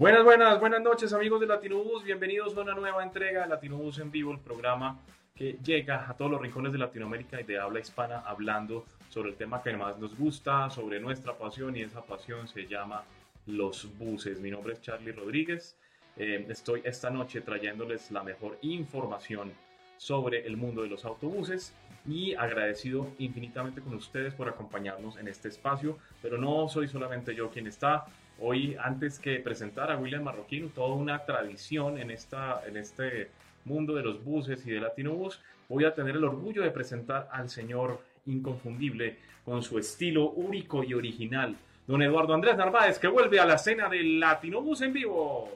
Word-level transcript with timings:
Buenas, 0.00 0.24
buenas, 0.24 0.58
buenas 0.58 0.80
noches 0.80 1.12
amigos 1.12 1.42
de 1.42 1.46
Latinobus, 1.46 2.02
bienvenidos 2.04 2.56
a 2.56 2.62
una 2.62 2.72
nueva 2.72 3.02
entrega 3.02 3.42
de 3.42 3.48
Latinobus 3.48 3.98
en 3.98 4.10
vivo, 4.10 4.32
el 4.32 4.38
programa 4.38 4.98
que 5.34 5.58
llega 5.62 6.08
a 6.08 6.16
todos 6.16 6.30
los 6.30 6.40
rincones 6.40 6.72
de 6.72 6.78
Latinoamérica 6.78 7.38
y 7.38 7.44
de 7.44 7.58
habla 7.58 7.80
hispana 7.80 8.20
hablando 8.20 8.86
sobre 9.10 9.28
el 9.28 9.36
tema 9.36 9.62
que 9.62 9.76
más 9.76 9.98
nos 9.98 10.16
gusta, 10.16 10.70
sobre 10.70 11.00
nuestra 11.00 11.36
pasión 11.36 11.76
y 11.76 11.82
esa 11.82 12.00
pasión 12.00 12.48
se 12.48 12.66
llama 12.66 13.04
los 13.44 13.86
buses. 13.98 14.40
Mi 14.40 14.50
nombre 14.50 14.72
es 14.72 14.80
Charlie 14.80 15.12
Rodríguez, 15.12 15.76
eh, 16.16 16.46
estoy 16.48 16.80
esta 16.82 17.10
noche 17.10 17.42
trayéndoles 17.42 18.10
la 18.10 18.22
mejor 18.22 18.56
información 18.62 19.52
sobre 19.98 20.46
el 20.46 20.56
mundo 20.56 20.80
de 20.80 20.88
los 20.88 21.04
autobuses 21.04 21.74
y 22.08 22.34
agradecido 22.36 23.06
infinitamente 23.18 23.82
con 23.82 23.92
ustedes 23.92 24.32
por 24.32 24.48
acompañarnos 24.48 25.18
en 25.18 25.28
este 25.28 25.48
espacio, 25.48 25.98
pero 26.22 26.38
no 26.38 26.70
soy 26.70 26.88
solamente 26.88 27.34
yo 27.34 27.50
quien 27.50 27.66
está, 27.66 28.06
Hoy, 28.42 28.74
antes 28.82 29.18
que 29.18 29.38
presentar 29.40 29.90
a 29.90 29.98
William 29.98 30.22
Marroquín, 30.22 30.70
toda 30.70 30.94
una 30.94 31.26
tradición 31.26 31.98
en, 31.98 32.10
esta, 32.10 32.62
en 32.66 32.78
este 32.78 33.28
mundo 33.66 33.94
de 33.94 34.02
los 34.02 34.24
buses 34.24 34.66
y 34.66 34.70
de 34.70 34.80
Latinobus, 34.80 35.42
voy 35.68 35.84
a 35.84 35.94
tener 35.94 36.16
el 36.16 36.24
orgullo 36.24 36.62
de 36.62 36.70
presentar 36.70 37.28
al 37.30 37.50
señor 37.50 38.00
inconfundible 38.24 39.18
con 39.44 39.62
su 39.62 39.78
estilo 39.78 40.30
único 40.30 40.82
y 40.82 40.94
original, 40.94 41.54
don 41.86 42.00
Eduardo 42.00 42.32
Andrés 42.32 42.56
Narváez, 42.56 42.98
que 42.98 43.08
vuelve 43.08 43.38
a 43.38 43.44
la 43.44 43.56
escena 43.56 43.90
del 43.90 44.18
Latinobus 44.18 44.80
en 44.80 44.94
vivo. 44.94 45.50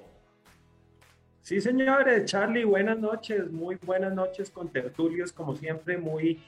Sí, 1.41 1.63
señores, 1.63 2.27
Charlie, 2.27 2.65
buenas 2.65 2.99
noches, 2.99 3.51
muy 3.51 3.77
buenas 3.77 4.13
noches 4.13 4.51
con 4.51 4.69
tertulios, 4.69 5.33
como 5.33 5.57
siempre, 5.57 5.97
muy 5.97 6.39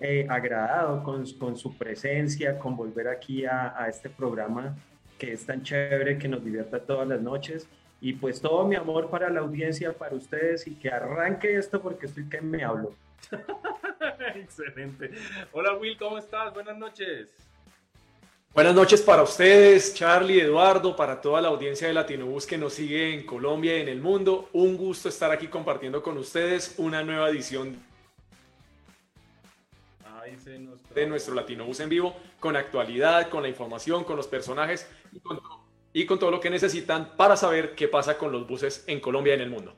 eh, 0.00 0.26
agradado 0.28 1.04
con, 1.04 1.56
su 1.56 1.78
presencia, 1.78 2.58
con 2.58 2.76
volver 2.76 3.06
aquí 3.06 3.44
a 3.44 3.86
este 3.88 4.10
programa 4.10 4.74
que 5.18 5.32
es 5.32 5.46
tan 5.46 5.62
chévere, 5.62 6.18
que 6.18 6.28
nos 6.28 6.44
divierta 6.44 6.80
todas 6.80 7.06
las 7.08 7.20
noches. 7.20 7.68
Y 8.00 8.14
pues 8.14 8.40
todo 8.40 8.66
mi 8.66 8.76
amor 8.76 9.08
para 9.08 9.30
la 9.30 9.40
audiencia, 9.40 9.92
para 9.92 10.14
ustedes 10.14 10.66
y 10.66 10.74
que 10.74 10.90
arranque 10.90 11.56
esto 11.56 11.80
porque 11.80 12.06
estoy 12.06 12.28
que 12.28 12.40
me 12.40 12.62
hablo. 12.62 12.92
Excelente. 14.34 15.10
Hola 15.52 15.74
Will, 15.74 15.96
¿cómo 15.96 16.18
estás? 16.18 16.52
Buenas 16.52 16.76
noches. 16.76 17.30
Buenas 18.54 18.74
noches 18.74 19.02
para 19.02 19.22
ustedes, 19.24 19.94
Charlie, 19.94 20.40
Eduardo, 20.40 20.94
para 20.94 21.20
toda 21.20 21.40
la 21.40 21.48
audiencia 21.48 21.88
de 21.88 21.94
Latinobus 21.94 22.46
que 22.46 22.56
nos 22.56 22.74
sigue 22.74 23.12
en 23.12 23.26
Colombia 23.26 23.76
y 23.76 23.80
en 23.80 23.88
el 23.88 24.00
mundo. 24.00 24.48
Un 24.52 24.76
gusto 24.76 25.08
estar 25.08 25.32
aquí 25.32 25.48
compartiendo 25.48 26.02
con 26.02 26.16
ustedes 26.18 26.74
una 26.78 27.02
nueva 27.02 27.30
edición 27.30 27.76
de 30.94 31.06
nuestro 31.06 31.34
Latinobus 31.34 31.80
en 31.80 31.88
vivo, 31.88 32.16
con 32.40 32.56
actualidad, 32.56 33.28
con 33.28 33.42
la 33.42 33.48
información, 33.48 34.04
con 34.04 34.16
los 34.16 34.26
personajes 34.26 34.88
y 35.92 36.06
con, 36.06 36.18
todo 36.18 36.30
lo 36.30 36.40
que 36.40 36.50
necesitan 36.50 37.16
para 37.16 37.36
saber 37.36 37.74
qué 37.74 37.88
pasa 37.88 38.18
con 38.18 38.32
los 38.32 38.46
buses 38.46 38.84
en 38.86 39.00
Colombia 39.00 39.32
y 39.32 39.36
en 39.36 39.42
el 39.42 39.50
mundo. 39.50 39.74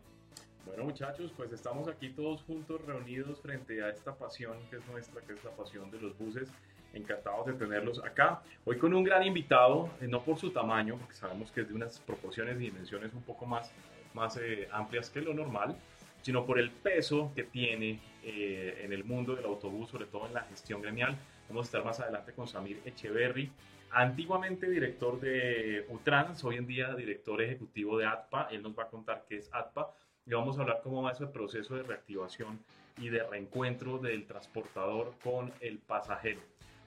Bueno 0.64 0.84
muchachos, 0.84 1.32
pues 1.36 1.52
estamos 1.52 1.88
aquí 1.88 2.10
todos 2.10 2.42
juntos 2.42 2.80
reunidos 2.84 3.40
frente 3.40 3.82
a 3.82 3.90
esta 3.90 4.14
pasión 4.14 4.56
que 4.70 4.76
es 4.76 4.86
nuestra, 4.88 5.20
que 5.22 5.32
es 5.34 5.44
la 5.44 5.50
pasión 5.50 5.90
de 5.90 6.00
los 6.00 6.16
buses. 6.18 6.48
Encantados 6.92 7.46
de 7.46 7.52
tenerlos 7.52 8.02
acá. 8.02 8.42
Hoy 8.64 8.78
con 8.78 8.94
un 8.94 9.04
gran 9.04 9.22
invitado, 9.22 9.90
eh, 10.00 10.06
no 10.08 10.22
por 10.22 10.38
su 10.38 10.50
tamaño, 10.50 10.96
porque 10.96 11.14
sabemos 11.14 11.50
que 11.50 11.60
es 11.60 11.68
de 11.68 11.74
unas 11.74 11.98
proporciones 11.98 12.56
y 12.56 12.60
dimensiones 12.60 13.12
un 13.12 13.22
poco 13.22 13.44
más, 13.44 13.70
más 14.14 14.38
eh, 14.38 14.66
amplias 14.72 15.10
que 15.10 15.20
lo 15.20 15.34
normal, 15.34 15.76
sino 16.22 16.46
por 16.46 16.58
el 16.58 16.70
peso 16.70 17.30
que 17.36 17.44
tiene 17.44 18.00
eh, 18.28 18.80
en 18.82 18.92
el 18.92 19.04
mundo 19.04 19.36
del 19.36 19.44
autobús, 19.44 19.88
sobre 19.88 20.06
todo 20.06 20.26
en 20.26 20.34
la 20.34 20.40
gestión 20.42 20.82
gremial. 20.82 21.16
Vamos 21.48 21.66
a 21.66 21.68
estar 21.68 21.84
más 21.84 22.00
adelante 22.00 22.32
con 22.32 22.48
Samir 22.48 22.82
Echeverry, 22.84 23.52
antiguamente 23.92 24.68
director 24.68 25.20
de 25.20 25.86
Utrans, 25.90 26.42
hoy 26.42 26.56
en 26.56 26.66
día 26.66 26.92
director 26.96 27.40
ejecutivo 27.40 27.96
de 27.96 28.06
ATPA. 28.06 28.48
Él 28.50 28.64
nos 28.64 28.76
va 28.76 28.82
a 28.82 28.88
contar 28.88 29.26
qué 29.28 29.36
es 29.36 29.48
ATPA 29.52 29.92
y 30.26 30.34
vamos 30.34 30.58
a 30.58 30.62
hablar 30.62 30.80
cómo 30.82 31.02
va 31.02 31.12
ese 31.12 31.28
proceso 31.28 31.76
de 31.76 31.84
reactivación 31.84 32.58
y 32.98 33.10
de 33.10 33.22
reencuentro 33.22 33.98
del 33.98 34.26
transportador 34.26 35.14
con 35.22 35.52
el 35.60 35.78
pasajero. 35.78 36.40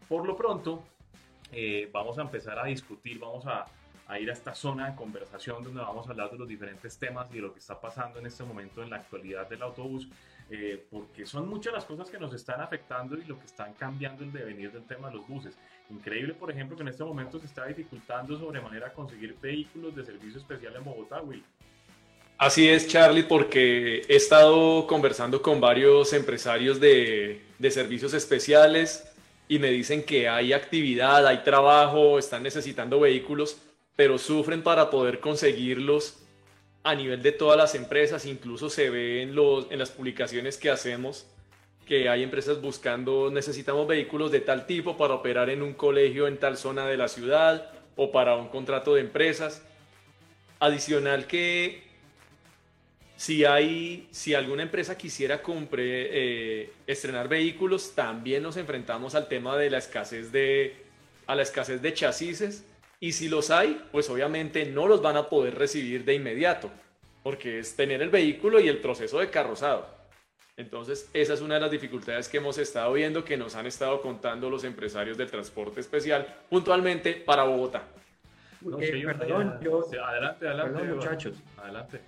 Por 0.10 0.28
lo 0.28 0.36
pronto, 0.36 0.84
eh, 1.54 1.90
vamos 1.94 2.20
a 2.20 2.24
empezar 2.24 2.60
a 2.60 2.66
discutir, 2.66 3.18
vamos 3.18 3.46
a 3.46 3.66
a 4.10 4.20
ir 4.20 4.30
a 4.30 4.34
esta 4.34 4.56
zona 4.56 4.90
de 4.90 4.96
conversación 4.96 5.64
donde 5.64 5.82
vamos 5.82 6.08
a 6.08 6.10
hablar 6.10 6.32
de 6.32 6.38
los 6.40 6.48
diferentes 6.48 6.98
temas 6.98 7.28
y 7.30 7.36
de 7.36 7.42
lo 7.42 7.54
que 7.54 7.60
está 7.60 7.80
pasando 7.80 8.18
en 8.18 8.26
este 8.26 8.44
momento 8.44 8.82
en 8.82 8.90
la 8.90 8.96
actualidad 8.98 9.48
del 9.48 9.62
autobús, 9.62 10.10
eh, 10.50 10.84
porque 10.90 11.26
son 11.26 11.48
muchas 11.48 11.74
las 11.74 11.86
cosas 11.86 12.10
que 12.10 12.18
nos 12.18 12.34
están 12.34 12.62
afectando 12.62 13.18
y 13.18 13.24
lo 13.26 13.38
que 13.40 13.46
están 13.46 13.74
cambiando 13.74 14.24
el 14.24 14.32
devenir 14.32 14.72
del 14.72 14.84
tema 14.84 15.10
de 15.10 15.16
los 15.16 15.28
buses. 15.28 15.58
Increíble, 15.90 16.34
por 16.34 16.52
ejemplo, 16.52 16.76
que 16.76 16.84
en 16.84 16.90
este 16.90 17.04
momento 17.04 17.40
se 17.40 17.46
está 17.46 17.66
dificultando 17.66 18.38
sobremanera 18.38 18.94
conseguir 18.94 19.36
vehículos 19.42 19.96
de 19.96 20.06
servicio 20.06 20.40
especial 20.40 20.76
en 20.76 20.84
Bogotá, 20.84 21.22
Will. 21.22 21.44
Así 22.38 22.70
es, 22.70 22.88
Charlie, 22.88 23.24
porque 23.24 24.02
he 24.08 24.16
estado 24.16 24.88
conversando 24.88 25.42
con 25.42 25.60
varios 25.60 26.14
empresarios 26.14 26.80
de, 26.80 27.42
de 27.58 27.72
servicios 27.72 28.14
especiales 28.14 29.06
y 29.48 29.60
me 29.60 29.70
dicen 29.70 30.04
que 30.04 30.30
hay 30.30 30.54
actividad, 30.54 31.28
hay 31.28 31.44
trabajo, 31.44 32.18
están 32.18 32.44
necesitando 32.44 33.00
vehículos 33.00 33.62
pero 34.00 34.18
sufren 34.18 34.64
para 34.64 34.90
poder 34.90 35.20
conseguirlos 35.20 36.19
a 36.84 36.96
nivel 36.96 37.22
de 37.22 37.32
todas 37.32 37.58
las 37.58 37.76
empresas, 37.76 38.26
incluso 38.26 38.70
se 38.70 38.90
ve 38.90 39.22
en, 39.22 39.36
los, 39.36 39.68
en 39.70 39.80
las 39.80 39.92
publicaciones 39.92 40.58
que 40.58 40.70
hacemos 40.70 41.26
que 41.90 42.08
hay 42.08 42.22
empresas 42.22 42.62
buscando, 42.62 43.32
necesitamos 43.32 43.88
vehículos 43.88 44.32
de 44.32 44.42
tal 44.42 44.68
tipo 44.68 44.96
para 44.96 45.16
operar 45.16 45.50
en 45.50 45.64
un 45.64 45.74
colegio 45.74 46.28
en 46.28 46.38
tal 46.38 46.56
zona 46.56 46.86
de 46.86 46.98
la 46.98 47.08
ciudad 47.08 47.72
o 47.96 48.12
para 48.12 48.36
un 48.36 48.48
contrato 48.50 48.94
de 48.94 49.02
empresas. 49.02 49.64
Adicional 50.60 51.26
que 51.26 51.82
si 53.18 53.44
hay, 53.44 54.08
si 54.12 54.36
alguna 54.36 54.62
empresa 54.62 55.00
quisiera 55.00 55.42
compre, 55.42 55.82
eh, 55.84 56.74
estrenar 56.86 57.28
vehículos, 57.28 57.96
también 57.96 58.44
nos 58.44 58.58
enfrentamos 58.58 59.16
al 59.16 59.28
tema 59.28 59.58
de 59.58 59.72
la 59.72 59.80
escasez 59.80 60.32
de, 60.32 60.76
a 61.26 61.34
la 61.34 61.42
escasez 61.42 61.82
de 61.82 61.92
chasis 61.92 62.64
y 63.00 63.14
si 63.14 63.30
los 63.30 63.50
hay, 63.50 63.82
pues 63.92 64.10
obviamente 64.10 64.66
no 64.66 64.88
los 64.88 65.02
van 65.02 65.18
a 65.18 65.30
poder 65.30 65.56
recibir 65.56 66.04
de 66.04 66.16
inmediato, 66.16 66.70
porque 67.24 67.60
es 67.60 67.76
tener 67.76 68.02
el 68.02 68.10
vehículo 68.10 68.60
y 68.60 68.68
el 68.68 68.80
proceso 68.80 69.20
de 69.20 69.30
carrozado. 69.30 69.88
Entonces, 70.58 71.10
esa 71.14 71.34
es 71.34 71.42
una 71.42 71.56
de 71.56 71.62
las 71.62 71.72
dificultades 71.72 72.28
que 72.28 72.38
hemos 72.38 72.58
estado 72.58 72.92
viendo, 72.92 73.24
que 73.24 73.38
nos 73.38 73.56
han 73.56 73.66
estado 73.66 74.02
contando 74.02 74.50
los 74.50 74.66
empresarios 74.66 75.18
del 75.18 75.32
transporte 75.32 75.80
especial 75.80 76.28
puntualmente 76.50 77.14
para 77.14 77.44
Bogotá. 77.44 77.88
Eh, 78.82 79.02
perdón, 79.06 79.58
yo, 79.62 79.86
adelante, 80.06 80.46
adelante. 80.46 80.84
muchachos. 80.84 81.38
Adelante. 81.56 82.02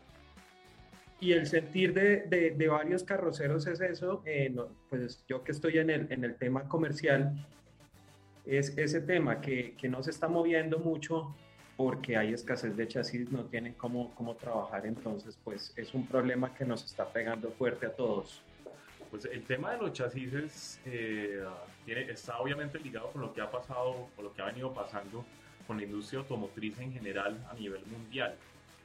Y 1.21 1.31
el 1.31 1.47
sentir 1.47 1.93
de, 1.93 2.23
de, 2.23 2.51
de 2.51 2.67
varios 2.67 3.03
carroceros 3.03 3.67
es 3.67 3.79
eso, 3.79 4.21
eh, 4.25 4.53
pues 4.89 5.23
yo 5.29 5.43
que 5.45 5.53
estoy 5.53 5.77
en 5.77 5.89
el, 5.89 6.11
en 6.11 6.25
el 6.25 6.35
tema 6.35 6.67
comercial, 6.67 7.47
es 8.45 8.77
ese 8.77 9.01
tema 9.01 9.41
que, 9.41 9.75
que, 9.77 9.87
no 9.87 10.01
se 10.03 10.11
está 10.11 10.27
moviendo 10.27 10.79
mucho 10.79 11.35
porque 11.77 12.17
hay 12.17 12.33
escasez 12.33 12.75
de 12.75 12.87
chasis, 12.87 13.31
no 13.31 13.45
tienen 13.45 13.73
cómo, 13.73 14.13
cómo 14.15 14.35
trabajar, 14.35 14.85
entonces 14.85 15.37
pues 15.43 15.73
es 15.75 15.93
un 15.93 16.05
problema 16.05 16.53
que 16.53 16.65
nos 16.65 16.85
está 16.85 17.07
pegando 17.07 17.51
fuerte 17.51 17.87
a 17.87 17.91
todos. 17.91 18.43
Pues 19.09 19.25
el 19.25 19.43
tema 19.43 19.71
de 19.71 19.77
los 19.77 19.93
chasis 19.93 20.79
eh, 20.85 21.43
está 21.85 22.39
obviamente 22.39 22.79
ligado 22.79 23.11
con 23.11 23.21
lo 23.21 23.33
que 23.33 23.41
ha 23.41 23.51
pasado, 23.51 24.07
con 24.15 24.25
lo 24.25 24.33
que 24.33 24.41
ha 24.41 24.45
venido 24.45 24.73
pasando 24.73 25.25
con 25.67 25.77
la 25.77 25.83
industria 25.83 26.19
automotriz 26.19 26.77
en 26.79 26.93
general 26.93 27.37
a 27.49 27.53
nivel 27.53 27.83
mundial. 27.85 28.35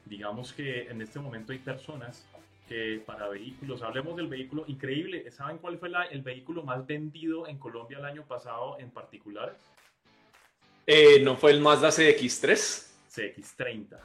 Digamos 0.05 0.53
que 0.53 0.87
en 0.89 1.01
este 1.01 1.19
momento 1.19 1.51
hay 1.51 1.59
personas 1.59 2.25
que 2.67 3.01
para 3.05 3.27
vehículos, 3.29 3.81
hablemos 3.81 4.15
del 4.17 4.27
vehículo 4.27 4.65
increíble, 4.67 5.29
¿saben 5.31 5.57
cuál 5.57 5.77
fue 5.77 5.89
el 6.11 6.21
vehículo 6.21 6.63
más 6.63 6.85
vendido 6.85 7.47
en 7.47 7.57
Colombia 7.57 7.97
el 7.99 8.05
año 8.05 8.25
pasado 8.25 8.77
en 8.79 8.91
particular? 8.91 9.55
Eh, 10.85 11.21
¿No 11.21 11.35
fue 11.35 11.51
el 11.51 11.61
Mazda 11.61 11.89
CX3? 11.89 12.87
CX30. 13.09 13.97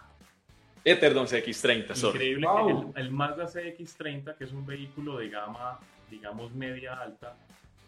Eh, 0.84 0.96
perdón, 0.96 1.26
CX30, 1.26 1.94
sorry. 1.94 2.32
Increíble 2.32 2.46
que 2.94 3.00
el, 3.00 3.10
Mazda 3.10 3.46
CX30, 3.46 4.36
que 4.36 4.44
es 4.44 4.52
un 4.52 4.66
vehículo 4.66 5.18
de 5.18 5.28
gama, 5.28 5.78
digamos, 6.10 6.52
media 6.54 6.94
alta, 6.94 7.36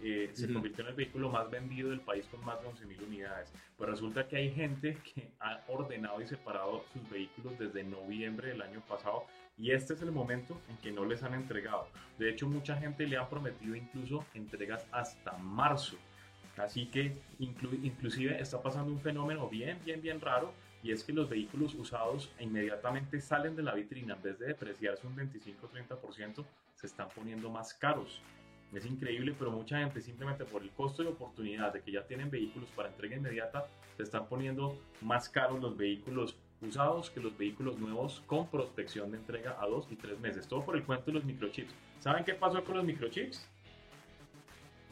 eh, 0.01 0.31
se 0.33 0.53
convirtió 0.53 0.85
en 0.85 0.91
el 0.91 0.97
vehículo 0.97 1.31
más 1.31 1.51
vendido 1.51 1.91
del 1.91 2.01
país 2.01 2.27
con 2.31 2.45
más 2.45 2.61
de 2.61 2.69
11.000 2.69 3.07
unidades. 3.07 3.53
Pues 3.77 3.91
resulta 3.91 4.29
que 4.29 4.37
hay 4.37 4.53
gente 4.53 4.99
que 5.15 5.31
ha 5.41 5.61
ordenado 5.69 6.21
y 6.21 6.27
separado 6.27 6.85
sus 6.93 7.09
vehículos 7.11 7.59
desde 7.59 7.83
noviembre 7.85 8.49
del 8.49 8.63
año 8.63 8.81
pasado 8.89 9.25
y 9.57 9.71
este 9.71 9.95
es 9.95 10.03
el 10.03 10.13
momento 10.13 10.61
en 10.69 10.77
que 10.79 10.91
no 10.91 11.05
les 11.05 11.23
han 11.23 11.35
entregado. 11.35 11.87
De 12.19 12.31
hecho, 12.31 12.49
mucha 12.49 12.77
gente 12.77 13.07
le 13.07 13.17
ha 13.17 13.29
prometido 13.29 13.77
incluso 13.77 14.25
entregas 14.35 14.87
hasta 14.91 15.33
marzo. 15.39 15.97
Así 16.57 16.87
que 16.87 17.17
inclusive 17.39 18.41
está 18.41 18.63
pasando 18.63 18.93
un 18.93 19.01
fenómeno 19.01 19.49
bien, 19.49 19.79
bien, 19.85 20.01
bien 20.01 20.21
raro 20.21 20.53
y 20.85 20.93
es 20.93 21.03
que 21.03 21.13
los 21.13 21.29
vehículos 21.29 21.75
usados 21.75 22.31
inmediatamente 22.39 23.21
salen 23.21 23.57
de 23.57 23.63
la 23.63 23.75
vitrina. 23.75 24.15
En 24.15 24.23
vez 24.23 24.39
de 24.39 24.47
depreciarse 24.49 25.07
un 25.07 25.17
25-30%, 25.17 26.45
se 26.75 26.87
están 26.87 27.09
poniendo 27.09 27.51
más 27.51 27.75
caros. 27.75 28.21
Es 28.73 28.85
increíble, 28.87 29.35
pero 29.39 29.51
mucha 29.51 29.79
gente 29.79 30.01
simplemente 30.01 30.45
por 30.45 30.63
el 30.63 30.71
costo 30.71 31.03
de 31.03 31.09
oportunidad 31.09 31.73
de 31.73 31.81
que 31.81 31.93
ya 31.93 32.07
tienen 32.07 32.31
vehículos 32.31 32.69
para 32.71 32.89
entrega 32.89 33.17
inmediata, 33.17 33.67
se 33.97 34.03
están 34.03 34.29
poniendo 34.29 34.79
más 35.01 35.29
caros 35.29 35.61
los 35.61 35.77
vehículos 35.77 36.37
usados 36.67 37.11
que 37.11 37.21
los 37.21 37.37
vehículos 37.37 37.79
nuevos 37.79 38.23
con 38.27 38.49
protección 38.49 39.11
de 39.11 39.19
entrega 39.19 39.57
a 39.61 39.67
dos 39.67 39.87
y 39.91 39.97
tres 39.97 40.19
meses. 40.21 40.47
Todo 40.47 40.65
por 40.65 40.77
el 40.77 40.85
cuento 40.85 41.07
de 41.07 41.13
los 41.13 41.25
microchips. 41.25 41.73
¿Saben 42.01 42.25
qué 42.25 42.35
pasó 42.35 42.63
con 42.65 42.77
los 42.77 42.85
microchips? 42.85 43.47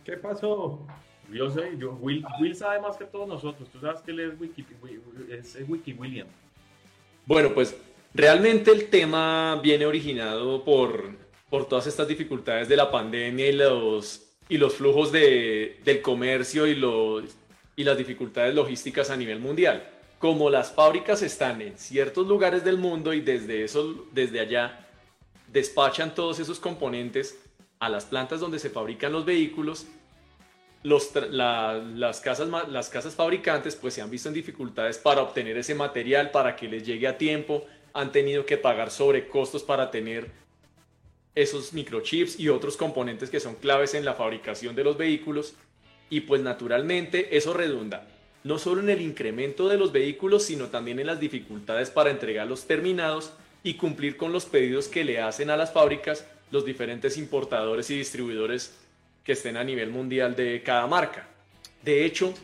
¿Qué 0.05 0.17
pasó? 0.17 0.87
Yo 1.33 1.51
sé, 1.51 1.77
yo, 1.79 1.93
Will, 2.01 2.25
Will 2.41 2.55
sabe 2.55 2.81
más 2.81 2.97
que 2.97 3.05
todos 3.05 3.29
nosotros. 3.29 3.69
Tú 3.71 3.81
sabes 3.81 4.01
que 4.01 4.11
él 4.11 4.21
es 4.21 4.41
Wiki, 4.41 4.67
es 5.31 5.57
Wiki 5.69 5.93
William. 5.93 6.27
Bueno, 7.25 7.55
pues 7.55 7.77
realmente 8.13 8.73
el 8.73 8.89
tema 8.89 9.61
viene 9.63 9.87
originado 9.87 10.65
por, 10.65 11.17
por 11.49 11.69
todas 11.69 11.87
estas 11.87 12.09
dificultades 12.09 12.69
de 12.69 12.77
la 12.77 12.91
pandemia 12.91 13.49
y 13.49 13.53
los, 13.53 14.29
y 14.49 14.59
los 14.59 14.75
flujos 14.75 15.13
de, 15.13 15.81
del 15.85 16.03
comercio 16.03 16.67
y, 16.67 16.75
los, 16.75 17.25
y 17.77 17.85
las 17.85 17.97
dificultades 17.97 18.55
logísticas 18.55 19.11
a 19.11 19.17
nivel 19.17 19.39
mundial. 19.39 19.89
Como 20.23 20.51
las 20.51 20.71
fábricas 20.71 21.21
están 21.21 21.61
en 21.63 21.77
ciertos 21.77 22.29
lugares 22.29 22.63
del 22.63 22.79
mundo 22.79 23.13
y 23.13 23.23
desde, 23.23 23.65
eso, 23.65 24.07
desde 24.13 24.39
allá 24.39 24.87
despachan 25.49 26.15
todos 26.15 26.39
esos 26.39 26.61
componentes 26.61 27.41
a 27.81 27.89
las 27.89 28.05
plantas 28.05 28.39
donde 28.39 28.61
se 28.61 28.71
fabrican 28.71 29.11
los 29.11 29.25
vehículos, 29.25 29.89
los, 30.85 31.11
las, 31.17 32.21
casas, 32.21 32.49
las 32.69 32.89
casas 32.89 33.17
fabricantes 33.17 33.75
pues 33.75 33.95
se 33.95 34.01
han 34.01 34.13
visto 34.13 34.29
en 34.29 34.35
dificultades 34.35 34.97
para 34.97 35.23
obtener 35.23 35.57
ese 35.57 35.75
material, 35.75 36.31
para 36.31 36.55
que 36.55 36.69
les 36.69 36.87
llegue 36.87 37.09
a 37.09 37.19
tiempo, 37.19 37.67
han 37.93 38.13
tenido 38.13 38.47
que 38.47 38.57
pagar 38.57 38.93
sobrecostos 38.93 39.65
para 39.65 39.91
tener 39.91 40.31
esos 41.35 41.73
microchips 41.73 42.39
y 42.39 42.49
otros 42.49 42.77
componentes 42.77 43.29
que 43.29 43.41
son 43.41 43.57
claves 43.57 43.93
en 43.95 44.05
la 44.05 44.15
fabricación 44.15 44.77
de 44.77 44.85
los 44.85 44.97
vehículos. 44.97 45.57
Y 46.11 46.21
pues 46.21 46.43
naturalmente 46.43 47.37
eso 47.37 47.53
redunda 47.53 48.07
no 48.45 48.59
solo 48.59 48.81
en 48.81 48.91
el 48.91 49.01
incremento 49.01 49.69
de 49.69 49.79
los 49.79 49.93
vehículos, 49.93 50.45
sino 50.45 50.67
también 50.67 50.99
en 50.99 51.07
las 51.07 51.21
dificultades 51.21 51.91
para 51.91 52.11
entregar 52.11 52.47
los 52.47 52.67
terminados 52.67 53.33
y 53.63 53.75
cumplir 53.75 54.17
con 54.17 54.33
los 54.33 54.47
pedidos 54.47 54.89
que 54.89 55.05
le 55.05 55.21
hacen 55.21 55.51
a 55.51 55.57
las 55.57 55.73
fábricas 55.73 56.27
los 56.51 56.65
diferentes 56.65 57.17
importadores 57.17 57.89
y 57.91 57.97
distribuidores 57.97 58.75
que 59.25 59.33
estén 59.33 59.57
a 59.57 59.65
nivel 59.65 59.91
mundial 59.91 60.35
de 60.35 60.63
cada 60.63 60.87
marca. 60.87 61.29
De 61.83 62.05
hecho, 62.05 62.35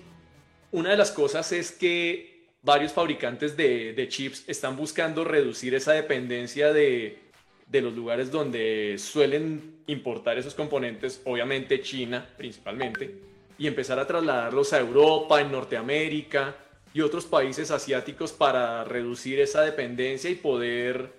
una 0.71 0.91
de 0.91 0.97
las 0.97 1.11
cosas 1.11 1.51
es 1.53 1.73
que 1.73 2.47
varios 2.63 2.93
fabricantes 2.93 3.57
de, 3.57 4.07
chips 4.09 4.45
están 4.47 4.77
buscando 4.77 5.25
reducir 5.25 5.75
esa 5.75 5.93
dependencia 5.93 6.73
de, 6.73 7.19
de 7.67 7.83
los 7.83 7.95
lugares 7.95 8.31
donde 8.31 8.97
suelen 8.99 9.79
importar 9.87 10.39
esos 10.39 10.55
componentes, 10.55 11.21
obviamente 11.25 11.81
China 11.81 12.29
principalmente, 12.37 13.15
y 13.59 13.67
empezar 13.67 13.99
a 13.99 14.07
trasladarlos 14.07 14.73
a 14.73 14.79
Europa, 14.79 15.41
en 15.41 15.51
Norteamérica 15.51 16.55
y 16.95 17.01
otros 17.01 17.27
países 17.27 17.71
asiáticos 17.71 18.33
para 18.33 18.85
reducir 18.85 19.41
esa 19.41 19.63
dependencia 19.63 20.31
y 20.31 20.37
poder, 20.37 21.13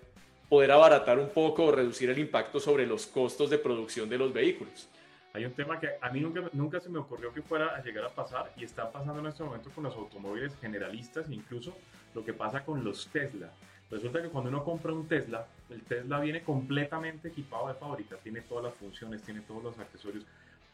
poder 0.47 0.71
abaratar 0.71 1.19
un 1.19 1.29
poco 1.29 1.65
o 1.65 1.71
reducir 1.71 2.09
el 2.09 2.17
impacto 2.17 2.59
sobre 2.59 2.87
los 2.87 3.05
costos 3.05 3.49
de 3.49 3.59
producción 3.59 4.09
de 4.09 4.17
los 4.17 4.33
vehículos. 4.33 4.87
Hay 5.33 5.45
un 5.45 5.51
tema 5.51 5.79
que 5.79 5.89
a 6.01 6.09
mí 6.09 6.21
nunca, 6.21 6.41
nunca 6.53 6.79
se 6.79 6.89
me 6.89 6.97
ocurrió 6.97 7.31
que 7.31 7.41
fuera 7.41 7.75
a 7.75 7.83
llegar 7.83 8.05
a 8.05 8.09
pasar 8.09 8.51
y 8.57 8.63
está 8.63 8.91
pasando 8.91 9.19
en 9.19 9.27
este 9.27 9.43
momento 9.43 9.69
con 9.69 9.83
los 9.83 9.95
automóviles 9.95 10.55
generalistas, 10.59 11.29
incluso 11.29 11.75
lo 12.15 12.25
que 12.25 12.33
pasa 12.33 12.63
con 12.65 12.83
los 12.83 13.07
Tesla. 13.07 13.51
Resulta 13.91 14.21
que 14.21 14.29
cuando 14.29 14.49
uno 14.49 14.63
compra 14.63 14.93
un 14.93 15.07
Tesla, 15.07 15.45
el 15.69 15.83
Tesla 15.83 16.19
viene 16.19 16.41
completamente 16.41 17.27
equipado 17.27 17.67
de 17.67 17.73
fábrica, 17.75 18.17
tiene 18.23 18.41
todas 18.41 18.65
las 18.65 18.73
funciones, 18.75 19.21
tiene 19.21 19.41
todos 19.41 19.63
los 19.63 19.79
accesorios, 19.79 20.25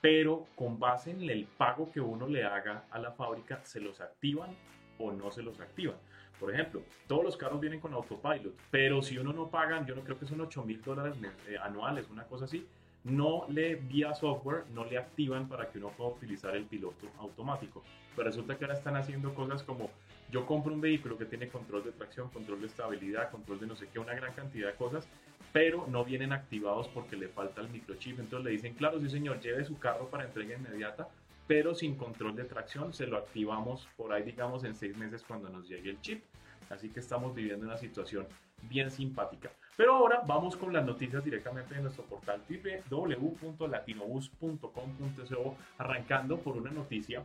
pero 0.05 0.45
con 0.55 0.77
base 0.77 1.09
en 1.09 1.27
el 1.27 1.45
pago 1.45 1.91
que 1.91 1.99
uno 1.99 2.27
le 2.27 2.43
haga 2.43 2.83
a 2.91 2.99
la 2.99 3.11
fábrica, 3.13 3.61
se 3.63 3.79
los 3.79 3.99
activan 3.99 4.51
o 4.99 5.11
no 5.11 5.31
se 5.31 5.41
los 5.41 5.59
activan. 5.59 5.95
Por 6.39 6.53
ejemplo, 6.53 6.83
todos 7.07 7.23
los 7.23 7.35
carros 7.35 7.59
vienen 7.59 7.79
con 7.79 7.91
autopilot, 7.91 8.53
pero 8.69 9.01
si 9.01 9.17
uno 9.17 9.33
no 9.33 9.47
paga, 9.47 9.83
yo 9.83 9.95
no 9.95 10.03
creo 10.03 10.19
que 10.19 10.27
son 10.27 10.41
8 10.41 10.63
mil 10.63 10.79
dólares 10.83 11.15
eh, 11.47 11.57
anuales, 11.59 12.07
una 12.11 12.23
cosa 12.25 12.45
así, 12.45 12.67
no 13.03 13.47
le 13.49 13.77
vía 13.77 14.13
software, 14.13 14.65
no 14.75 14.85
le 14.85 14.99
activan 14.99 15.49
para 15.49 15.71
que 15.71 15.79
uno 15.79 15.89
pueda 15.89 16.11
utilizar 16.11 16.55
el 16.55 16.65
piloto 16.65 17.07
automático. 17.17 17.81
Pero 18.15 18.27
resulta 18.27 18.59
que 18.59 18.65
ahora 18.65 18.77
están 18.77 18.97
haciendo 18.97 19.33
cosas 19.33 19.63
como 19.63 19.89
yo 20.31 20.45
compro 20.45 20.71
un 20.71 20.81
vehículo 20.81 21.17
que 21.17 21.25
tiene 21.25 21.47
control 21.47 21.83
de 21.83 21.93
tracción, 21.93 22.29
control 22.29 22.61
de 22.61 22.67
estabilidad, 22.67 23.31
control 23.31 23.59
de 23.59 23.65
no 23.65 23.75
sé 23.75 23.87
qué, 23.91 23.97
una 23.97 24.13
gran 24.13 24.33
cantidad 24.33 24.67
de 24.67 24.75
cosas, 24.75 25.07
pero 25.55 25.87
no 25.87 26.03
vienen 26.03 26.33
activados 26.33 26.89
porque 26.89 27.15
le 27.15 27.29
falta 27.29 27.61
el 27.61 27.69
microchip. 27.69 28.19
Entonces 28.19 28.43
le 28.43 28.51
dicen, 28.51 28.73
claro, 28.73 28.99
sí 28.99 29.09
señor, 29.09 29.39
lleve 29.39 29.63
su 29.63 29.79
carro 29.79 30.09
para 30.09 30.25
entrega 30.25 30.57
inmediata, 30.57 31.07
pero 31.47 31.73
sin 31.73 31.95
control 31.95 32.35
de 32.35 32.43
tracción, 32.43 32.93
se 32.93 33.07
lo 33.07 33.15
activamos 33.15 33.87
por 33.95 34.11
ahí, 34.11 34.23
digamos, 34.23 34.65
en 34.65 34.75
seis 34.75 34.97
meses 34.97 35.23
cuando 35.25 35.47
nos 35.47 35.69
llegue 35.69 35.91
el 35.91 36.01
chip. 36.01 36.25
Así 36.69 36.89
que 36.89 36.99
estamos 36.99 37.33
viviendo 37.33 37.65
una 37.65 37.77
situación 37.77 38.27
bien 38.63 38.91
simpática. 38.91 39.49
Pero 39.77 39.95
ahora 39.95 40.23
vamos 40.27 40.57
con 40.57 40.73
las 40.73 40.85
noticias 40.85 41.23
directamente 41.23 41.73
de 41.73 41.83
nuestro 41.83 42.03
portal 42.03 42.41
www.latinobus.com.co, 42.89 45.57
arrancando 45.77 46.37
por 46.37 46.57
una 46.57 46.71
noticia 46.71 47.23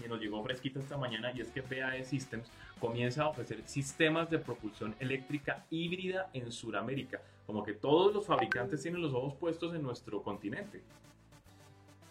que 0.00 0.08
nos 0.08 0.18
llegó 0.18 0.42
fresquita 0.42 0.80
esta 0.80 0.96
mañana 0.96 1.32
y 1.34 1.42
es 1.42 1.50
que 1.50 1.60
BAE 1.60 2.02
Systems 2.02 2.50
comienza 2.80 3.24
a 3.24 3.28
ofrecer 3.28 3.60
sistemas 3.66 4.30
de 4.30 4.38
propulsión 4.38 4.94
eléctrica 5.00 5.66
híbrida 5.68 6.30
en 6.32 6.50
Sudamérica. 6.50 7.20
Como 7.48 7.64
que 7.64 7.72
todos 7.72 8.14
los 8.14 8.26
fabricantes 8.26 8.82
tienen 8.82 9.00
los 9.00 9.14
ojos 9.14 9.34
puestos 9.34 9.74
en 9.74 9.82
nuestro 9.82 10.22
continente. 10.22 10.82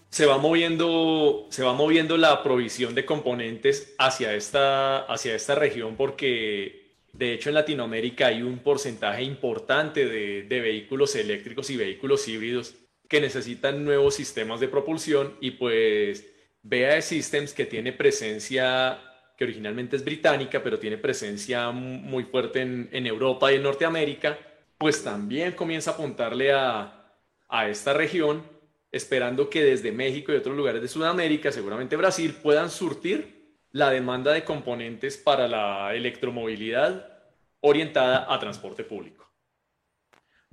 Se 0.10 0.25
va 0.25 0.39
moviendo, 0.39 1.45
se 1.50 1.63
va 1.63 1.74
moviendo 1.74 2.18
la 2.18 2.42
provisión 2.42 2.95
de 2.95 3.06
componentes 3.06 3.94
hacia 4.00 4.34
esta, 4.34 5.06
hacia 5.06 5.36
esta 5.36 5.54
región 5.54 5.95
porque 5.95 6.88
de 7.18 7.34
hecho, 7.34 7.50
en 7.50 7.56
Latinoamérica 7.56 8.28
hay 8.28 8.44
un 8.44 8.60
porcentaje 8.60 9.24
importante 9.24 10.06
de, 10.06 10.44
vehículos 10.48 11.16
eléctricos 11.16 11.69
y 11.72 11.78
vehículos 11.78 12.28
híbridos 12.28 12.75
que 13.10 13.19
necesitan 13.22 13.83
nuevos 13.83 14.16
sistemas 14.16 14.60
de 14.60 14.68
propulsión 14.68 15.36
y 15.42 15.51
pues 15.51 16.28
BAE 16.62 17.02
Systems 17.02 17.54
que 17.54 17.66
tiene 17.66 17.92
presencia, 17.92 19.00
que 19.35 19.45
originalmente 19.45 19.95
es 19.95 20.06
británica, 20.06 20.62
pero 20.62 20.78
tiene 20.78 20.97
presencia 20.97 21.71
muy 21.71 22.23
fuerte 22.26 22.62
en, 22.62 23.07
Europa 23.07 23.52
y 23.52 23.56
en 23.56 23.64
Norteamérica, 23.64 24.38
pues 24.78 25.04
también 25.04 25.54
comienza 25.54 25.92
a 25.92 25.94
apuntarle 25.96 26.54
a, 26.54 27.14
a 27.48 27.68
esta 27.69 27.94
región, 27.94 28.44
esperando 28.92 29.50
que 29.50 29.64
desde 29.64 29.92
México 29.92 30.31
y 30.31 30.36
otros 30.36 30.56
lugares 30.56 30.81
de 30.81 30.88
Sudamérica, 30.88 31.52
seguramente 31.52 31.96
Brasil, 31.96 32.36
puedan 32.42 32.69
surtir 32.69 33.38
la 33.72 33.90
demanda 33.90 34.31
de 34.31 34.44
componentes 34.44 35.18
para 35.18 35.48
la 35.48 35.94
electromovilidad 35.94 37.18
orientada 37.62 38.34
a 38.34 38.40
transporte 38.40 38.84
público. 38.84 39.26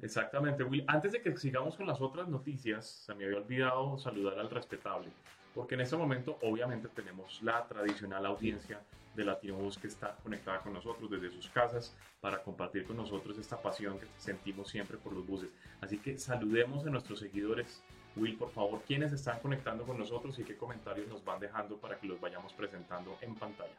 Exactamente, 0.03 0.65
Will. 0.65 0.85
Antes 0.87 1.13
de 1.13 1.23
que 1.23 1.37
sigamos 1.37 1.77
con 1.77 1.87
las 1.87 2.01
otras 2.01 2.29
noticias, 2.29 2.87
se 2.87 3.15
me 3.15 3.25
había 3.25 3.39
olvidado 3.39 3.97
saludar 3.99 4.39
al 4.39 4.51
respetable, 4.51 5.09
porque 5.55 5.75
en 5.77 5.83
este 5.83 5.97
momento 5.97 6.39
obviamente 6.43 6.89
tenemos 6.89 7.43
la 7.43 7.67
tradicional 7.67 8.27
audiencia 8.27 8.81
de 9.15 9.25
Latinobus 9.25 9.79
que 9.79 9.87
está 9.87 10.17
conectada 10.23 10.61
con 10.61 10.73
nosotros 10.73 11.11
desde 11.11 11.31
sus 11.31 11.49
casas 11.49 11.97
para 12.21 12.43
compartir 12.43 12.85
con 12.85 12.97
nosotros 12.97 13.39
esta 13.39 13.61
pasión 13.61 13.99
que 13.99 14.07
sentimos 14.19 14.69
siempre 14.69 14.97
por 14.97 15.13
los 15.13 15.27
buses. 15.27 15.51
Así 15.81 15.99
que 15.99 16.19
saludemos 16.19 16.87
a 16.87 16.91
nuestros 16.91 17.21
seguidores 17.21 17.83
Will, 18.17 18.37
por 18.37 18.51
favor, 18.53 18.81
¿quiénes 18.87 19.13
están 19.13 19.41
conectando 19.41 19.85
con 19.85 19.99
nosotros 19.99 20.39
y 20.39 20.45
qué 20.45 20.57
comentarios 20.57 21.09
nos 21.09 21.25
van 21.25 21.41
dejando 21.41 21.77
para 21.77 21.99
que 21.99 22.07
los 22.07 22.21
vayamos 22.21 22.53
presentando 22.53 23.19
en 23.21 23.35
pantalla? 23.35 23.73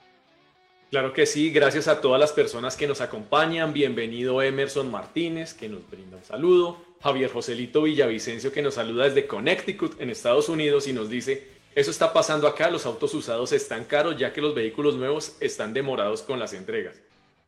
Claro 0.92 1.13
que 1.13 1.25
sí, 1.25 1.51
gracias 1.51 1.88
a 1.88 2.01
todas 2.01 2.20
las 2.20 2.34
personas 2.34 2.75
que 2.75 2.88
nos 2.88 3.01
acompañan. 3.01 3.74
Bienvenido 3.74 4.42
Emerson 4.42 4.92
Martínez, 4.92 5.54
que 5.54 5.70
nos 5.70 5.89
brinda 5.89 6.18
un 6.18 6.24
saludo. 6.24 6.77
Javier 7.01 7.32
Joselito 7.32 7.84
Villavicencio, 7.84 8.51
que 8.51 8.62
nos 8.62 8.75
saluda 8.75 9.06
desde 9.06 9.25
Connecticut, 9.25 10.00
en 10.01 10.10
Estados 10.10 10.50
Unidos, 10.50 10.88
y 10.88 10.94
nos 10.94 11.10
dice, 11.10 11.55
eso 11.75 11.91
está 11.91 12.13
pasando 12.13 12.48
acá, 12.48 12.72
los 12.72 12.86
autos 12.86 13.13
usados 13.13 13.51
están 13.51 13.84
caros, 13.84 14.17
ya 14.17 14.32
que 14.32 14.41
los 14.41 14.55
vehículos 14.55 14.96
nuevos 14.96 15.36
están 15.41 15.74
demorados 15.74 16.22
con 16.22 16.39
las 16.39 16.53
entregas. 16.53 17.01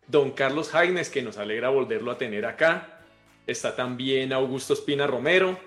Don 0.05 0.31
Carlos 0.31 0.69
Jaines, 0.69 1.09
que 1.09 1.21
nos 1.21 1.37
alegra 1.37 1.69
volverlo 1.69 2.11
a 2.11 2.17
tener 2.17 2.45
acá. 2.45 2.99
Está 3.47 3.73
también 3.73 4.33
Augusto 4.33 4.73
Espina 4.73 5.07
Romero, 5.07 5.57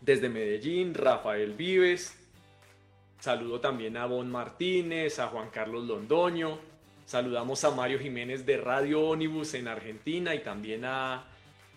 desde 0.00 0.28
Medellín, 0.28 0.94
Rafael 0.94 1.52
Vives. 1.52 2.18
Saludo 3.20 3.60
también 3.60 3.96
a 3.96 4.06
Bon 4.06 4.28
Martínez, 4.28 5.20
a 5.20 5.28
Juan 5.28 5.50
Carlos 5.50 5.84
Londoño. 5.84 6.58
Saludamos 7.06 7.62
a 7.62 7.70
Mario 7.70 8.00
Jiménez 8.00 8.44
de 8.44 8.56
Radio 8.56 9.02
Onibus 9.02 9.54
en 9.54 9.68
Argentina 9.68 10.34
y 10.34 10.40
también 10.40 10.84
a, 10.84 11.24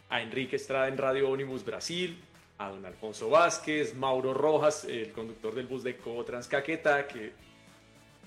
a 0.10 0.22
Enrique 0.22 0.56
Estrada 0.56 0.88
en 0.88 0.98
Radio 0.98 1.30
Onibus 1.30 1.64
Brasil, 1.64 2.18
a 2.58 2.70
don 2.70 2.86
Alfonso 2.86 3.30
Vázquez, 3.30 3.96
Mauro 3.96 4.34
Rojas, 4.34 4.86
el 4.86 5.12
conductor 5.12 5.54
del 5.54 5.68
bus 5.68 5.84
de 5.84 5.94
Transcaqueta, 6.26 7.08
que 7.08 7.34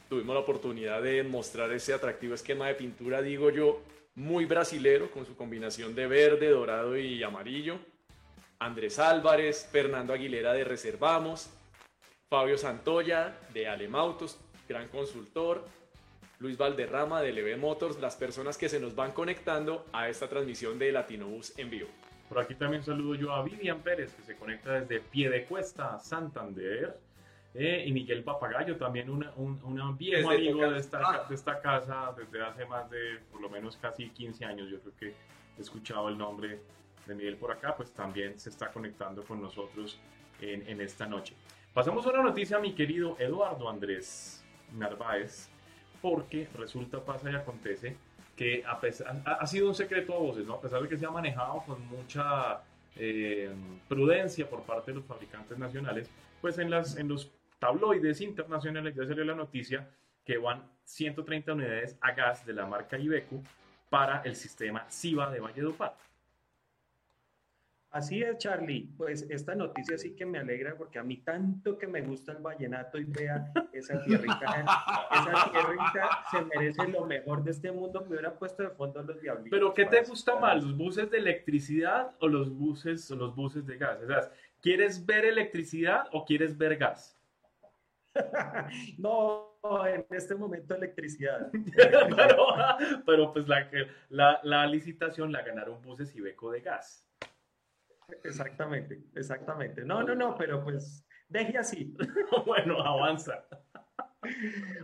tuvimos 0.09 0.35
la 0.35 0.41
oportunidad 0.41 1.03
de 1.03 1.23
mostrar 1.23 1.73
ese 1.73 1.95
atractivo 1.95 2.35
esquema 2.35 2.69
de 2.69 2.75
pintura, 2.75 3.23
digo 3.23 3.51
yo, 3.51 3.81
muy 4.15 4.45
brasilero, 4.45 5.11
con 5.11 5.25
su 5.25 5.37
combinación 5.37 5.95
de 5.95 6.07
verde, 6.07 6.51
dorado 6.51 6.97
y 6.97 7.23
amarillo. 7.23 7.79
Andrés 8.59 8.99
Álvarez, 8.99 9.69
Fernando 9.71 10.13
Aguilera 10.13 10.53
de 10.53 10.65
Reservamos, 10.65 11.49
Fabio 12.29 12.59
Santoya 12.59 13.39
de 13.55 13.69
Alemautos, 13.69 14.39
gran 14.69 14.89
consultor, 14.89 15.65
Luis 16.41 16.57
Valderrama 16.57 17.23
de 17.23 17.33
LB 17.33 17.59
Motors, 17.59 17.99
las 18.01 18.17
personas 18.17 18.59
que 18.59 18.69
se 18.69 18.81
nos 18.81 18.95
van 18.95 19.13
conectando 19.13 19.87
a 19.93 20.09
esta 20.09 20.29
transmisión 20.29 20.79
de 20.79 20.93
Latinobus 20.93 21.57
en 21.59 21.71
vivo. 21.71 21.89
Por 22.29 22.39
aquí 22.39 22.55
también 22.55 22.83
saludo 22.83 23.15
yo 23.15 23.33
a 23.33 23.43
Vivian 23.43 23.81
Pérez, 23.81 24.15
que 24.15 24.23
se 24.23 24.37
conecta 24.37 24.81
desde 24.81 25.01
Piedecuesta, 25.01 25.99
Santander. 25.99 26.99
Eh, 27.55 27.85
y 27.87 27.93
Miguel 27.93 28.23
Papagayo, 28.23 28.77
también 28.77 29.09
una, 29.09 29.33
un, 29.37 29.97
viejo 29.97 30.31
amigo 30.31 30.71
de 30.71 30.79
esta, 30.79 31.25
de 31.27 31.35
esta 31.35 31.61
casa 31.61 32.15
desde 32.17 32.45
hace 32.45 32.67
más 32.67 32.89
de 32.91 33.21
por 33.33 33.41
lo 33.41 33.49
menos 33.49 33.77
casi 33.79 34.11
15 34.11 34.45
años. 34.45 34.69
Yo 34.71 34.79
creo 34.81 34.95
que 34.97 35.15
he 35.57 35.61
escuchado 35.61 36.09
el 36.09 36.19
nombre 36.19 36.61
de 37.07 37.15
Miguel 37.15 37.37
por 37.37 37.51
acá, 37.51 37.75
pues 37.75 37.91
también 37.93 38.39
se 38.39 38.51
está 38.51 38.71
conectando 38.71 39.25
con 39.25 39.41
nosotros 39.41 39.99
en, 40.41 40.69
en 40.69 40.81
esta 40.83 41.07
noche. 41.07 41.35
Pasamos 41.73 42.07
a 42.07 42.11
una 42.11 42.23
noticia, 42.23 42.59
mi 42.59 42.75
querido 42.75 43.17
Eduardo 43.19 43.69
Andrés 43.69 44.45
Narváez, 44.75 45.49
porque 46.03 46.49
resulta, 46.55 47.03
pasa 47.03 47.31
y 47.31 47.35
acontece 47.35 47.97
que 48.39 48.63
a 48.65 48.79
pesar, 48.79 49.21
ha, 49.25 49.47
sido 49.49 49.67
un 49.67 49.75
secreto 49.75 50.15
a 50.15 50.19
voces, 50.19 50.47
¿no? 50.47 50.55
a 50.55 50.61
pesar 50.61 50.81
de 50.81 50.89
que 50.89 50.97
se 50.97 51.05
ha 51.05 51.11
manejado 51.11 51.61
con 51.67 51.85
mucha 51.89 52.61
eh, 52.95 53.51
prudencia 53.89 54.49
por 54.49 54.63
parte 54.63 54.93
de 54.93 54.99
los 54.99 55.07
fabricantes 55.07 55.59
nacionales, 55.59 56.09
pues 56.41 56.57
en, 56.59 56.71
las, 56.71 56.97
en 56.97 57.09
los 57.09 57.33
tabloides 57.59 58.21
internacionales 58.21 58.95
ya 58.95 59.05
salió 59.09 59.25
la 59.25 59.35
noticia 59.35 59.91
que 60.25 60.39
van 60.39 60.63
130 60.85 61.53
unidades 61.53 61.97
a 62.01 62.13
gas 62.13 62.47
de 62.47 62.53
la 62.53 62.65
marca 62.65 62.97
Ibeco 62.97 63.43
para 63.91 64.23
el 64.23 64.37
sistema 64.37 64.89
SIVA 64.89 65.33
de 65.33 65.41
Valledupar. 65.41 65.97
Así 67.91 68.23
es, 68.23 68.37
Charlie. 68.37 68.91
Pues 68.97 69.23
esta 69.31 69.55
noticia 69.55 69.97
sí 69.97 70.15
que 70.15 70.27
me 70.27 70.39
alegra 70.39 70.77
porque 70.77 70.99
a 70.99 71.03
mí 71.03 71.17
tanto 71.19 71.79
que 71.79 71.87
me 71.87 72.03
gusta 72.03 72.33
el 72.33 72.39
vallenato 72.39 72.99
y 72.99 73.05
vea 73.05 73.51
esa 73.73 74.03
tierrita, 74.05 74.65
esa 75.11 75.51
tierrita 75.51 76.25
se 76.31 76.43
merece 76.43 76.87
lo 76.89 77.07
mejor 77.07 77.43
de 77.43 77.53
este 77.53 77.73
mundo. 77.73 78.03
Me 78.03 78.09
hubiera 78.09 78.35
puesto 78.35 78.63
de 78.63 78.71
fondo 78.71 79.03
los 79.03 79.21
diablitos. 79.21 79.51
Pero 79.51 79.73
¿qué 79.73 79.87
te 79.87 80.03
gusta 80.03 80.39
más, 80.39 80.63
los 80.63 80.77
buses 80.77 81.11
de 81.11 81.17
electricidad 81.17 82.15
o 82.21 82.29
los 82.29 82.55
buses 82.55 83.11
o 83.11 83.17
los 83.17 83.35
buses 83.35 83.67
de 83.67 83.79
gas? 83.79 84.03
O 84.03 84.07
sea, 84.07 84.31
¿quieres 84.61 85.07
ver 85.07 85.25
electricidad 85.25 86.09
o 86.13 86.27
quieres 86.27 86.59
ver 86.59 86.77
gas? 86.77 87.19
no, 88.99 89.59
en 89.87 90.05
este 90.11 90.35
momento 90.35 90.75
electricidad. 90.75 91.51
pero, 93.07 93.33
pues 93.33 93.49
la, 93.49 93.67
la, 94.11 94.41
la 94.43 94.67
licitación 94.67 95.33
la 95.33 95.41
ganaron 95.41 95.81
buses 95.81 96.15
y 96.15 96.21
beco 96.21 96.51
de 96.51 96.61
gas. 96.61 97.08
Exactamente, 98.25 99.03
exactamente. 99.15 99.85
No, 99.85 100.03
no, 100.03 100.15
no, 100.15 100.37
pero 100.37 100.63
pues 100.63 101.07
deje 101.29 101.59
así. 101.59 101.95
bueno, 102.47 102.81
avanza. 102.81 103.47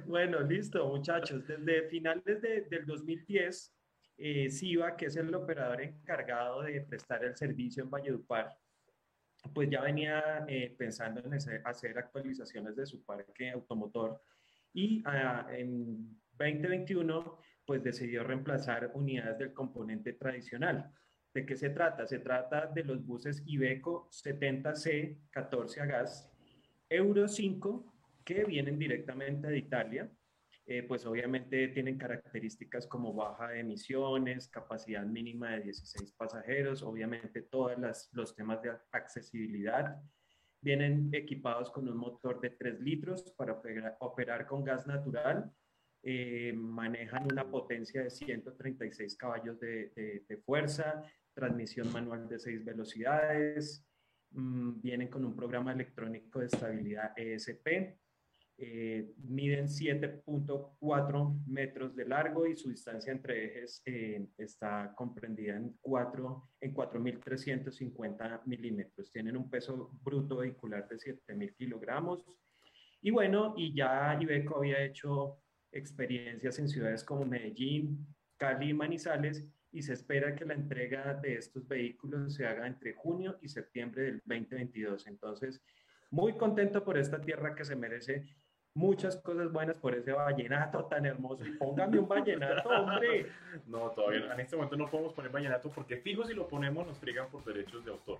bueno, 0.06 0.40
listo, 0.40 0.86
muchachos. 0.88 1.46
Desde 1.46 1.88
finales 1.88 2.42
de, 2.42 2.62
del 2.62 2.86
2010, 2.86 3.74
eh, 4.18 4.50
SIVA, 4.50 4.96
que 4.96 5.06
es 5.06 5.16
el 5.16 5.34
operador 5.34 5.82
encargado 5.82 6.62
de 6.62 6.80
prestar 6.82 7.24
el 7.24 7.36
servicio 7.36 7.82
en 7.82 7.90
Valledupar, 7.90 8.56
pues 9.52 9.68
ya 9.68 9.82
venía 9.82 10.44
eh, 10.48 10.74
pensando 10.78 11.20
en 11.20 11.34
hacer 11.34 11.98
actualizaciones 11.98 12.76
de 12.76 12.86
su 12.86 13.04
parque 13.04 13.50
automotor 13.50 14.20
y 14.72 15.02
ah, 15.06 15.46
en 15.50 16.18
2021 16.38 17.38
pues 17.66 17.82
decidió 17.82 18.24
reemplazar 18.24 18.90
unidades 18.94 19.38
del 19.38 19.52
componente 19.52 20.12
tradicional. 20.14 20.90
¿De 21.34 21.44
qué 21.44 21.56
se 21.56 21.70
trata? 21.70 22.06
Se 22.06 22.20
trata 22.20 22.66
de 22.68 22.84
los 22.84 23.04
buses 23.04 23.42
Iveco 23.44 24.08
70C 24.12 25.18
14 25.30 25.80
a 25.80 25.86
gas, 25.86 26.30
Euro 26.88 27.26
5, 27.26 27.92
que 28.24 28.44
vienen 28.44 28.78
directamente 28.78 29.48
de 29.48 29.58
Italia. 29.58 30.08
Eh, 30.66 30.84
pues 30.84 31.04
obviamente 31.04 31.68
tienen 31.68 31.98
características 31.98 32.86
como 32.86 33.12
baja 33.12 33.48
de 33.48 33.60
emisiones, 33.60 34.48
capacidad 34.48 35.04
mínima 35.04 35.50
de 35.50 35.62
16 35.62 36.12
pasajeros, 36.12 36.84
obviamente 36.84 37.42
todos 37.42 37.72
los 38.12 38.36
temas 38.36 38.62
de 38.62 38.70
accesibilidad. 38.92 40.00
Vienen 40.60 41.10
equipados 41.12 41.68
con 41.68 41.88
un 41.88 41.96
motor 41.96 42.40
de 42.40 42.50
3 42.50 42.80
litros 42.80 43.34
para 43.36 43.60
operar, 43.98 44.46
con 44.46 44.62
gas 44.62 44.86
natural. 44.86 45.52
Eh, 46.04 46.52
manejan 46.54 47.24
una 47.24 47.50
potencia 47.50 48.04
de 48.04 48.10
136 48.10 49.16
caballos 49.16 49.58
de, 49.58 50.22
de 50.28 50.36
fuerza, 50.36 51.02
transmisión 51.34 51.92
manual 51.92 52.28
de 52.28 52.38
seis 52.38 52.64
velocidades, 52.64 53.86
mm, 54.30 54.80
vienen 54.80 55.08
con 55.08 55.24
un 55.24 55.34
programa 55.34 55.72
electrónico 55.72 56.40
de 56.40 56.46
estabilidad 56.46 57.12
ESP, 57.16 57.98
eh, 58.56 59.12
miden 59.16 59.68
7.4 59.68 61.40
metros 61.46 61.96
de 61.96 62.06
largo 62.06 62.46
y 62.46 62.56
su 62.56 62.70
distancia 62.70 63.12
entre 63.12 63.46
ejes 63.46 63.82
eh, 63.84 64.28
está 64.38 64.94
comprendida 64.96 65.56
en, 65.56 65.76
4, 65.80 66.50
en 66.60 66.72
4.350 66.72 68.42
milímetros. 68.46 69.10
Tienen 69.10 69.36
un 69.36 69.50
peso 69.50 69.90
bruto 70.04 70.36
vehicular 70.36 70.86
de 70.88 70.96
7.000 70.96 71.56
kilogramos. 71.56 72.24
Y 73.02 73.10
bueno, 73.10 73.54
y 73.56 73.74
ya 73.74 74.16
Ibeco 74.20 74.58
había 74.58 74.84
hecho 74.84 75.42
experiencias 75.72 76.56
en 76.60 76.68
ciudades 76.68 77.02
como 77.02 77.24
Medellín, 77.24 78.06
Cali 78.36 78.72
Manizales 78.72 79.44
y 79.74 79.82
se 79.82 79.92
espera 79.92 80.36
que 80.36 80.44
la 80.44 80.54
entrega 80.54 81.14
de 81.14 81.34
estos 81.34 81.66
vehículos 81.66 82.34
se 82.34 82.46
haga 82.46 82.66
entre 82.66 82.94
junio 82.94 83.38
y 83.42 83.48
septiembre 83.48 84.04
del 84.04 84.22
2022. 84.24 85.08
Entonces, 85.08 85.60
muy 86.10 86.34
contento 86.36 86.84
por 86.84 86.96
esta 86.96 87.20
tierra 87.20 87.56
que 87.56 87.64
se 87.64 87.74
merece 87.74 88.24
muchas 88.74 89.16
cosas 89.16 89.50
buenas 89.50 89.76
por 89.78 89.94
ese 89.94 90.12
vallenato 90.12 90.84
tan 90.84 91.06
hermoso. 91.06 91.44
póngame 91.58 91.98
un 91.98 92.08
vallenato, 92.08 92.68
hombre. 92.68 93.26
No, 93.66 93.90
todavía 93.90 94.32
en 94.32 94.40
este 94.40 94.54
momento 94.54 94.76
no 94.76 94.88
podemos 94.88 95.12
poner 95.12 95.32
vallenato 95.32 95.70
porque 95.70 95.96
fijo 95.96 96.24
si 96.24 96.34
lo 96.34 96.46
ponemos 96.46 96.86
nos 96.86 96.98
friegan 96.98 97.28
por 97.28 97.44
derechos 97.44 97.84
de 97.84 97.90
autor. 97.90 98.18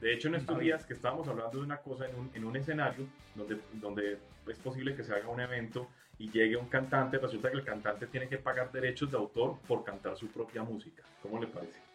De 0.00 0.12
hecho, 0.12 0.26
en 0.26 0.34
estos 0.34 0.58
días 0.58 0.84
que 0.84 0.92
estábamos 0.92 1.28
hablando 1.28 1.58
de 1.58 1.64
una 1.64 1.78
cosa 1.78 2.08
en 2.08 2.16
un, 2.16 2.30
en 2.34 2.44
un 2.44 2.56
escenario 2.56 3.06
donde, 3.36 3.58
donde 3.74 4.18
es 4.48 4.58
posible 4.58 4.94
que 4.96 5.04
se 5.04 5.14
haga 5.14 5.28
un 5.28 5.40
evento 5.40 5.88
y 6.18 6.30
llegue 6.30 6.56
un 6.56 6.68
cantante, 6.68 7.18
resulta 7.18 7.50
que 7.50 7.58
el 7.58 7.64
cantante 7.64 8.06
tiene 8.06 8.28
que 8.28 8.38
pagar 8.38 8.72
derechos 8.72 9.10
de 9.10 9.16
autor 9.16 9.58
por 9.66 9.84
cantar 9.84 10.16
su 10.16 10.28
propia 10.28 10.62
música. 10.62 11.02
¿Cómo 11.22 11.38
le 11.40 11.46
parece? 11.46 11.86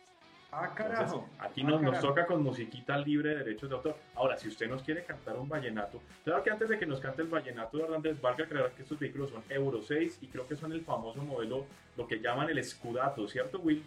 Ah, 0.54 0.74
carajo. 0.76 1.30
aquí 1.40 1.64
nos, 1.64 1.80
ah, 1.80 1.86
nos, 1.86 2.00
toca 2.02 2.26
con 2.26 2.44
musiquita 2.44 2.98
libre 2.98 3.30
de 3.30 3.36
derechos 3.38 3.70
de 3.70 3.76
autor. 3.76 3.96
Ahora, 4.16 4.38
si 4.38 4.50
usted 4.50 4.68
nos 4.68 4.84
quiere 4.84 5.06
cantar 5.06 5.38
un 5.38 5.48
vallenato, 5.48 6.02
claro 6.26 6.44
que 6.44 6.52
antes 6.52 6.68
de 6.68 6.78
que 6.78 6.86
nos 6.86 7.00
cante 7.00 7.22
el 7.22 7.30
vallenato 7.30 7.78
de 7.78 7.84
Hernández, 7.86 8.20
valga 8.20 8.44
aclarar 8.44 8.72
que 8.74 8.82
estos 8.82 9.00
vehículos 9.00 9.30
son 9.30 9.44
Euro 9.50 9.82
6 9.82 10.20
y 10.22 10.28
creo 10.28 10.46
que 10.46 10.58
son 10.58 10.74
el 10.74 10.82
famoso 10.82 11.22
modelo, 11.24 11.66
lo 11.96 12.06
que 12.06 12.20
llaman 12.20 12.50
el 12.50 12.62
Scudato, 12.66 13.28
¿cierto, 13.30 13.60
Will? 13.60 13.82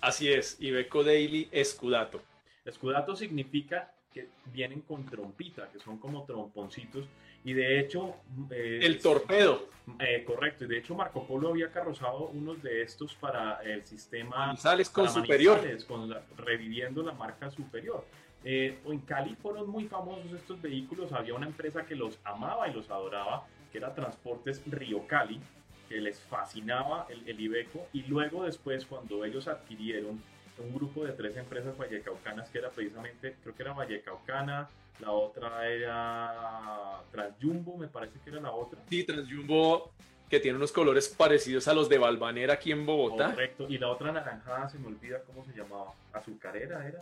Así 0.00 0.32
es, 0.32 0.60
Ibeco 0.60 1.04
Daily 1.04 1.48
Scudato. 1.62 2.20
Scudato 2.68 3.14
significa 3.14 3.92
que 4.12 4.30
vienen 4.46 4.80
con 4.80 5.06
trompita, 5.06 5.68
que 5.68 5.78
son 5.78 5.98
como 5.98 6.24
tromponcitos 6.24 7.06
y 7.44 7.52
de 7.52 7.80
hecho... 7.80 8.16
Eh, 8.50 8.80
el 8.82 9.00
torpedo. 9.00 9.68
Eh, 9.98 10.24
correcto. 10.24 10.64
Y 10.64 10.68
de 10.68 10.78
hecho 10.78 10.94
Marco 10.94 11.26
Polo 11.26 11.48
había 11.48 11.70
carrozado 11.70 12.28
unos 12.28 12.62
de 12.62 12.82
estos 12.82 13.14
para 13.14 13.62
el 13.62 13.84
sistema... 13.84 14.56
Sales 14.56 14.88
con 14.90 15.08
superior. 15.08 15.60
Con 15.86 16.14
reviviendo 16.36 17.02
la 17.02 17.12
marca 17.12 17.50
superior. 17.50 18.04
Eh, 18.44 18.78
en 18.86 18.98
Cali 19.00 19.34
fueron 19.36 19.68
muy 19.68 19.84
famosos 19.86 20.32
estos 20.32 20.60
vehículos. 20.60 21.12
Había 21.12 21.34
una 21.34 21.46
empresa 21.46 21.84
que 21.84 21.94
los 21.94 22.18
amaba 22.24 22.68
y 22.68 22.72
los 22.72 22.90
adoraba, 22.90 23.46
que 23.70 23.78
era 23.78 23.94
Transportes 23.94 24.62
Río 24.66 25.06
Cali, 25.06 25.40
que 25.88 26.00
les 26.00 26.20
fascinaba 26.20 27.06
el, 27.08 27.28
el 27.28 27.40
Ibeco. 27.40 27.86
Y 27.92 28.02
luego 28.02 28.44
después, 28.44 28.86
cuando 28.86 29.24
ellos 29.24 29.48
adquirieron 29.48 30.22
un 30.58 30.74
grupo 30.74 31.04
de 31.04 31.12
tres 31.12 31.36
empresas 31.36 31.76
vallecaucanas, 31.76 32.48
que 32.50 32.58
era 32.58 32.70
precisamente, 32.70 33.36
creo 33.42 33.54
que 33.54 33.62
era 33.62 33.72
Vallecaucana, 33.72 34.68
la 35.00 35.10
otra 35.10 35.68
era 35.68 37.00
Transjumbo, 37.10 37.76
me 37.76 37.88
parece 37.88 38.18
que 38.20 38.30
era 38.30 38.40
la 38.40 38.52
otra. 38.52 38.78
Sí, 38.88 39.04
Transjumbo, 39.04 39.90
que 40.28 40.40
tiene 40.40 40.56
unos 40.56 40.72
colores 40.72 41.08
parecidos 41.08 41.68
a 41.68 41.74
los 41.74 41.88
de 41.88 41.98
Balvanera 41.98 42.54
aquí 42.54 42.72
en 42.72 42.86
Bogotá. 42.86 43.30
Correcto, 43.30 43.66
y 43.68 43.78
la 43.78 43.88
otra 43.88 44.12
naranjada, 44.12 44.68
se 44.68 44.78
me 44.78 44.88
olvida 44.88 45.22
cómo 45.22 45.44
se 45.44 45.52
llamaba, 45.52 45.92
Azucarera 46.12 46.86
era, 46.86 47.00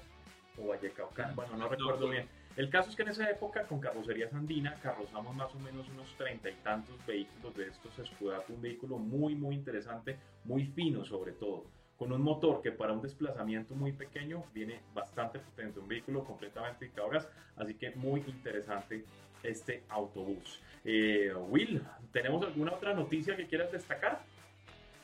o 0.59 0.69
Vallecaucana, 0.69 1.33
bueno, 1.35 1.57
no 1.57 1.69
recuerdo 1.69 2.09
bien. 2.09 2.29
El 2.57 2.69
caso 2.69 2.91
es 2.91 2.97
que 2.97 3.03
en 3.03 3.09
esa 3.09 3.31
época 3.31 3.63
con 3.63 3.81
carrocerías 3.81 4.33
andina 4.35 4.75
carrozamos 4.83 5.35
más 5.37 5.55
o 5.55 5.59
menos 5.61 5.89
unos 5.89 6.09
treinta 6.19 6.51
y 6.51 6.55
tantos 6.65 6.95
vehículos 7.07 7.57
de 7.57 7.69
estos 7.69 7.97
Escudato, 7.99 8.53
un 8.53 8.61
vehículo 8.61 8.99
muy 8.99 9.37
muy 9.37 9.55
interesante, 9.55 10.19
muy 10.45 10.67
fino 10.67 11.05
sobre 11.05 11.33
todo 11.33 11.65
con 12.01 12.13
un 12.13 12.23
motor 12.23 12.63
que 12.63 12.73
para 12.73 12.95
un 12.95 13.03
desplazamiento 13.03 13.75
muy 13.75 13.93
pequeño 13.93 14.43
viene 14.55 14.81
bastante 14.95 15.39
potente, 15.39 15.81
un 15.81 15.87
vehículo 15.87 16.25
completamente 16.25 16.87
de 16.87 16.93
gas, 17.13 17.29
así 17.57 17.75
que 17.75 17.91
muy 17.91 18.25
interesante 18.27 19.05
este 19.43 19.83
autobús. 19.91 20.63
Eh, 20.83 21.31
Will, 21.51 21.83
¿tenemos 22.11 22.43
alguna 22.43 22.73
otra 22.73 22.95
noticia 22.95 23.37
que 23.37 23.47
quieras 23.47 23.71
destacar? 23.71 24.23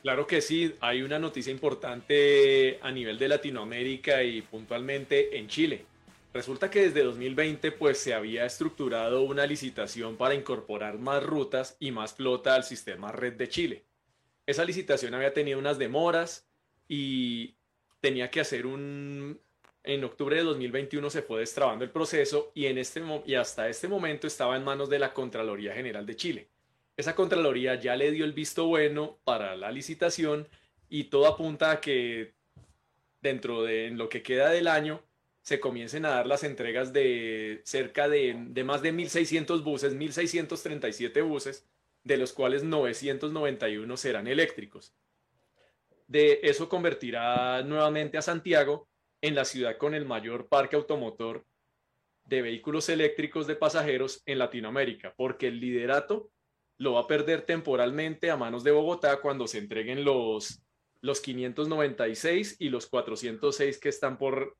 Claro 0.01 0.25
que 0.25 0.41
sí, 0.41 0.73
hay 0.79 1.03
una 1.03 1.19
noticia 1.19 1.51
importante 1.51 2.79
a 2.81 2.91
nivel 2.91 3.19
de 3.19 3.27
Latinoamérica 3.27 4.23
y 4.23 4.41
puntualmente 4.41 5.37
en 5.37 5.47
Chile. 5.47 5.85
resulta 6.33 6.71
que 6.71 6.81
desde 6.81 7.03
2020 7.03 7.73
pues 7.73 7.99
se 7.99 8.15
había 8.15 8.43
estructurado 8.43 9.21
una 9.21 9.45
licitación 9.45 10.17
para 10.17 10.33
incorporar 10.33 10.97
más 10.97 11.21
rutas 11.21 11.77
y 11.79 11.91
más 11.91 12.15
flota 12.15 12.55
al 12.55 12.63
sistema 12.63 13.11
Red 13.11 13.33
de 13.33 13.49
Chile. 13.49 13.85
Esa 14.47 14.65
licitación 14.65 15.13
había 15.13 15.33
tenido 15.33 15.59
unas 15.59 15.77
demoras 15.77 16.46
y 16.87 17.55
tenía 17.99 18.29
que 18.29 18.39
hacer 18.39 18.65
un... 18.65 19.39
En 19.83 20.03
octubre 20.03 20.35
de 20.35 20.43
2021 20.43 21.09
se 21.09 21.21
fue 21.21 21.39
destrabando 21.39 21.85
el 21.85 21.91
proceso 21.91 22.51
y, 22.53 22.65
en 22.65 22.77
este, 22.77 23.01
y 23.25 23.35
hasta 23.35 23.69
este 23.69 23.87
momento 23.87 24.27
estaba 24.27 24.57
en 24.57 24.65
manos 24.65 24.89
de 24.89 24.99
la 24.99 25.13
Contraloría 25.13 25.73
General 25.73 26.05
de 26.05 26.15
Chile. 26.17 26.47
Esa 26.97 27.15
Contraloría 27.15 27.75
ya 27.75 27.95
le 27.95 28.11
dio 28.11 28.25
el 28.25 28.33
visto 28.33 28.65
bueno 28.65 29.17
para 29.23 29.55
la 29.55 29.71
licitación 29.71 30.47
y 30.89 31.05
todo 31.05 31.27
apunta 31.27 31.71
a 31.71 31.79
que 31.79 32.33
dentro 33.21 33.63
de 33.63 33.91
lo 33.91 34.09
que 34.09 34.23
queda 34.23 34.49
del 34.49 34.67
año 34.67 35.01
se 35.41 35.61
comiencen 35.61 36.05
a 36.05 36.09
dar 36.09 36.27
las 36.27 36.43
entregas 36.43 36.91
de 36.91 37.61
cerca 37.63 38.09
de, 38.09 38.35
de 38.49 38.63
más 38.65 38.81
de 38.81 38.93
1.600 38.93 39.63
buses, 39.63 39.95
1.637 39.95 41.23
buses, 41.25 41.65
de 42.03 42.17
los 42.17 42.33
cuales 42.33 42.63
991 42.63 43.95
serán 43.95 44.27
eléctricos. 44.27 44.93
De 46.07 46.39
eso 46.43 46.69
convertirá 46.69 47.61
nuevamente 47.63 48.17
a 48.17 48.21
Santiago 48.21 48.87
en 49.21 49.35
la 49.35 49.45
ciudad 49.45 49.77
con 49.77 49.93
el 49.93 50.05
mayor 50.05 50.47
parque 50.47 50.75
automotor 50.75 51.45
de 52.25 52.41
vehículos 52.41 52.89
eléctricos 52.89 53.47
de 53.47 53.55
pasajeros 53.55 54.21
en 54.25 54.39
Latinoamérica, 54.39 55.13
porque 55.15 55.47
el 55.47 55.59
liderato 55.59 56.29
lo 56.77 56.93
va 56.93 57.01
a 57.01 57.07
perder 57.07 57.41
temporalmente 57.43 58.29
a 58.29 58.37
manos 58.37 58.63
de 58.63 58.71
Bogotá 58.71 59.19
cuando 59.21 59.47
se 59.47 59.57
entreguen 59.57 60.03
los, 60.03 60.61
los 61.01 61.21
596 61.21 62.57
y 62.59 62.69
los 62.69 62.87
406 62.87 63.79
que 63.79 63.89
están 63.89 64.17
por, 64.17 64.55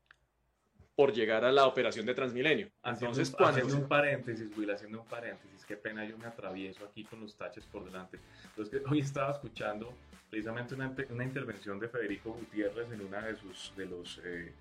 por 0.96 1.12
llegar 1.12 1.44
a 1.44 1.52
la 1.52 1.66
operación 1.66 2.06
de 2.06 2.14
Transmilenio. 2.14 2.70
Entonces, 2.82 3.30
cuando... 3.30 3.60
Haciendo 3.60 3.76
un 3.82 3.88
paréntesis, 3.88 4.48
Will, 4.56 4.70
haciendo 4.70 5.02
un 5.02 5.06
paréntesis, 5.06 5.64
qué 5.64 5.76
pena 5.76 6.04
yo 6.04 6.18
me 6.18 6.26
atravieso 6.26 6.84
aquí 6.84 7.04
con 7.04 7.20
los 7.20 7.36
taches 7.36 7.64
por 7.66 7.84
delante. 7.84 8.18
Entonces, 8.44 8.82
hoy 8.90 9.00
estaba 9.00 9.32
escuchando 9.32 9.94
precisamente 10.30 10.74
una, 10.74 10.94
una 11.10 11.24
intervención 11.24 11.78
de 11.78 11.88
Federico 11.88 12.32
Gutiérrez 12.32 12.90
en 12.92 13.00
una 13.00 13.20
de, 13.22 13.36
sus, 13.36 13.72
de, 13.76 13.86
los, 13.86 14.20
eh, 14.24 14.52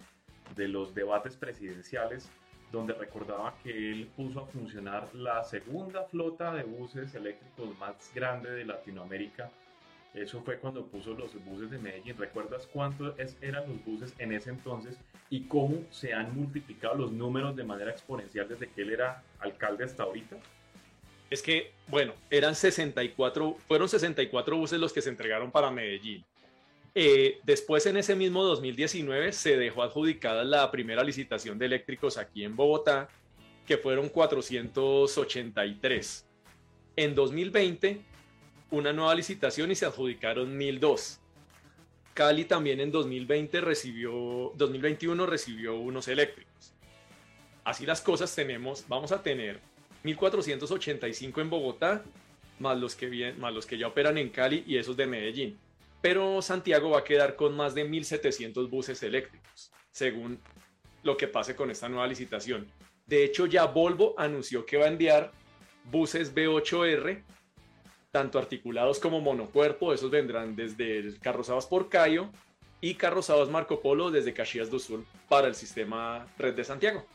de 0.56 0.68
los 0.68 0.94
debates 0.94 1.36
presidenciales 1.36 2.30
donde 2.72 2.94
recordaba 2.94 3.56
que 3.64 3.92
él 3.92 4.10
puso 4.16 4.42
a 4.42 4.48
funcionar 4.48 5.14
la 5.16 5.44
segunda 5.44 6.04
flota 6.04 6.54
de 6.54 6.64
buses 6.64 7.14
eléctricos 7.16 7.78
más 7.80 8.12
grande 8.14 8.52
de 8.52 8.66
Latinoamérica. 8.66 9.50
Eso 10.14 10.42
fue 10.42 10.58
cuando 10.58 10.86
puso 10.86 11.14
los 11.14 11.34
buses 11.46 11.70
de 11.70 11.78
Medellín. 11.78 12.18
¿Recuerdas 12.18 12.68
cuántos 12.68 13.14
eran 13.42 13.70
los 13.70 13.86
buses 13.86 14.14
en 14.18 14.34
ese 14.34 14.50
entonces 14.50 14.98
y 15.30 15.48
cómo 15.48 15.84
se 15.92 16.14
han 16.14 16.36
multiplicado 16.36 16.96
los 16.96 17.12
números 17.12 17.56
de 17.56 17.64
manera 17.64 17.92
exponencial 17.92 18.48
desde 18.48 18.68
que 18.70 18.82
él 18.82 18.92
era 18.92 19.24
alcalde 19.40 19.84
hasta 19.86 20.04
ahorita? 20.04 20.38
Es 21.30 21.42
que, 21.42 21.74
bueno, 21.88 22.14
eran 22.30 22.56
64, 22.56 23.58
fueron 23.68 23.90
64 23.90 24.58
buses 24.58 24.80
los 24.80 24.94
que 24.94 25.02
se 25.02 25.10
entregaron 25.10 25.52
para 25.52 25.72
Medellín. 25.72 26.24
Eh, 26.96 27.40
después, 27.44 27.86
en 27.86 27.98
ese 27.98 28.16
mismo 28.16 28.44
2019, 28.44 29.34
se 29.34 29.58
dejó 29.58 29.84
adjudicada 29.84 30.44
la 30.44 30.72
primera 30.72 31.04
licitación 31.04 31.60
de 31.60 31.66
eléctricos 31.66 32.18
aquí 32.18 32.44
en 32.44 32.56
Bogotá, 32.56 33.10
que 33.68 33.78
fueron 33.78 34.10
483. 34.10 36.26
En 36.96 37.14
2020, 37.14 38.02
una 38.72 38.92
nueva 38.94 39.14
licitación 39.14 39.70
y 39.70 39.76
se 39.76 39.86
adjudicaron 39.86 40.58
1002. 40.58 41.20
Cali 42.14 42.46
también 42.46 42.80
en 42.80 42.92
2020 42.92 43.62
recibió, 43.62 44.54
2021 44.56 45.26
recibió 45.28 45.76
unos 45.76 46.08
eléctricos. 46.08 46.74
Así 47.64 47.86
las 47.86 48.02
cosas 48.02 48.34
tenemos, 48.34 48.86
vamos 48.88 49.12
a 49.12 49.22
tener 49.22 49.60
1485 50.08 51.42
en 51.42 51.50
Bogotá, 51.50 52.04
más 52.60 52.78
los 52.78 52.96
que, 52.96 53.34
más 53.38 53.54
los 53.54 53.66
que 53.66 53.78
ya 53.78 53.88
operan 53.88 54.18
en 54.18 54.30
Cali 54.30 54.64
y 54.66 54.78
esos 54.78 54.98
de 54.98 55.08
Medellín 55.08 55.58
pero 56.02 56.42
Santiago 56.42 56.92
va 56.92 57.00
a 57.00 57.04
quedar 57.04 57.36
con 57.36 57.56
más 57.56 57.74
de 57.74 57.86
1.700 57.86 58.70
buses 58.70 59.02
eléctricos, 59.04 59.72
según 59.92 60.40
lo 61.04 61.18
que 61.18 61.28
pase 61.28 61.56
con 61.56 61.72
esta 61.72 61.90
nueva 61.90 62.08
licitación. 62.08 62.68
De 63.06 63.24
hecho, 63.24 63.46
ya 63.46 63.66
Volvo 63.66 64.14
anunció 64.18 64.66
que 64.66 64.78
va 64.78 64.86
a 64.86 64.90
enviar 64.90 65.32
buses 65.86 66.34
B8R, 66.34 67.24
tanto 68.12 68.40
articulados 68.40 69.00
como 69.00 69.22
monocuerpo, 69.22 69.94
esos 69.94 70.12
vendrán 70.12 70.56
desde 70.56 71.18
Carrozados 71.20 71.66
por 71.66 71.90
Cayo 71.90 72.30
y 72.82 72.96
Carrozados 72.96 73.50
Marco 73.50 73.82
Polo 73.82 74.12
desde 74.12 74.34
Caxias 74.34 74.70
do 74.70 74.80
Sul 74.80 75.06
para 75.30 75.48
el 75.48 75.56
sistema 75.56 76.28
Red 76.38 76.56
de 76.56 76.64
Santiago. 76.64 77.06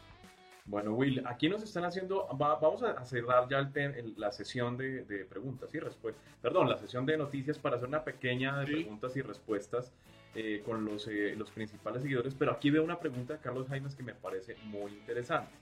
Bueno, 0.64 0.94
Will, 0.94 1.22
aquí 1.26 1.48
nos 1.48 1.62
están 1.62 1.84
haciendo, 1.84 2.28
vamos 2.38 2.82
a 2.84 3.04
cerrar 3.04 3.48
ya 3.48 3.68
la 4.16 4.30
sesión 4.30 4.76
de, 4.76 5.26
preguntas 5.28 5.74
y 5.74 5.80
respuestas, 5.80 6.22
perdón, 6.40 6.68
la 6.68 6.78
sesión 6.78 7.04
de 7.04 7.16
noticias 7.16 7.58
para 7.58 7.76
hacer 7.76 7.88
una 7.88 8.04
pequeña 8.04 8.60
de 8.60 8.66
preguntas 8.66 9.16
y 9.16 9.22
respuestas 9.22 9.92
eh, 10.36 10.62
con 10.64 10.84
los, 10.84 11.08
eh, 11.08 11.34
los 11.36 11.50
principales 11.50 12.02
seguidores, 12.02 12.34
pero 12.34 12.52
aquí 12.52 12.70
veo 12.70 12.84
una 12.84 13.00
pregunta 13.00 13.34
de 13.34 13.40
Carlos 13.40 13.66
Jaimes 13.68 13.96
que 13.96 14.04
me 14.04 14.14
parece 14.14 14.56
muy 14.64 14.92
interesante, 14.92 15.52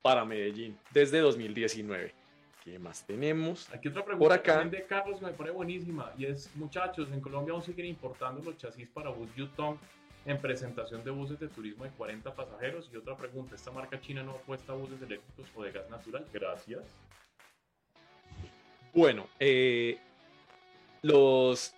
para 0.00 0.24
Medellín 0.24 0.78
desde 0.92 1.18
2019. 1.18 2.14
¿Qué 2.64 2.78
más 2.78 3.04
tenemos? 3.04 3.68
Aquí 3.74 3.88
otra 3.88 4.04
pregunta 4.04 4.24
por 4.24 4.32
acá. 4.32 4.64
de 4.64 4.86
Carlos 4.86 5.20
me 5.20 5.32
pone 5.32 5.50
buenísima 5.50 6.12
y 6.16 6.26
es, 6.26 6.48
muchachos, 6.54 7.08
en 7.12 7.20
Colombia 7.20 7.52
aún 7.54 7.62
siguen 7.62 7.86
importando 7.86 8.40
los 8.42 8.56
chasis 8.56 8.88
para 8.88 9.10
bus 9.10 9.28
Yutong 9.34 9.78
en 10.26 10.40
presentación 10.40 11.02
de 11.02 11.10
buses 11.10 11.40
de 11.40 11.48
turismo 11.48 11.82
de 11.82 11.90
40 11.90 12.32
pasajeros. 12.32 12.88
Y 12.92 12.96
otra 12.96 13.16
pregunta, 13.16 13.56
¿esta 13.56 13.72
marca 13.72 14.00
china 14.00 14.22
no 14.22 14.32
apuesta 14.32 14.72
a 14.72 14.76
buses 14.76 15.02
eléctricos 15.02 15.50
o 15.56 15.64
de 15.64 15.72
gas 15.72 15.90
natural? 15.90 16.24
Gracias. 16.32 16.82
Bueno, 18.94 19.26
eh, 19.40 19.98
los 21.02 21.74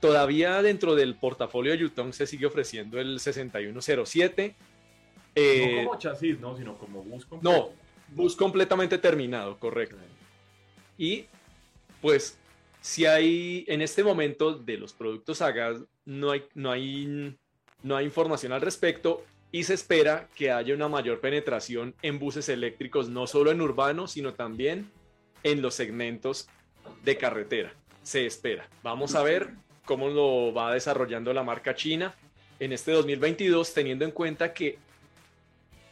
todavía 0.00 0.62
dentro 0.62 0.96
del 0.96 1.14
portafolio 1.14 1.70
de 1.70 1.78
Yutong 1.78 2.12
se 2.12 2.26
sigue 2.26 2.46
ofreciendo 2.46 2.98
el 2.98 3.20
6107. 3.20 4.56
Eh, 5.36 5.76
no 5.76 5.84
como 5.84 5.98
chasis, 5.98 6.40
no, 6.40 6.56
sino 6.56 6.76
como 6.76 7.02
bus 7.04 7.24
completo. 7.24 7.68
No, 7.70 7.81
bus 8.14 8.36
completamente 8.36 8.98
terminado, 8.98 9.58
correcto. 9.58 9.96
Y 10.98 11.26
pues 12.00 12.38
si 12.80 13.06
hay 13.06 13.64
en 13.68 13.80
este 13.80 14.04
momento 14.04 14.54
de 14.54 14.76
los 14.76 14.92
productos 14.92 15.40
a 15.40 15.52
gas 15.52 15.78
no 16.04 16.32
hay 16.32 16.44
no 16.54 16.70
hay 16.70 17.36
no 17.82 17.96
hay 17.96 18.04
información 18.04 18.52
al 18.52 18.60
respecto 18.60 19.24
y 19.52 19.64
se 19.64 19.74
espera 19.74 20.28
que 20.34 20.50
haya 20.50 20.74
una 20.74 20.88
mayor 20.88 21.20
penetración 21.20 21.94
en 22.02 22.18
buses 22.18 22.48
eléctricos 22.48 23.08
no 23.08 23.26
solo 23.26 23.50
en 23.50 23.60
urbano, 23.60 24.08
sino 24.08 24.32
también 24.32 24.90
en 25.42 25.60
los 25.60 25.74
segmentos 25.74 26.48
de 27.04 27.18
carretera. 27.18 27.74
Se 28.02 28.24
espera. 28.24 28.66
Vamos 28.82 29.14
a 29.14 29.22
ver 29.22 29.50
cómo 29.84 30.08
lo 30.08 30.54
va 30.54 30.72
desarrollando 30.72 31.32
la 31.34 31.42
marca 31.42 31.74
china 31.74 32.14
en 32.60 32.72
este 32.72 32.92
2022, 32.92 33.74
teniendo 33.74 34.04
en 34.04 34.10
cuenta 34.10 34.54
que 34.54 34.78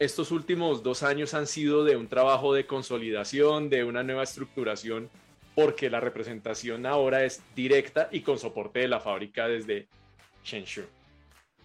estos 0.01 0.31
últimos 0.31 0.81
dos 0.81 1.03
años 1.03 1.35
han 1.35 1.45
sido 1.45 1.83
de 1.83 1.95
un 1.95 2.07
trabajo 2.07 2.55
de 2.55 2.65
consolidación, 2.65 3.69
de 3.69 3.83
una 3.83 4.01
nueva 4.01 4.23
estructuración, 4.23 5.11
porque 5.53 5.91
la 5.91 5.99
representación 5.99 6.87
ahora 6.87 7.23
es 7.23 7.43
directa 7.55 8.09
y 8.11 8.21
con 8.21 8.39
soporte 8.39 8.79
de 8.79 8.87
la 8.87 8.99
fábrica 8.99 9.47
desde 9.47 9.87
Shenzhen. 10.43 10.87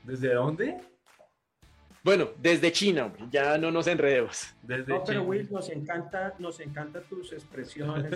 ¿Desde 0.04 0.34
dónde? 0.34 0.76
Bueno, 2.04 2.28
desde 2.36 2.70
China, 2.72 3.10
ya 3.30 3.56
no 3.56 3.70
nos 3.70 3.86
enredemos. 3.86 4.54
Desde 4.60 4.92
no, 4.92 5.02
pero 5.02 5.22
Will, 5.22 5.48
nos 5.50 5.70
encanta, 5.70 6.34
nos 6.38 6.60
encanta 6.60 7.00
tus 7.00 7.32
expresiones. 7.32 8.14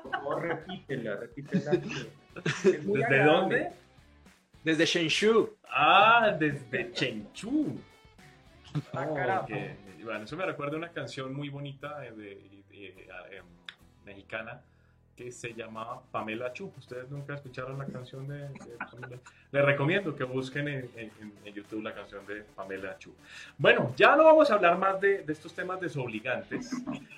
Por 0.00 0.12
favor, 0.12 0.42
repítela, 0.42 1.16
repítela. 1.16 1.72
¿Desde 2.62 3.24
dónde? 3.24 3.72
Desde 4.62 4.86
Shenzhou. 4.86 5.56
Ah, 5.68 6.36
desde 6.38 6.92
Shenzhou. 6.94 7.89
Ah, 8.92 9.46
Bueno, 10.02 10.24
eso 10.24 10.36
me 10.36 10.46
recuerda 10.46 10.76
una 10.76 10.90
canción 10.90 11.34
muy 11.34 11.48
bonita 11.48 12.00
de, 12.00 12.32
em, 12.72 13.44
mexicana 14.04 14.60
que 15.16 15.30
se 15.30 15.52
llama 15.52 16.00
Pamela 16.10 16.52
Chu. 16.52 16.72
Ustedes 16.78 17.10
nunca 17.10 17.34
escucharon 17.34 17.78
la 17.78 17.84
canción 17.86 18.26
de, 18.26 18.48
Pamela. 18.78 19.18
Les 19.52 19.64
recomiendo 19.64 20.16
que 20.16 20.24
busquen 20.24 20.68
en, 20.68 21.54
YouTube 21.54 21.82
la 21.82 21.94
canción 21.94 22.24
de 22.26 22.42
Pamela 22.42 22.96
Chu. 22.98 23.14
Bueno, 23.58 23.92
ya 23.96 24.16
no 24.16 24.24
vamos 24.24 24.50
a 24.50 24.54
hablar 24.54 24.78
más 24.78 25.00
de, 25.00 25.24
estos 25.28 25.52
temas 25.52 25.80
desobligantes. 25.80 26.70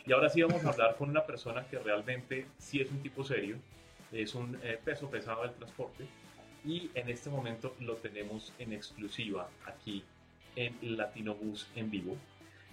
Y 0.05 0.13
ahora 0.13 0.29
sí 0.29 0.43
vamos 0.43 0.65
a 0.65 0.71
hablar 0.71 0.97
con 0.97 1.11
una 1.11 1.25
persona 1.25 1.65
que 1.67 1.79
realmente 1.79 2.47
sí 2.59 2.81
es 2.81 2.91
un 2.91 3.01
tipo 3.03 3.23
serio. 3.23 3.57
Es 4.11 4.35
un 4.35 4.59
eh, 4.63 4.81
peso 4.85 5.09
pesado 5.09 5.43
del 5.43 5.53
transporte. 5.53 6.05
Y 6.65 6.91
en 6.95 7.09
este 7.09 7.31
momento 7.31 7.75
lo 7.81 7.95
tenemos 7.97 8.53
en 8.59 8.73
exclusiva 8.73 9.49
aquí 9.65 10.05
en 10.57 10.97
Latino 10.97 11.35
Bus 11.35 11.71
en 11.75 11.91
vivo. 11.91 12.17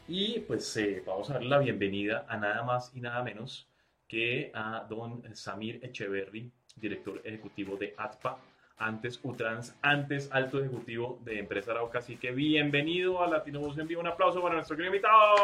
Y 0.08 0.40
pues 0.40 0.76
eh, 0.78 1.04
vamos 1.06 1.30
a 1.30 1.34
darle 1.34 1.50
la 1.50 1.60
bienvenida 1.60 2.26
a 2.28 2.38
nada 2.38 2.64
más 2.64 2.92
y 2.96 3.02
nada 3.02 3.24
menos 3.24 3.68
que 4.08 4.52
a 4.56 4.86
don 4.90 5.24
Samir 5.36 5.80
Echeverry, 5.84 6.52
director 6.76 7.22
ejecutivo 7.24 7.78
de 7.78 7.94
ATPA, 7.96 8.40
antes 8.80 9.20
Utrans, 9.22 9.76
antes 9.82 10.30
alto 10.32 10.60
ejecutivo 10.60 11.20
de 11.24 11.40
Empresa 11.40 11.72
Arauca. 11.72 12.00
Así 12.00 12.18
que 12.18 12.32
bienvenido 12.32 13.22
a 13.22 13.28
Latino 13.28 13.60
Bus 13.60 13.78
en 13.78 13.88
vivo. 13.88 14.02
Un 14.02 14.08
aplauso 14.08 14.42
para 14.42 14.56
nuestro 14.56 14.76
querido 14.76 14.96
invitado. 14.96 15.36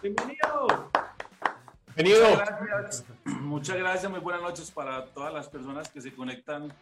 Bienvenido. 0.00 0.90
Bienvenido. 1.96 2.30
Muchas 2.30 2.60
gracias. 2.60 3.06
Muchas 3.24 3.76
gracias. 3.76 4.10
Muy 4.12 4.20
buenas 4.20 4.42
noches 4.42 4.70
para 4.70 5.06
todas 5.06 5.34
las 5.34 5.48
personas 5.48 5.88
que 5.88 6.00
se 6.00 6.12
conectan 6.14 6.72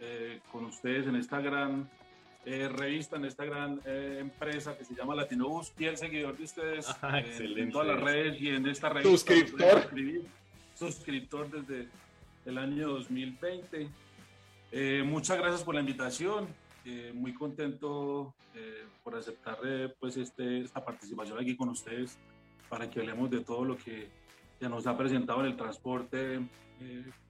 eh, 0.00 0.40
con 0.50 0.64
ustedes 0.64 1.06
en 1.06 1.14
esta 1.14 1.40
gran 1.40 1.88
eh, 2.48 2.68
revista, 2.68 3.16
en 3.16 3.24
esta 3.24 3.44
gran 3.44 3.80
eh, 3.84 4.18
empresa 4.20 4.78
que 4.78 4.84
se 4.84 4.94
llama 4.94 5.16
Latinobus, 5.16 5.72
y 5.76 5.86
el 5.86 5.96
seguidor 5.96 6.36
de 6.36 6.44
ustedes 6.44 6.86
ah, 7.02 7.18
en 7.18 7.72
todas 7.72 7.88
las 7.88 8.00
redes 8.00 8.40
y 8.40 8.50
en 8.50 8.68
esta 8.68 8.88
revista. 8.88 9.10
Suscriptor. 9.10 9.90
Suscriptor 10.76 11.50
desde 11.50 11.88
el 12.44 12.56
año 12.56 12.86
2020. 12.90 13.88
Eh, 14.70 15.02
muchas 15.04 15.38
gracias 15.38 15.64
por 15.64 15.74
la 15.74 15.80
invitación. 15.80 16.46
muy 17.14 17.34
contento 17.34 18.32
por 19.02 19.16
aceptar 19.16 19.58
pues 19.98 20.16
este, 20.16 20.60
esta 20.60 20.84
participación 20.84 21.40
aquí 21.40 21.56
con 21.56 21.68
ustedes 21.70 22.16
para 22.68 22.88
que 22.88 23.00
hablemos 23.00 23.28
de 23.28 23.40
todo 23.40 23.64
lo 23.64 23.76
que 23.76 24.08
ya 24.60 24.68
nos 24.68 24.86
ha 24.86 24.96
presentado 24.96 25.40
en 25.40 25.46
el 25.46 25.56
transporte 25.56 26.40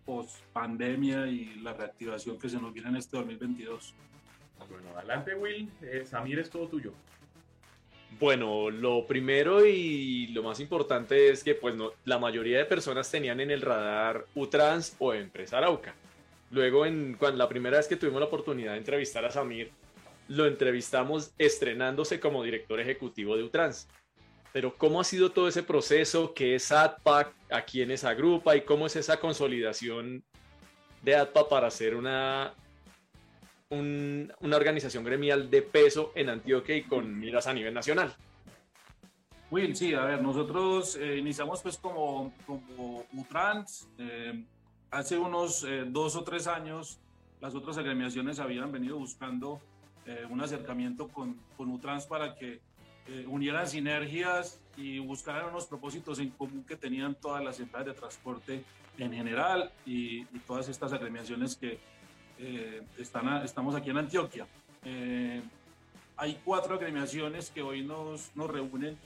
post 0.04 0.42
pandemia 0.52 1.26
y 1.26 1.54
la 1.60 1.72
reactivación 1.72 2.38
que 2.38 2.50
se 2.50 2.60
nos 2.60 2.74
viene 2.74 2.90
en 2.90 2.96
este 2.96 3.16
2022. 3.16 3.94
Bueno, 4.70 4.88
adelante 4.96 5.34
Will, 5.34 5.70
eh, 5.82 6.04
Samir 6.04 6.38
es 6.38 6.50
todo 6.50 6.68
tuyo. 6.68 6.92
Bueno, 8.18 8.70
lo 8.70 9.06
primero 9.06 9.66
y 9.66 10.28
lo 10.28 10.42
más 10.42 10.58
importante 10.60 11.28
es 11.28 11.44
que 11.44 11.54
pues 11.54 11.74
la 12.04 12.18
mayoría 12.18 12.58
de 12.58 12.64
personas 12.64 13.10
tenían 13.10 13.40
en 13.40 13.50
el 13.50 13.60
radar 13.60 14.24
Utrans 14.34 14.96
o 14.98 15.12
Empresa 15.12 15.58
Arauca. 15.58 15.94
Luego, 16.50 16.84
cuando, 17.18 17.36
la 17.36 17.48
primera 17.48 17.76
vez 17.76 17.88
que 17.88 17.96
tuvimos 17.96 18.20
la 18.20 18.26
oportunidad 18.26 18.72
de 18.72 18.78
entrevistar 18.78 19.24
a 19.24 19.30
Samir, 19.30 19.70
lo 20.28 20.46
entrevistamos 20.46 21.32
estrenándose 21.36 22.18
como 22.18 22.42
director 22.42 22.80
ejecutivo 22.80 23.36
de 23.36 23.42
Utrans. 23.42 23.88
Pero 24.52 24.74
¿cómo 24.78 25.00
ha 25.00 25.04
sido 25.04 25.30
todo 25.30 25.48
ese 25.48 25.62
proceso? 25.62 26.32
¿Qué 26.32 26.54
es 26.54 26.72
ADPA? 26.72 27.32
¿A 27.50 27.62
quiénes 27.62 28.04
agrupa? 28.04 28.56
¿Y 28.56 28.62
cómo 28.62 28.86
es 28.86 28.96
esa 28.96 29.20
consolidación 29.20 30.24
de 31.02 31.16
ADPA 31.16 31.48
para 31.50 31.66
hacer 31.66 31.94
una 31.94 32.54
una 33.70 34.56
organización 34.56 35.04
gremial 35.04 35.50
de 35.50 35.62
peso 35.62 36.12
en 36.14 36.28
Antioquia 36.28 36.76
y 36.76 36.82
con 36.82 37.18
miras 37.18 37.46
a 37.46 37.52
nivel 37.52 37.74
nacional. 37.74 38.14
Will, 39.50 39.76
sí, 39.76 39.94
a 39.94 40.04
ver, 40.04 40.22
nosotros 40.22 40.96
eh, 40.96 41.18
iniciamos 41.18 41.62
pues 41.62 41.78
como, 41.78 42.32
como 42.46 43.04
Utrans. 43.12 43.88
Eh, 43.98 44.44
hace 44.90 45.16
unos 45.16 45.62
eh, 45.62 45.84
dos 45.86 46.16
o 46.16 46.24
tres 46.24 46.46
años 46.48 46.98
las 47.40 47.54
otras 47.54 47.78
agremiaciones 47.78 48.40
habían 48.40 48.72
venido 48.72 48.98
buscando 48.98 49.60
un 50.30 50.40
acercamiento 50.40 51.08
con, 51.08 51.36
con 51.56 51.68
Utrans 51.68 52.06
para 52.06 52.36
que 52.36 52.60
unieran 53.26 53.66
sinergias 53.66 54.60
y 54.76 55.00
buscaran 55.00 55.46
unos 55.46 55.66
propósitos 55.66 56.20
en 56.20 56.30
común 56.30 56.62
que 56.62 56.76
tenían 56.76 57.16
todas 57.16 57.42
las 57.42 57.58
empresas 57.58 57.86
de 57.86 57.92
transporte 57.94 58.64
en 58.98 59.12
general 59.12 59.72
y, 59.84 60.20
y 60.20 60.38
todas 60.46 60.68
estas 60.68 60.92
agremiaciones 60.92 61.56
que, 61.56 61.80
eh, 62.38 62.82
están 62.98 63.44
estamos 63.44 63.74
aquí 63.74 63.90
en 63.90 63.98
Antioquia. 63.98 64.46
Eh, 64.84 65.42
hay 66.16 66.40
cuatro 66.44 66.74
agremiaciones 66.74 67.50
que 67.50 67.62
hoy 67.62 67.82
nos, 67.82 68.34
nos, 68.34 68.50
reúnen 68.50 68.96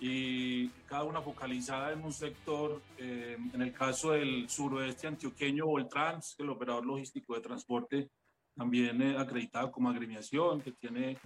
y 0.00 0.68
cada 0.86 1.04
una 1.04 1.20
focalizada 1.20 1.92
en 1.92 2.04
un 2.04 2.12
sector. 2.12 2.80
Eh, 2.98 3.36
en 3.52 3.62
el 3.62 3.72
caso 3.72 4.12
del 4.12 4.48
suroeste 4.48 5.06
antioqueño, 5.06 5.64
o 5.64 5.78
el 5.78 5.88
Trans, 5.88 6.36
el 6.38 6.50
operador 6.50 6.86
logístico 6.86 7.34
de 7.34 7.40
transporte, 7.40 8.10
también 8.56 9.02
acreditado 9.16 9.70
como 9.70 9.90
agremiación, 9.90 10.62
que 10.62 10.72
tiene 10.72 11.18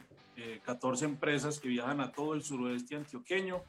14 0.64 1.04
empresas 1.04 1.60
que 1.60 1.68
viajan 1.68 2.00
a 2.00 2.10
todo 2.10 2.34
el 2.34 2.42
suroeste 2.42 2.96
antioqueño. 2.96 3.62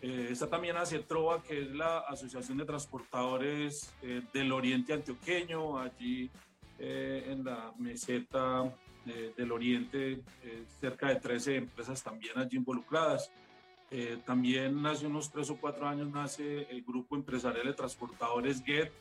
está 0.00 0.46
también 0.46 0.76
ACETROA, 0.76 1.42
que 1.42 1.62
es 1.62 1.70
la 1.70 2.00
Asociación 2.00 2.58
de 2.58 2.66
Transportadores 2.66 3.92
del 4.32 4.52
Oriente 4.52 4.92
Antioqueño. 4.92 5.78
Allí 5.78 6.30
eh, 6.80 7.26
en 7.28 7.44
la 7.44 7.72
meseta 7.78 8.64
eh, 9.06 9.32
del 9.36 9.52
Oriente, 9.52 10.22
eh, 10.42 10.64
cerca 10.80 11.08
de 11.08 11.16
13 11.16 11.56
empresas 11.56 12.02
también 12.02 12.38
allí 12.38 12.56
involucradas. 12.56 13.30
también 14.24 14.86
hace 14.86 15.04
unos 15.06 15.30
tres 15.32 15.50
o 15.50 15.56
cuatro 15.56 15.84
años 15.88 16.08
nace 16.10 16.62
el 16.70 16.82
grupo 16.82 17.16
empresarial 17.16 17.66
de 17.66 17.74
transportadores 17.74 18.62
GET, 18.62 18.92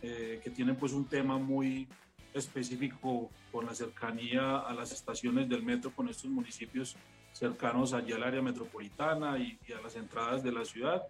que 0.00 0.50
tienen 0.56 0.74
pues 0.76 0.92
un 0.94 1.04
tema 1.04 1.36
muy, 1.36 1.86
específico 2.34 3.30
con 3.50 3.66
la 3.66 3.74
cercanía 3.74 4.58
a 4.58 4.72
las 4.72 4.92
estaciones 4.92 5.48
del 5.48 5.62
metro 5.62 5.92
con 5.94 6.08
estos 6.08 6.30
municipios 6.30 6.96
cercanos 7.32 7.92
allí 7.92 8.12
al 8.12 8.22
área 8.22 8.42
metropolitana 8.42 9.38
y, 9.38 9.58
a 9.72 9.80
las 9.80 9.96
entradas 9.96 10.42
de 10.42 10.52
la 10.52 10.64
ciudad. 10.64 11.02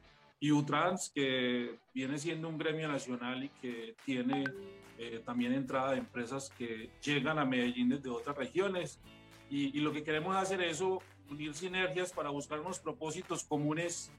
Y 0.43 0.51
Utrans, 0.51 1.09
que 1.15 1.79
viene 1.95 2.19
siendo 2.19 2.49
un 2.49 2.59
gremio 2.59 2.89
nacional 2.89 3.45
y 3.45 3.49
que 3.61 3.95
tiene 4.05 4.43
eh, 4.99 5.23
también 5.25 5.53
entrada 5.53 5.93
de 5.93 5.99
empresas 5.99 6.51
que 6.59 6.91
llegan 7.01 7.39
a 7.39 7.45
Medellín 7.45 7.91
desde 7.91 8.11
otras 8.11 8.37
regiones. 8.37 8.99
Y, 9.49 9.79
lo 9.79 9.93
que 9.93 10.03
queremos 10.03 10.35
hacer 10.35 10.61
es 10.63 10.81
unir 10.81 11.55
sinergias 11.55 12.11
para 12.11 12.31
buscar 12.31 12.59
unos 12.59 12.81
propósitos 12.81 13.45
comunes 13.45 14.11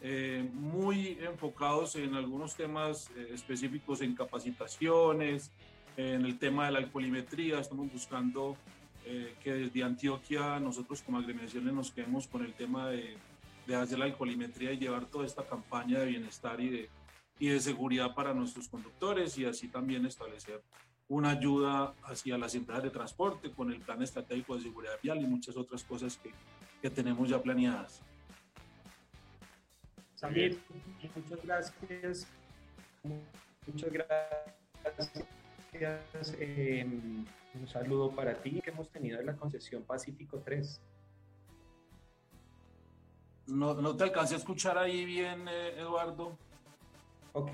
eh, 0.00 0.48
muy 0.54 1.18
enfocados 1.20 1.94
en 1.96 2.14
algunos 2.14 2.54
temas 2.54 3.10
eh, 3.14 3.32
específicos 3.34 4.00
en 4.00 4.14
capacitaciones, 4.14 5.50
en 5.98 6.24
el 6.24 6.38
tema 6.38 6.64
de 6.64 6.72
la 6.72 6.78
alcoholimetría. 6.78 7.60
Estamos 7.60 7.92
buscando 7.92 8.56
eh, 9.04 9.34
que 9.44 9.52
desde 9.52 9.82
Antioquia 9.82 10.58
nosotros 10.58 11.02
como 11.02 11.18
agremiaciones 11.18 11.74
nos 11.74 11.90
quedemos 11.90 12.26
con 12.26 12.42
el 12.46 12.54
tema 12.54 12.88
de, 12.88 13.18
de, 13.66 13.76
hacer 13.76 13.98
la 13.98 14.04
alcoholimetría 14.06 14.72
y 14.72 14.78
llevar 14.78 15.06
toda 15.06 15.26
esta 15.26 15.44
campaña 15.44 15.98
de 16.00 16.06
bienestar 16.06 16.60
y 16.60 16.68
de, 16.68 16.90
y 17.38 17.48
de 17.48 17.60
seguridad 17.60 18.14
para 18.14 18.34
nuestros 18.34 18.68
conductores 18.68 19.36
y 19.38 19.44
así 19.44 19.68
también 19.68 20.06
establecer 20.06 20.62
una 21.08 21.30
ayuda 21.30 21.94
hacia 22.04 22.36
las 22.36 22.54
empresas 22.54 22.82
de 22.82 22.90
transporte 22.90 23.50
con 23.52 23.70
el 23.70 23.80
plan 23.80 24.02
estratégico 24.02 24.56
de 24.56 24.62
seguridad 24.62 24.94
vial 25.02 25.20
y 25.22 25.26
muchas 25.26 25.56
otras 25.56 25.84
cosas 25.84 26.16
que, 26.16 26.32
que 26.82 26.90
tenemos 26.90 27.28
ya 27.28 27.40
planeadas. 27.40 28.02
Samir, 30.16 30.58
muchas 31.14 31.42
gracias. 31.44 32.26
Muchas 33.66 33.92
gracias. 35.72 36.34
Em, 36.38 37.24
un 37.54 37.68
saludo 37.68 38.10
para 38.10 38.34
ti 38.42 38.60
que 38.62 38.70
hemos 38.70 38.88
tenido 38.88 39.20
en 39.20 39.26
la 39.26 39.36
concesión 39.36 39.82
Pacífico 39.82 40.40
3. 40.44 40.80
No, 43.46 43.74
no 43.74 43.96
te 43.96 44.04
alcancé 44.04 44.34
a 44.34 44.38
escuchar 44.38 44.76
ahí 44.78 45.04
bien, 45.04 45.46
eh, 45.48 45.74
Eduardo. 45.78 46.36
Ok, 47.32 47.52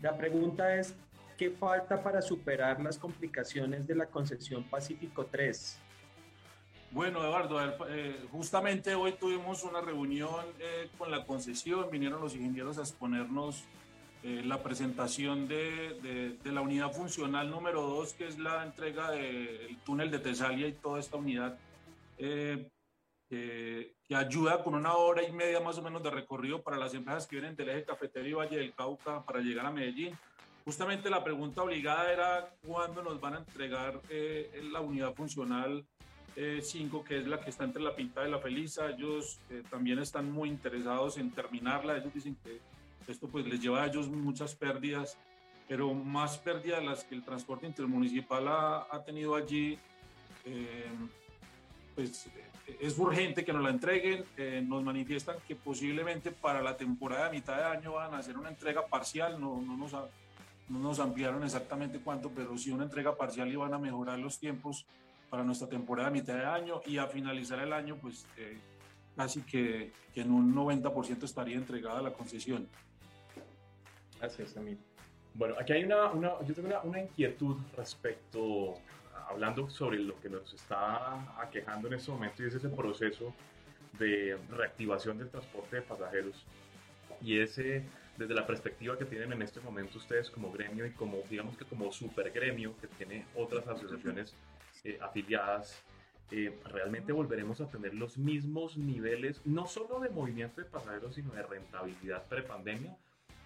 la 0.00 0.16
pregunta 0.16 0.76
es, 0.76 0.94
¿qué 1.36 1.50
falta 1.50 2.02
para 2.02 2.22
superar 2.22 2.80
las 2.80 2.98
complicaciones 2.98 3.86
de 3.86 3.94
la 3.94 4.06
concesión 4.06 4.62
Pacífico 4.64 5.26
3? 5.26 5.80
Bueno, 6.90 7.22
Eduardo, 7.22 7.58
eh, 7.88 8.16
justamente 8.30 8.94
hoy 8.94 9.12
tuvimos 9.12 9.64
una 9.64 9.80
reunión 9.80 10.46
eh, 10.60 10.88
con 10.96 11.10
la 11.10 11.26
concesión, 11.26 11.90
vinieron 11.90 12.20
los 12.20 12.34
ingenieros 12.34 12.78
a 12.78 12.82
exponernos 12.82 13.64
eh, 14.22 14.42
la 14.44 14.62
presentación 14.62 15.46
de, 15.46 16.38
de, 16.42 16.52
la 16.52 16.60
unidad 16.60 16.92
funcional 16.92 17.50
número 17.50 17.82
2, 17.82 18.14
que 18.14 18.26
es 18.26 18.38
la 18.38 18.64
entrega 18.64 19.10
del 19.10 19.76
túnel 19.84 20.10
de 20.10 20.20
Tesalia 20.20 20.68
y 20.68 20.72
toda 20.72 20.98
esta 21.00 21.16
unidad 21.16 21.58
que 23.28 23.94
ayuda 24.14 24.62
con 24.62 24.74
una 24.74 24.94
hora 24.94 25.22
y 25.22 25.32
media 25.32 25.60
más 25.60 25.78
o 25.78 25.82
menos 25.82 26.02
de 26.02 26.10
recorrido 26.10 26.62
para 26.62 26.76
las 26.76 26.94
empresas 26.94 27.26
que 27.26 27.36
vienen 27.36 27.56
del 27.56 27.70
eje 27.70 27.84
cafetero 27.84 28.26
y 28.26 28.32
Valle 28.32 28.58
del 28.58 28.74
Cauca 28.74 29.24
para 29.24 29.40
llegar 29.40 29.66
a 29.66 29.70
Medellín. 29.70 30.16
Justamente 30.64 31.10
la 31.10 31.22
pregunta 31.22 31.62
obligada 31.62 32.12
era 32.12 32.50
cuándo 32.66 33.02
nos 33.02 33.20
van 33.20 33.34
a 33.34 33.38
entregar 33.38 34.00
la 34.70 34.80
unidad 34.80 35.14
funcional 35.14 35.84
5, 36.36 37.04
que 37.04 37.18
es 37.18 37.26
la 37.26 37.40
que 37.40 37.50
está 37.50 37.64
entre 37.64 37.82
la 37.82 37.96
Pinta 37.96 38.26
y 38.26 38.30
la 38.30 38.38
Felisa. 38.38 38.90
Ellos 38.90 39.40
eh, 39.50 39.62
también 39.70 39.98
están 39.98 40.30
muy 40.30 40.50
interesados 40.50 41.16
en 41.16 41.30
terminarla. 41.30 41.96
Ellos 41.96 42.12
dicen 42.12 42.36
que 42.44 42.60
esto 43.10 43.26
pues 43.28 43.46
les 43.46 43.60
lleva 43.60 43.82
a 43.82 43.86
ellos 43.86 44.08
muchas 44.08 44.54
pérdidas, 44.54 45.16
pero 45.66 45.94
más 45.94 46.36
pérdidas 46.38 46.84
las 46.84 47.04
que 47.04 47.14
el 47.14 47.24
transporte 47.24 47.66
intermunicipal 47.66 48.46
ha, 48.48 48.86
ha 48.90 49.02
tenido 49.02 49.34
allí. 49.34 49.78
Eh, 50.44 50.90
pues 51.94 52.28
es 52.80 52.98
urgente 52.98 53.44
que 53.44 53.52
nos 53.52 53.62
la 53.62 53.70
entreguen. 53.70 54.24
Eh, 54.36 54.62
nos 54.66 54.82
manifiestan 54.82 55.36
que 55.46 55.56
posiblemente 55.56 56.32
para 56.32 56.62
la 56.62 56.76
temporada 56.76 57.26
de 57.26 57.36
mitad 57.36 57.56
de 57.56 57.64
año 57.64 57.92
van 57.94 58.14
a 58.14 58.18
hacer 58.18 58.36
una 58.36 58.48
entrega 58.48 58.86
parcial. 58.86 59.40
No, 59.40 59.60
no, 59.60 59.76
nos, 59.76 59.92
no 59.92 60.78
nos 60.78 60.98
ampliaron 60.98 61.44
exactamente 61.44 62.00
cuánto, 62.02 62.30
pero 62.30 62.56
sí 62.58 62.70
una 62.70 62.84
entrega 62.84 63.16
parcial 63.16 63.48
y 63.52 63.56
van 63.56 63.74
a 63.74 63.78
mejorar 63.78 64.18
los 64.18 64.38
tiempos 64.38 64.84
para 65.30 65.44
nuestra 65.44 65.68
temporada 65.68 66.08
a 66.08 66.10
mitad 66.10 66.34
de 66.34 66.44
año 66.44 66.80
y 66.86 66.98
a 66.98 67.06
finalizar 67.06 67.58
el 67.58 67.72
año, 67.72 67.96
pues 67.96 68.26
eh, 68.36 68.58
casi 69.16 69.42
que, 69.42 69.92
que, 70.14 70.20
en 70.20 70.30
un 70.30 70.54
90% 70.54 71.24
estaría 71.24 71.56
entregada 71.56 72.00
la 72.00 72.12
concesión. 72.12 72.68
Gracias, 74.18 74.56
Amir. 74.56 74.78
Bueno, 75.34 75.54
aquí 75.58 75.72
hay 75.74 75.84
una, 75.84 76.10
una 76.12 76.40
yo 76.46 76.54
tengo 76.54 76.68
una, 76.68 76.80
una, 76.80 77.00
inquietud 77.00 77.56
respecto, 77.76 78.74
hablando 79.28 79.68
sobre 79.68 79.98
lo 79.98 80.18
que 80.20 80.28
nos 80.28 80.52
está 80.54 81.40
aquejando 81.40 81.88
en 81.88 81.94
este 81.94 82.10
momento 82.10 82.42
y 82.42 82.46
es 82.46 82.54
ese 82.54 82.68
proceso 82.68 83.34
de 83.98 84.38
reactivación 84.50 85.18
del 85.18 85.30
transporte 85.30 85.76
de 85.76 85.82
pasajeros. 85.82 86.44
Y 87.22 87.38
ese 87.40 87.84
desde 88.16 88.34
la 88.34 88.46
perspectiva 88.46 88.96
que 88.96 89.04
tienen 89.04 89.32
en 89.32 89.42
este 89.42 89.60
momento 89.60 89.98
ustedes 89.98 90.30
como 90.30 90.50
gremio 90.50 90.86
y 90.86 90.90
como 90.90 91.18
digamos 91.28 91.56
que 91.56 91.64
como 91.64 91.92
super 91.92 92.30
gremio 92.30 92.74
que 92.80 92.86
tiene 92.86 93.26
otras 93.34 93.66
asociaciones 93.68 94.34
eh, 94.84 94.98
afiliadas, 95.00 95.82
eh, 96.30 96.58
realmente 96.64 97.12
volveremos 97.12 97.60
a 97.60 97.68
tener 97.68 97.94
los 97.94 98.18
mismos 98.18 98.76
niveles, 98.76 99.40
no 99.44 99.66
solo 99.66 100.00
de 100.00 100.08
movimiento 100.08 100.60
de 100.60 100.66
pasajeros, 100.66 101.14
sino 101.14 101.32
de 101.32 101.42
rentabilidad 101.42 102.26
prepandemia, 102.26 102.96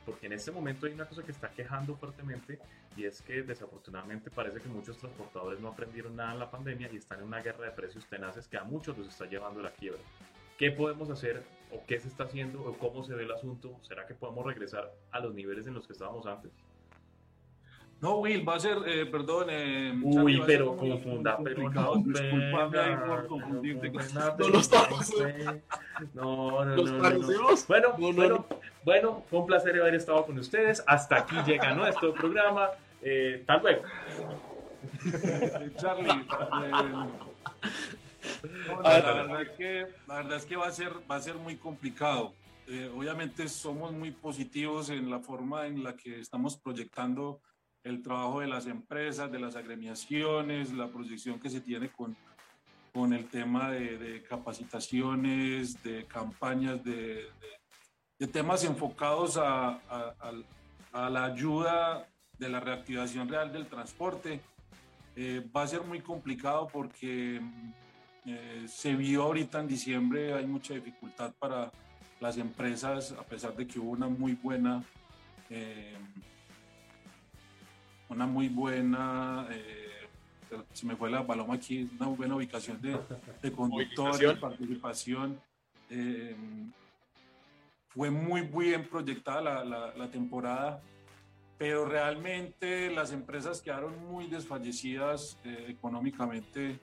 porque 0.05 0.27
en 0.27 0.33
este 0.33 0.51
momento 0.51 0.87
hay 0.87 0.93
una 0.93 1.07
cosa 1.07 1.23
que 1.23 1.33
está 1.33 1.51
quejando 1.51 1.97
fuertemente 1.97 2.59
y 2.97 3.05
es 3.05 3.23
que 3.23 3.43
desafortunadamente 3.43 4.31
parece 4.31 4.61
que 4.61 4.69
muchos 4.69 4.99
transportadores 4.99 5.61
no 5.61 5.69
aprendieron 5.69 6.17
nada 6.17 6.33
en 6.33 6.39
la 6.39 6.51
pandemia 6.51 6.91
y 6.93 6.97
están 6.97 7.21
en 7.21 7.27
una 7.27 7.41
guerra 7.41 7.67
de 7.67 7.71
precios 7.73 8.07
tenaces 8.07 8.49
que 8.49 8.57
a 8.57 8.65
muchos 8.65 8.97
los 8.99 9.09
está 9.09 9.27
llevando 9.27 9.61
a 9.61 9.65
la 9.65 9.71
quiebra. 9.71 10.01
¿Qué 10.59 10.71
podemos 10.71 11.09
hacer 11.11 11.43
o 11.73 11.83
qué 11.87 11.99
se 11.99 12.09
está 12.09 12.25
haciendo 12.25 12.63
o 12.63 12.77
cómo 12.77 13.05
se 13.05 13.15
ve 13.15 13.25
el 13.25 13.31
asunto? 13.31 13.79
¿Será 13.83 14.07
que 14.07 14.15
podemos 14.15 14.45
regresar 14.45 14.93
a 15.11 15.21
los 15.21 15.35
niveles 15.35 15.67
en 15.67 15.75
los 15.75 15.87
que 15.87 15.93
estábamos 15.93 16.27
antes? 16.27 16.53
No, 18.01 18.17
Will, 18.17 18.49
va 18.49 18.55
a 18.55 18.61
ser, 18.61 18.79
eh, 18.87 19.05
perdón. 19.07 19.49
Eh, 19.51 19.95
Uy, 20.03 20.43
pero 20.47 20.75
confunda, 20.75 21.39
pero 21.45 21.69
no, 21.69 21.97
disculpame 21.97 22.97
por 23.07 23.27
confundirte. 23.27 23.93
No 24.39 24.49
lo 24.49 24.59
estamos. 24.59 25.13
No, 26.15 26.65
no, 26.65 26.77
no. 26.77 26.85
Bueno, 27.69 27.95
bueno, 27.99 28.47
bueno, 28.85 29.25
fue 29.29 29.41
un 29.41 29.47
placer 29.47 29.81
haber 29.81 29.95
estado 29.95 30.25
con 30.25 30.39
ustedes. 30.39 30.83
Hasta 30.87 31.19
aquí 31.19 31.37
llega 31.47 31.75
nuestro 31.75 32.13
programa. 32.15 32.71
Eh, 33.03 33.45
tal 33.47 33.61
vez. 33.61 33.79
Charlie. 35.77 36.27
Eh, 38.43 39.03
la, 39.03 39.13
verdad 39.13 39.43
es 39.43 39.51
que, 39.51 39.87
la 40.07 40.15
verdad 40.17 40.37
es 40.37 40.45
que 40.45 40.57
va 40.57 40.67
a 40.67 40.73
ser, 40.73 40.93
va 41.11 41.17
a 41.17 41.21
ser 41.21 41.35
muy 41.37 41.57
complicado. 41.57 42.35
Eh, 42.67 42.91
obviamente 42.95 43.49
somos 43.49 43.93
muy 43.93 44.11
positivos 44.11 44.91
en 44.91 45.11
la 45.11 45.19
forma 45.19 45.67
en 45.67 45.83
la 45.83 45.97
que 45.97 46.21
estamos 46.21 46.57
proyectando 46.57 47.41
el 47.83 48.03
trabajo 48.03 48.41
de 48.41 48.47
las 48.47 48.67
empresas, 48.67 49.33
de 49.33 49.41
las 49.41 49.57
agremiaciones, 49.57 50.73
la 50.73 50.89
proyección 50.89 51.41
que 51.41 51.51
se 51.51 51.61
tiene 51.61 51.91
con, 51.91 52.17
con 52.93 53.13
el 53.13 53.29
tema 53.29 53.71
de, 53.71 54.23
capacitaciones, 54.29 55.83
de 55.83 56.05
campañas, 56.07 56.85
de, 56.85 56.93
de, 56.93 57.60
temas 58.27 58.65
enfocados 58.65 59.39
a, 59.39 59.81
a, 60.93 61.09
la 61.09 61.25
ayuda 61.25 62.07
de 62.39 62.49
la 62.49 62.61
reactivación 62.61 63.29
real 63.29 63.53
del 63.53 63.67
transporte. 63.67 64.41
Eh, 65.17 65.43
va 65.55 65.63
a 65.63 65.67
ser 65.67 65.83
muy 65.83 66.01
complicado 66.01 66.69
porque 66.71 67.41
eh, 68.27 68.67
se 68.69 68.95
vio 68.95 69.23
ahorita 69.23 69.61
en 69.61 69.69
diciembre, 69.69 70.35
hay 70.35 70.47
mucha 70.47 70.75
dificultad 70.75 71.33
para 71.39 71.73
las 72.21 72.37
empresas, 72.37 73.13
a 73.13 73.23
pesar 73.23 73.57
de 73.57 73.67
que 73.67 73.79
hubo 73.79 73.91
una 73.91 74.09
muy 74.09 74.35
buena... 74.35 74.85
Eh, 75.49 75.97
una 78.09 78.27
muy 78.27 78.49
buena, 78.49 79.47
se 80.73 80.85
me 80.85 80.97
fue 80.97 81.09
la 81.13 81.25
paloma 81.25 81.55
aquí, 81.55 81.89
una 81.97 82.09
buena 82.09 82.35
ubicación 82.35 82.83
de, 82.83 82.99
de 83.41 83.53
conductores, 83.53 84.37
participación. 84.37 85.41
Fue 87.95 88.11
muy 88.11 88.43
bien 88.43 88.89
proyectada 88.89 89.65
la, 89.65 89.95
la, 89.95 90.11
temporada, 90.11 90.81
pero 91.59 91.85
realmente 91.85 92.91
las 92.91 93.13
empresas 93.13 93.61
quedaron 93.61 93.99
muy 94.07 94.27
desfallecidas 94.29 95.39
eh, 95.45 95.67
económicamente 95.69 96.79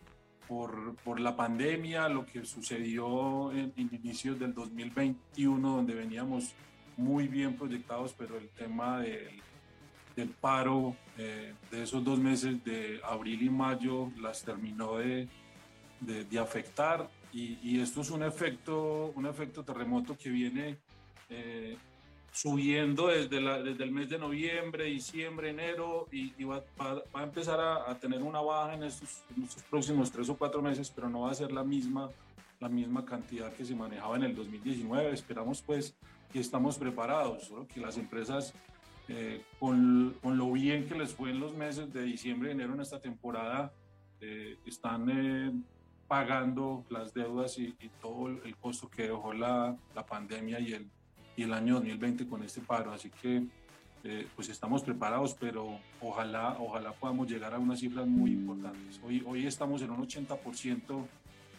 por, 0.48 0.96
por, 0.98 1.20
la 1.20 1.36
pandemia, 1.36 2.10
lo 2.10 2.26
que 2.26 2.46
sucedió 2.46 3.52
en, 3.52 3.74
en, 3.76 3.89
inicios 3.93 4.38
del 4.38 4.54
2021, 4.54 5.78
donde 5.78 5.93
veníamos 5.93 6.54
muy 6.98 7.28
bien 7.28 7.56
proyectados, 7.56 8.13
pero 8.17 8.38
el 8.38 8.50
tema 8.50 9.00
del 9.00 9.41
del 10.17 10.30
paro 10.30 10.96
eh, 11.17 11.54
de 11.70 11.84
esos 11.84 12.04
dos 12.04 12.20
meses 12.20 12.62
de 12.65 13.00
abril 13.04 13.43
y 13.43 13.50
mayo 13.52 14.12
las 14.20 14.43
terminó 14.43 14.98
de, 14.98 15.28
de, 16.02 16.39
afectar. 16.39 17.08
Y, 17.32 17.60
y, 17.62 17.80
esto 17.80 18.02
es 18.02 18.10
un 18.10 18.24
efecto, 18.24 19.13
un 19.15 19.28
efecto 19.28 19.63
terremoto 19.63 20.17
que 20.17 20.30
viene 20.30 20.80
eh, 21.30 21.78
subiendo 22.38 23.08
desde, 23.08 23.42
la, 23.42 23.62
desde 23.63 23.84
el 23.84 23.92
mes 23.92 24.10
de 24.10 24.20
noviembre, 24.20 24.86
diciembre, 24.86 25.50
enero 25.50 26.08
y, 26.12 26.44
va, 26.44 26.63
a 27.13 27.24
empezar 27.24 27.60
a, 27.60 27.98
tener 28.00 28.22
una 28.22 28.42
baja 28.42 28.76
en 28.76 28.84
estos, 28.84 29.24
próximos 29.72 30.12
tres 30.12 30.30
o 30.30 30.38
cuatro 30.38 30.62
meses, 30.62 30.92
pero 30.94 31.10
no 31.10 31.22
va 31.22 31.32
a 31.32 31.34
ser 31.34 31.52
la 31.52 31.63
misma, 31.63 32.12
la 32.60 32.70
misma 32.70 33.04
cantidad 33.06 33.52
que 33.54 33.66
se 33.66 33.76
manejaba 33.76 34.18
en 34.18 34.24
el 34.24 34.36
2019. 34.36 35.12
Esperamos 35.13 35.63
pues 35.63 35.96
que 36.32 36.40
estamos 36.40 36.78
preparados, 36.78 37.52
que 37.74 37.80
las 37.80 37.98
empresas 37.98 38.54
eh, 39.08 39.42
con, 39.60 40.16
con, 40.22 40.38
lo 40.38 40.52
bien 40.52 40.88
que 40.88 40.94
les 40.94 41.13
fue 41.13 41.32
en 41.32 41.40
los 41.40 41.56
meses 41.56 41.92
de 41.92 42.04
diciembre 42.04 42.50
y 42.50 42.52
enero 42.52 42.76
en 42.76 42.82
esta 42.82 43.00
temporada, 43.00 43.74
eh, 44.22 44.58
están 44.66 45.10
eh, 45.10 45.52
pagando 46.08 46.86
las 46.90 47.16
deudas 47.16 47.58
y, 47.58 47.74
y, 47.80 47.90
todo 48.00 48.28
el 48.28 48.56
costo 48.58 48.90
que 48.90 49.04
dejó 49.04 49.34
la, 49.34 49.76
la 49.96 50.06
pandemia 50.06 50.60
y 50.60 50.74
el, 50.74 50.90
y 51.38 51.43
el 51.43 51.54
año 51.54 51.76
2020 51.76 52.28
con 52.28 52.43
este 52.43 52.60
paro. 52.60 52.91
Así 52.91 53.10
que 53.10 53.43
eh, 54.04 54.28
pues 54.36 54.50
estamos 54.50 54.84
preparados, 54.84 55.36
pero 55.39 55.80
ojalá, 56.02 56.58
ojalá 56.60 56.91
podamos 56.91 57.30
llegar 57.30 57.54
a 57.54 57.60
unas 57.60 57.80
cifras 57.80 58.06
muy 58.06 58.32
importantes. 58.32 59.00
Hoy, 59.06 59.23
hoy 59.26 59.47
estamos 59.47 59.82
en 59.82 59.91
un 59.91 60.06
80% 60.06 61.06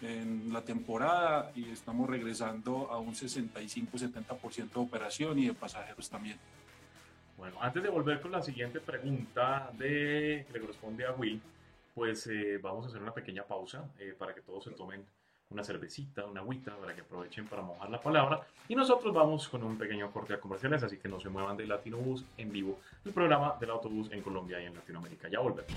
en 0.02 0.52
la 0.52 0.62
temporada 0.62 1.50
y 1.54 1.70
estamos 1.70 2.08
regresando 2.08 2.90
a 2.90 2.98
un 2.98 3.14
65-70% 3.14 4.70
de 4.70 4.80
operación 4.80 5.38
y 5.38 5.46
de 5.46 5.54
pasajeros 5.54 6.08
también. 6.10 6.38
Bueno, 7.36 7.56
antes 7.60 7.82
de 7.82 7.88
volver 7.88 8.20
con 8.20 8.32
la 8.32 8.42
siguiente 8.42 8.80
pregunta 8.80 9.70
de, 9.78 10.44
que 10.46 10.52
le 10.52 10.60
corresponde 10.60 11.06
a 11.06 11.12
Will, 11.12 11.40
pues 11.94 12.26
eh, 12.26 12.58
vamos 12.58 12.86
a 12.86 12.88
hacer 12.88 13.00
una 13.00 13.14
pequeña 13.14 13.44
pausa 13.44 13.84
eh, 13.98 14.14
para 14.16 14.34
que 14.34 14.40
todos 14.40 14.64
se 14.64 14.70
tomen 14.70 15.04
una 15.50 15.64
cervecita, 15.64 16.24
una 16.26 16.40
agüita, 16.40 16.76
para 16.76 16.94
que 16.94 17.00
aprovechen 17.00 17.46
para 17.46 17.62
mojar 17.62 17.90
la 17.90 18.00
palabra. 18.00 18.46
Y 18.68 18.74
nosotros 18.74 19.14
vamos 19.14 19.48
con 19.48 19.62
un 19.62 19.78
pequeño 19.78 20.10
corte 20.12 20.34
de 20.34 20.40
comerciales, 20.40 20.82
así 20.82 20.98
que 20.98 21.08
no 21.08 21.20
se 21.20 21.28
muevan 21.28 21.56
de 21.56 21.66
Latino 21.66 21.96
Bus 21.98 22.24
en 22.36 22.52
vivo, 22.52 22.78
el 23.04 23.12
programa 23.12 23.56
del 23.58 23.70
autobús 23.70 24.10
en 24.12 24.22
Colombia 24.22 24.60
y 24.60 24.66
en 24.66 24.74
Latinoamérica. 24.74 25.28
Ya 25.28 25.40
volvemos. 25.40 25.72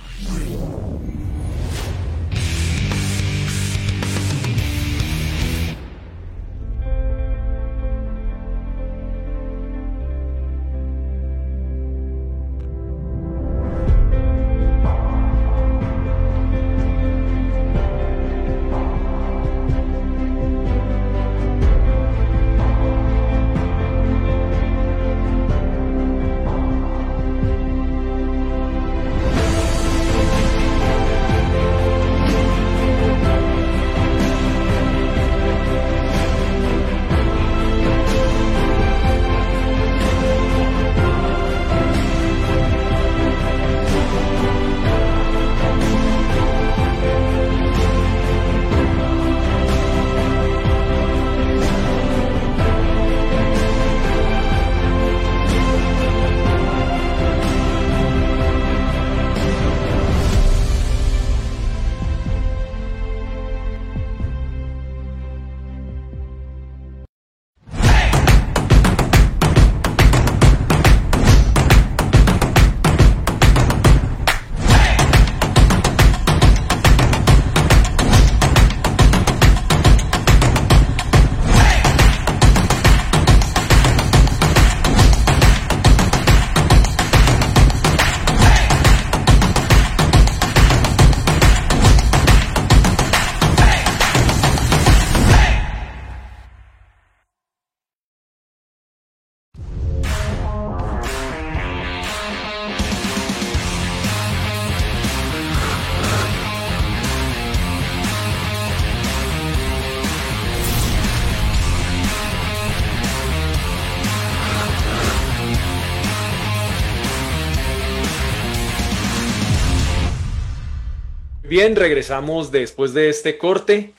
Bien, 121.61 121.75
regresamos 121.75 122.51
después 122.51 122.91
de 122.95 123.09
este 123.09 123.37
corte 123.37 123.93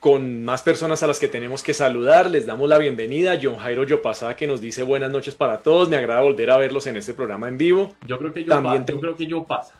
con 0.00 0.44
más 0.44 0.60
personas 0.60 1.02
a 1.02 1.06
las 1.06 1.18
que 1.18 1.28
tenemos 1.28 1.62
que 1.62 1.72
saludar. 1.72 2.30
Les 2.30 2.44
damos 2.44 2.68
la 2.68 2.76
bienvenida. 2.76 3.38
John 3.42 3.56
Jairo 3.56 3.84
Yopasada 3.84 4.36
que 4.36 4.46
nos 4.46 4.60
dice 4.60 4.82
buenas 4.82 5.10
noches 5.10 5.34
para 5.34 5.62
todos. 5.62 5.88
Me 5.88 5.96
agrada 5.96 6.20
volver 6.20 6.50
a 6.50 6.58
verlos 6.58 6.86
en 6.86 6.98
este 6.98 7.14
programa 7.14 7.48
en 7.48 7.56
vivo. 7.56 7.94
Yo 8.06 8.18
creo 8.18 8.34
que 8.34 8.44
yo, 8.44 8.50
También 8.50 8.84
yo 8.84 9.00
creo 9.00 9.16
que 9.16 9.26
yo 9.26 9.44
pasa. 9.44 9.76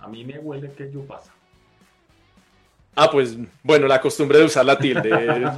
A 0.00 0.06
mí 0.06 0.22
me 0.22 0.38
huele 0.38 0.70
que 0.70 0.88
yo 0.92 1.00
pasa. 1.00 1.32
Ah, 2.94 3.10
pues 3.10 3.36
bueno, 3.64 3.88
la 3.88 4.00
costumbre 4.00 4.38
de 4.38 4.44
usar 4.44 4.64
la 4.64 4.78
tilde. 4.78 5.50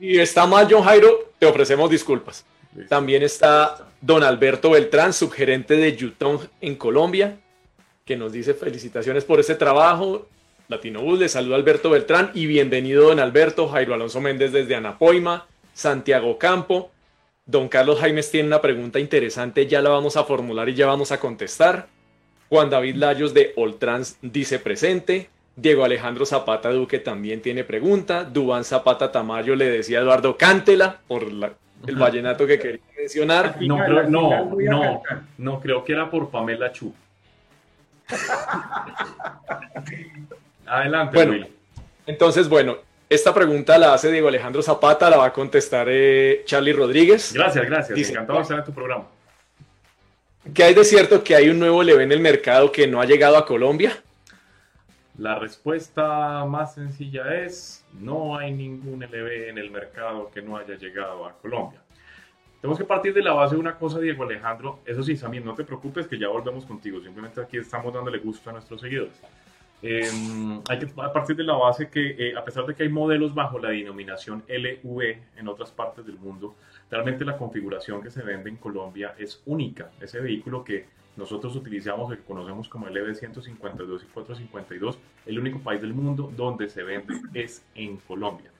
y, 0.00 0.18
está 0.18 0.48
mal, 0.48 0.66
John 0.68 0.82
Jairo, 0.82 1.30
te 1.38 1.46
ofrecemos 1.46 1.88
disculpas. 1.90 2.44
También 2.88 3.22
está 3.22 3.86
don 4.00 4.24
Alberto 4.24 4.70
Beltrán, 4.70 5.12
subgerente 5.12 5.76
de 5.76 5.94
Yutong 5.94 6.40
en 6.60 6.74
Colombia 6.74 7.38
que 8.08 8.16
nos 8.16 8.32
dice 8.32 8.54
felicitaciones 8.54 9.26
por 9.26 9.38
ese 9.38 9.54
trabajo. 9.54 10.28
Latino 10.68 11.02
Bus, 11.02 11.18
le 11.18 11.28
saluda 11.28 11.56
Alberto 11.56 11.90
Beltrán 11.90 12.30
y 12.32 12.46
bienvenido 12.46 13.04
don 13.04 13.20
Alberto, 13.20 13.68
Jairo 13.68 13.92
Alonso 13.92 14.18
Méndez 14.22 14.50
desde 14.50 14.74
Anapoima, 14.74 15.46
Santiago 15.74 16.38
Campo. 16.38 16.90
Don 17.44 17.68
Carlos 17.68 18.00
Jaimes 18.00 18.30
tiene 18.30 18.48
una 18.48 18.62
pregunta 18.62 18.98
interesante, 18.98 19.66
ya 19.66 19.82
la 19.82 19.90
vamos 19.90 20.16
a 20.16 20.24
formular 20.24 20.70
y 20.70 20.74
ya 20.74 20.86
vamos 20.86 21.12
a 21.12 21.20
contestar. 21.20 21.88
Juan 22.48 22.70
David 22.70 22.96
Layos 22.96 23.34
de 23.34 23.52
Oltrans 23.56 24.16
dice 24.22 24.58
presente. 24.58 25.28
Diego 25.54 25.84
Alejandro 25.84 26.24
Zapata 26.24 26.70
Duque 26.70 27.00
también 27.00 27.42
tiene 27.42 27.62
pregunta. 27.62 28.24
Dubán 28.24 28.64
Zapata 28.64 29.12
Tamayo 29.12 29.54
le 29.54 29.68
decía 29.68 29.98
a 29.98 30.02
Eduardo 30.02 30.38
Cántela 30.38 30.98
por 31.06 31.24
el 31.24 31.96
vallenato 31.96 32.46
que 32.46 32.58
quería 32.58 32.80
mencionar. 32.96 33.56
No, 33.60 33.86
no, 33.86 34.52
no, 34.54 35.02
no, 35.36 35.60
creo 35.60 35.84
que 35.84 35.92
era 35.92 36.10
por 36.10 36.30
Pamela 36.30 36.72
Chu. 36.72 36.94
Adelante, 40.66 41.16
bueno, 41.16 41.46
Entonces, 42.06 42.48
bueno, 42.48 42.76
esta 43.08 43.32
pregunta 43.32 43.78
la 43.78 43.94
hace 43.94 44.12
Diego 44.12 44.28
Alejandro 44.28 44.62
Zapata, 44.62 45.08
la 45.08 45.16
va 45.16 45.26
a 45.26 45.32
contestar 45.32 45.86
eh, 45.90 46.42
Charlie 46.44 46.72
Rodríguez. 46.72 47.32
Gracias, 47.32 47.64
gracias. 47.64 47.96
Dice, 47.96 48.12
Encantado 48.12 48.38
de 48.38 48.42
estar 48.42 48.58
en 48.58 48.64
tu 48.64 48.72
programa. 48.72 49.06
¿Qué 50.52 50.64
hay 50.64 50.74
de 50.74 50.84
cierto 50.84 51.24
que 51.24 51.34
hay 51.34 51.48
un 51.48 51.58
nuevo 51.58 51.82
LV 51.82 52.00
en 52.00 52.12
el 52.12 52.20
mercado 52.20 52.70
que 52.70 52.86
no 52.86 53.00
ha 53.00 53.06
llegado 53.06 53.36
a 53.36 53.46
Colombia? 53.46 54.02
La 55.18 55.38
respuesta 55.38 56.44
más 56.44 56.74
sencilla 56.74 57.34
es, 57.34 57.84
no 57.92 58.36
hay 58.36 58.52
ningún 58.52 59.02
LV 59.02 59.48
en 59.48 59.58
el 59.58 59.70
mercado 59.70 60.30
que 60.32 60.40
no 60.40 60.56
haya 60.56 60.76
llegado 60.76 61.26
a 61.26 61.32
Colombia. 61.32 61.80
Tenemos 62.60 62.78
que 62.78 62.84
partir 62.84 63.14
de 63.14 63.22
la 63.22 63.32
base 63.32 63.54
de 63.54 63.60
una 63.60 63.76
cosa, 63.76 64.00
Diego 64.00 64.24
Alejandro. 64.24 64.80
Eso 64.84 65.02
sí, 65.02 65.16
Samir, 65.16 65.44
no 65.44 65.54
te 65.54 65.64
preocupes 65.64 66.08
que 66.08 66.18
ya 66.18 66.28
volvemos 66.28 66.66
contigo. 66.66 67.00
Simplemente 67.00 67.40
aquí 67.40 67.56
estamos 67.56 67.94
dándole 67.94 68.18
gusto 68.18 68.50
a 68.50 68.54
nuestros 68.54 68.80
seguidores. 68.80 69.20
Em, 69.80 70.60
hay 70.68 70.78
que 70.80 70.86
partir 70.88 71.36
de 71.36 71.44
la 71.44 71.54
base 71.54 71.88
que, 71.88 72.16
eh, 72.18 72.36
a 72.36 72.44
pesar 72.44 72.66
de 72.66 72.74
que 72.74 72.82
hay 72.82 72.88
modelos 72.88 73.32
bajo 73.32 73.60
la 73.60 73.68
denominación 73.68 74.42
LV 74.48 75.18
en 75.36 75.46
otras 75.46 75.70
partes 75.70 76.04
del 76.04 76.18
mundo, 76.18 76.56
realmente 76.90 77.24
la 77.24 77.36
configuración 77.36 78.02
que 78.02 78.10
se 78.10 78.22
vende 78.22 78.50
en 78.50 78.56
Colombia 78.56 79.14
es 79.18 79.40
única. 79.46 79.92
Ese 80.00 80.20
vehículo 80.20 80.64
que 80.64 80.86
nosotros 81.16 81.54
utilizamos, 81.54 82.10
el 82.10 82.18
que 82.18 82.24
conocemos 82.24 82.68
como 82.68 82.88
LV 82.88 83.14
152 83.14 84.02
y 84.02 84.06
452, 84.06 84.98
el 85.26 85.38
único 85.38 85.60
país 85.60 85.80
del 85.80 85.94
mundo 85.94 86.32
donde 86.36 86.68
se 86.68 86.82
vende 86.82 87.14
es 87.34 87.64
en 87.76 87.98
Colombia. 87.98 88.50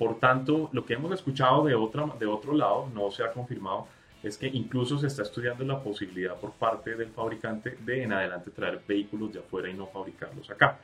Por 0.00 0.18
tanto, 0.18 0.70
lo 0.72 0.86
que 0.86 0.94
hemos 0.94 1.12
escuchado 1.12 1.62
de, 1.66 1.74
otra, 1.74 2.06
de 2.18 2.24
otro 2.24 2.54
lado 2.54 2.88
no 2.94 3.10
se 3.10 3.22
ha 3.22 3.30
confirmado, 3.30 3.86
es 4.22 4.38
que 4.38 4.46
incluso 4.46 4.98
se 4.98 5.08
está 5.08 5.24
estudiando 5.24 5.62
la 5.62 5.78
posibilidad 5.78 6.36
por 6.36 6.52
parte 6.52 6.96
del 6.96 7.10
fabricante 7.10 7.76
de 7.84 8.04
en 8.04 8.14
adelante 8.14 8.50
traer 8.50 8.80
vehículos 8.88 9.30
de 9.34 9.40
afuera 9.40 9.68
y 9.68 9.74
no 9.74 9.86
fabricarlos 9.88 10.48
acá. 10.48 10.78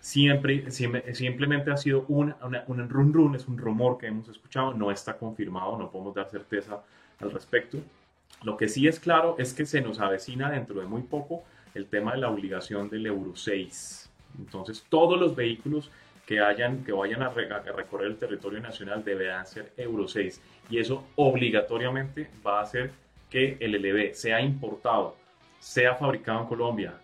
Siempre, 0.00 0.70
simplemente 0.70 1.72
ha 1.72 1.76
sido 1.76 2.06
un, 2.08 2.34
un 2.68 2.88
run 2.88 3.12
run, 3.12 3.34
es 3.34 3.46
un 3.48 3.58
rumor 3.58 3.98
que 3.98 4.06
hemos 4.06 4.30
escuchado, 4.30 4.72
no 4.72 4.90
está 4.90 5.18
confirmado, 5.18 5.76
no 5.76 5.90
podemos 5.90 6.14
dar 6.14 6.30
certeza 6.30 6.82
al 7.20 7.32
respecto. 7.32 7.76
Lo 8.44 8.56
que 8.56 8.68
sí 8.68 8.88
es 8.88 8.98
claro 8.98 9.36
es 9.38 9.52
que 9.52 9.66
se 9.66 9.82
nos 9.82 10.00
avecina 10.00 10.50
dentro 10.50 10.80
de 10.80 10.86
muy 10.86 11.02
poco 11.02 11.44
el 11.74 11.84
tema 11.84 12.12
de 12.12 12.18
la 12.18 12.30
obligación 12.30 12.88
del 12.88 13.04
Euro 13.04 13.36
6. 13.36 14.10
Entonces, 14.38 14.86
todos 14.88 15.20
los 15.20 15.36
vehículos 15.36 15.90
que, 16.26 16.40
vayan 16.40 17.22
a, 17.22 17.28
recorrer 17.28 18.08
el 18.08 18.16
territorio 18.16 18.60
nacional 18.60 19.04
deberán 19.04 19.46
ser 19.46 19.72
Euro 19.76 20.08
6 20.08 20.40
y 20.70 20.78
eso 20.78 21.06
obligatoriamente 21.16 22.30
va 22.46 22.60
a 22.60 22.62
hacer 22.62 22.90
que 23.28 23.56
el 23.60 23.72
LB 23.72 24.14
sea 24.14 24.40
importado, 24.40 25.16
sea 25.60 25.94
fabricado 25.94 26.40
en 26.40 26.46
Colombia, 26.46 26.94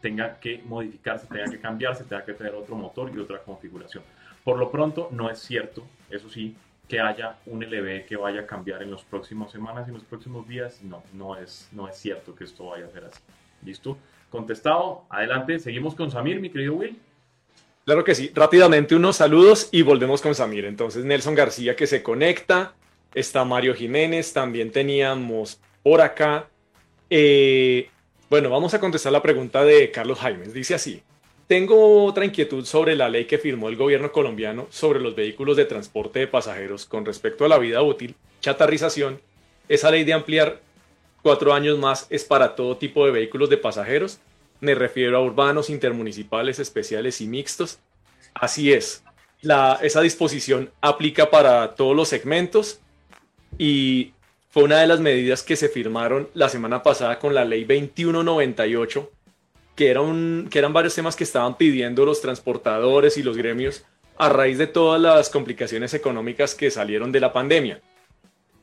tenga 0.00 0.38
que 0.38 0.62
modificarse, 0.64 1.26
tenga 1.26 1.50
que 1.50 1.58
cambiarse, 1.58 2.04
tenga 2.04 2.24
que 2.24 2.34
tener 2.34 2.54
otro 2.54 2.76
motor 2.76 3.10
y 3.14 3.18
otra 3.18 3.38
configuración. 3.38 4.04
Por 4.44 4.58
lo 4.58 4.70
pronto 4.70 5.08
no 5.10 5.30
es 5.30 5.38
cierto, 5.38 5.84
eso 6.10 6.28
sí, 6.28 6.56
que 6.90 6.98
haya 6.98 7.36
un 7.46 7.62
LB 7.62 8.04
que 8.04 8.16
vaya 8.16 8.40
a 8.40 8.46
cambiar 8.46 8.82
en 8.82 8.90
las 8.90 9.02
próximas 9.02 9.52
semanas 9.52 9.86
y 9.86 9.90
en 9.90 9.94
los 9.94 10.04
próximos 10.04 10.46
días. 10.48 10.82
No, 10.82 11.04
no 11.12 11.36
es, 11.36 11.68
no 11.70 11.88
es 11.88 11.96
cierto 11.96 12.34
que 12.34 12.42
esto 12.42 12.66
vaya 12.66 12.86
a 12.86 12.90
ser 12.90 13.04
así. 13.04 13.22
¿Listo? 13.64 13.96
Contestado. 14.28 15.04
Adelante. 15.08 15.60
Seguimos 15.60 15.94
con 15.94 16.10
Samir, 16.10 16.40
mi 16.40 16.50
querido 16.50 16.74
Will. 16.74 16.98
Claro 17.90 18.04
que 18.04 18.14
sí. 18.14 18.30
Rápidamente 18.32 18.94
unos 18.94 19.16
saludos 19.16 19.68
y 19.72 19.82
volvemos 19.82 20.22
con 20.22 20.32
Samir. 20.32 20.64
Entonces 20.64 21.04
Nelson 21.04 21.34
García 21.34 21.74
que 21.74 21.88
se 21.88 22.04
conecta. 22.04 22.72
Está 23.14 23.44
Mario 23.44 23.74
Jiménez. 23.74 24.32
También 24.32 24.70
teníamos 24.70 25.58
por 25.82 26.00
acá. 26.00 26.48
Eh, 27.10 27.88
bueno, 28.28 28.48
vamos 28.48 28.74
a 28.74 28.78
contestar 28.78 29.10
la 29.10 29.20
pregunta 29.20 29.64
de 29.64 29.90
Carlos 29.90 30.20
Jaimes. 30.20 30.54
Dice 30.54 30.76
así. 30.76 31.02
Tengo 31.48 32.04
otra 32.04 32.24
inquietud 32.24 32.64
sobre 32.64 32.94
la 32.94 33.08
ley 33.08 33.24
que 33.24 33.38
firmó 33.38 33.68
el 33.68 33.74
gobierno 33.74 34.12
colombiano 34.12 34.68
sobre 34.70 35.00
los 35.00 35.16
vehículos 35.16 35.56
de 35.56 35.64
transporte 35.64 36.20
de 36.20 36.28
pasajeros 36.28 36.86
con 36.86 37.04
respecto 37.04 37.44
a 37.44 37.48
la 37.48 37.58
vida 37.58 37.82
útil, 37.82 38.14
chatarrización. 38.40 39.20
Esa 39.68 39.90
ley 39.90 40.04
de 40.04 40.12
ampliar 40.12 40.60
cuatro 41.22 41.52
años 41.52 41.76
más 41.76 42.06
es 42.08 42.22
para 42.22 42.54
todo 42.54 42.76
tipo 42.76 43.04
de 43.04 43.10
vehículos 43.10 43.50
de 43.50 43.56
pasajeros 43.56 44.20
me 44.60 44.74
refiero 44.74 45.16
a 45.16 45.22
urbanos, 45.22 45.70
intermunicipales, 45.70 46.58
especiales 46.58 47.20
y 47.20 47.26
mixtos. 47.26 47.78
Así 48.34 48.72
es. 48.72 49.02
La, 49.42 49.78
esa 49.82 50.00
disposición 50.02 50.70
aplica 50.80 51.30
para 51.30 51.74
todos 51.74 51.96
los 51.96 52.08
segmentos 52.08 52.80
y 53.58 54.12
fue 54.50 54.64
una 54.64 54.80
de 54.80 54.86
las 54.88 55.00
medidas 55.00 55.42
que 55.42 55.56
se 55.56 55.68
firmaron 55.68 56.28
la 56.34 56.48
semana 56.48 56.82
pasada 56.82 57.18
con 57.18 57.34
la 57.34 57.44
ley 57.44 57.64
2198, 57.64 59.10
que, 59.76 59.90
era 59.90 60.00
un, 60.00 60.48
que 60.50 60.58
eran 60.58 60.72
varios 60.72 60.94
temas 60.94 61.14
que 61.14 61.24
estaban 61.24 61.56
pidiendo 61.56 62.04
los 62.04 62.20
transportadores 62.20 63.16
y 63.16 63.22
los 63.22 63.36
gremios 63.36 63.84
a 64.18 64.28
raíz 64.28 64.58
de 64.58 64.66
todas 64.66 65.00
las 65.00 65.30
complicaciones 65.30 65.94
económicas 65.94 66.54
que 66.54 66.70
salieron 66.70 67.12
de 67.12 67.20
la 67.20 67.32
pandemia. 67.32 67.80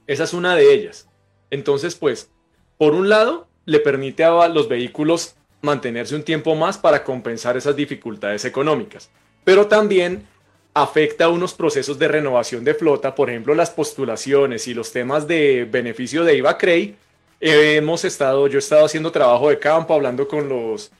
Esa 0.06 0.26
es 0.26 0.34
una 0.34 0.56
de 0.56 0.74
ellas. 0.74 1.10
Entonces, 1.50 1.95
pues, 1.95 2.30
por 2.78 2.93
un 2.93 3.10
lado, 3.10 3.48
le 3.66 3.80
permite 3.80 4.24
a 4.26 4.48
los 4.50 4.68
vehículos 4.68 5.37
mantenerse 5.62 6.16
un 6.16 6.24
tiempo 6.24 6.55
más 6.55 6.78
para 6.78 7.03
compensar 7.03 7.58
esas 7.58 7.76
dificultades 7.76 8.45
económicas. 8.45 9.10
Pero 9.43 9.68
también 9.68 10.28
afecta 10.74 11.26
a 11.26 11.30
unos 11.30 11.53
procesos 11.53 11.97
de 11.97 12.08
renovación 12.08 12.64
de 12.64 12.76
flota, 12.76 13.16
por 13.16 13.30
ejemplo, 13.30 13.55
las 13.55 13.72
postulaciones 13.72 14.68
y 14.68 14.74
los 14.74 14.91
temas 14.91 15.28
de 15.28 15.68
beneficio 15.70 16.24
de 16.24 16.38
IVA 16.38 16.58
CREI. 16.58 16.95
hemos 17.39 18.05
estado, 18.05 18.47
yo 18.47 18.58
he 18.58 18.60
estado 18.60 18.86
haciendo 18.86 19.12
trabajo 19.12 19.49
de 19.49 19.60
campo, 19.60 19.93
hablando 19.93 20.28
con 20.28 20.47
los, 20.47 20.91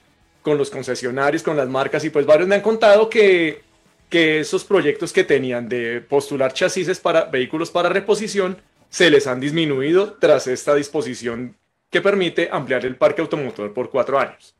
con 0.42 0.58
los 0.58 0.70
concesionarios, 0.70 1.42
con 1.42 1.56
las 1.56 1.68
marcas, 1.68 2.04
y 2.04 2.10
pues 2.10 2.26
varios 2.26 2.48
me 2.48 2.56
han 2.56 2.60
contado 2.60 3.08
que, 3.08 3.62
que 4.08 4.40
esos 4.40 4.64
proyectos 4.64 5.12
que 5.12 5.24
tenían 5.24 5.68
de 5.68 6.00
postular 6.00 6.52
chasis 6.52 6.98
para 6.98 7.24
vehículos 7.24 7.70
para 7.70 7.88
reposición 7.88 8.58
se 8.90 9.10
les 9.10 9.26
han 9.26 9.40
disminuido 9.40 10.14
tras 10.14 10.46
esta 10.46 10.74
disposición 10.74 11.54
que 11.90 12.00
permite 12.00 12.48
ampliar 12.50 12.84
el 12.84 12.96
parque 12.96 13.22
automotor 13.22 13.72
por 13.72 13.90
cuatro 13.90 14.18
años. 14.18 14.54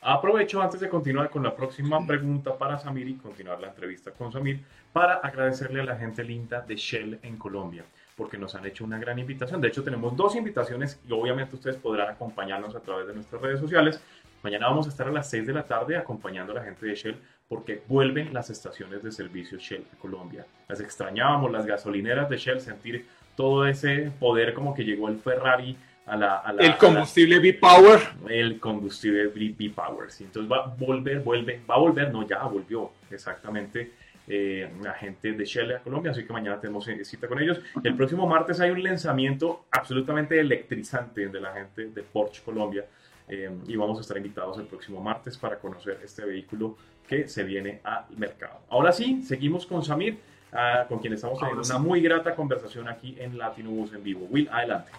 Aprovecho 0.00 0.60
antes 0.60 0.80
de 0.80 0.88
continuar 0.88 1.30
con 1.30 1.42
la 1.42 1.56
próxima 1.56 2.06
pregunta 2.06 2.56
para 2.56 2.78
Samir 2.78 3.08
y 3.08 3.14
continuar 3.14 3.60
la 3.60 3.68
entrevista 3.68 4.10
con 4.10 4.30
Samir 4.30 4.60
para 4.92 5.14
agradecerle 5.14 5.80
a 5.80 5.84
la 5.84 5.96
gente 5.96 6.22
linda 6.22 6.60
de 6.60 6.76
Shell 6.76 7.20
en 7.22 7.38
Colombia 7.38 7.84
porque 8.16 8.38
nos 8.38 8.54
han 8.54 8.66
hecho 8.66 8.84
una 8.84 8.98
gran 8.98 9.18
invitación. 9.18 9.60
De 9.60 9.68
hecho, 9.68 9.82
tenemos 9.82 10.16
dos 10.16 10.36
invitaciones 10.36 11.00
y 11.08 11.12
obviamente 11.12 11.56
ustedes 11.56 11.76
podrán 11.76 12.10
acompañarnos 12.10 12.74
a 12.74 12.80
través 12.80 13.06
de 13.06 13.14
nuestras 13.14 13.42
redes 13.42 13.60
sociales. 13.60 14.00
Mañana 14.42 14.68
vamos 14.68 14.86
a 14.86 14.90
estar 14.90 15.08
a 15.08 15.12
las 15.12 15.28
6 15.30 15.46
de 15.46 15.52
la 15.52 15.64
tarde 15.64 15.96
acompañando 15.96 16.52
a 16.52 16.56
la 16.56 16.64
gente 16.64 16.86
de 16.86 16.94
Shell 16.94 17.16
porque 17.48 17.82
vuelven 17.88 18.32
las 18.32 18.50
estaciones 18.50 19.02
de 19.02 19.10
servicio 19.10 19.58
Shell 19.58 19.84
en 19.90 19.98
Colombia. 19.98 20.46
Las 20.68 20.80
extrañábamos, 20.80 21.50
las 21.50 21.66
gasolineras 21.66 22.28
de 22.28 22.36
Shell, 22.36 22.60
sentir 22.60 23.06
todo 23.36 23.66
ese 23.66 24.12
poder 24.20 24.54
como 24.54 24.74
que 24.74 24.84
llegó 24.84 25.08
el 25.08 25.18
Ferrari 25.18 25.76
el 26.06 26.76
combustible 26.76 27.38
B-Power. 27.38 28.00
El 28.28 28.60
combustible 28.60 29.28
B-Power, 29.28 30.10
sí. 30.10 30.24
Entonces 30.24 30.50
va 30.50 30.64
a 30.64 30.66
volver, 30.66 31.20
vuelve, 31.20 31.60
va 31.68 31.76
a 31.76 31.78
volver, 31.78 32.12
no, 32.12 32.26
ya 32.26 32.42
volvió 32.44 32.92
exactamente 33.10 33.92
eh, 34.26 34.70
la 34.82 34.94
gente 34.94 35.32
de 35.32 35.44
Shell 35.44 35.76
a 35.76 35.78
Colombia, 35.80 36.12
así 36.12 36.24
que 36.24 36.32
mañana 36.32 36.60
tenemos 36.60 36.88
cita 37.02 37.28
con 37.28 37.40
ellos. 37.40 37.60
El 37.82 37.94
próximo 37.94 38.26
martes 38.26 38.60
hay 38.60 38.70
un 38.70 38.82
lanzamiento 38.82 39.64
absolutamente 39.70 40.38
electrizante 40.38 41.28
de 41.28 41.40
la 41.40 41.52
gente 41.52 41.86
de 41.86 42.02
Porsche 42.02 42.42
Colombia 42.42 42.86
eh, 43.28 43.50
y 43.66 43.76
vamos 43.76 43.98
a 43.98 44.00
estar 44.02 44.16
invitados 44.16 44.58
el 44.58 44.66
próximo 44.66 45.00
martes 45.00 45.36
para 45.36 45.58
conocer 45.58 46.00
este 46.02 46.24
vehículo 46.24 46.76
que 47.06 47.28
se 47.28 47.44
viene 47.44 47.80
al 47.84 48.04
mercado. 48.16 48.60
Ahora 48.70 48.92
sí, 48.92 49.22
seguimos 49.22 49.66
con 49.66 49.84
Samir, 49.84 50.18
ah, 50.52 50.86
con 50.88 50.98
quien 50.98 51.12
estamos 51.12 51.38
teniendo 51.38 51.62
una 51.62 51.78
muy 51.78 52.00
grata 52.00 52.34
conversación 52.34 52.88
aquí 52.88 53.16
en 53.18 53.36
Latino 53.36 53.70
Bus 53.70 53.92
en 53.92 54.02
vivo. 54.02 54.26
Will, 54.30 54.48
adelante. 54.50 54.90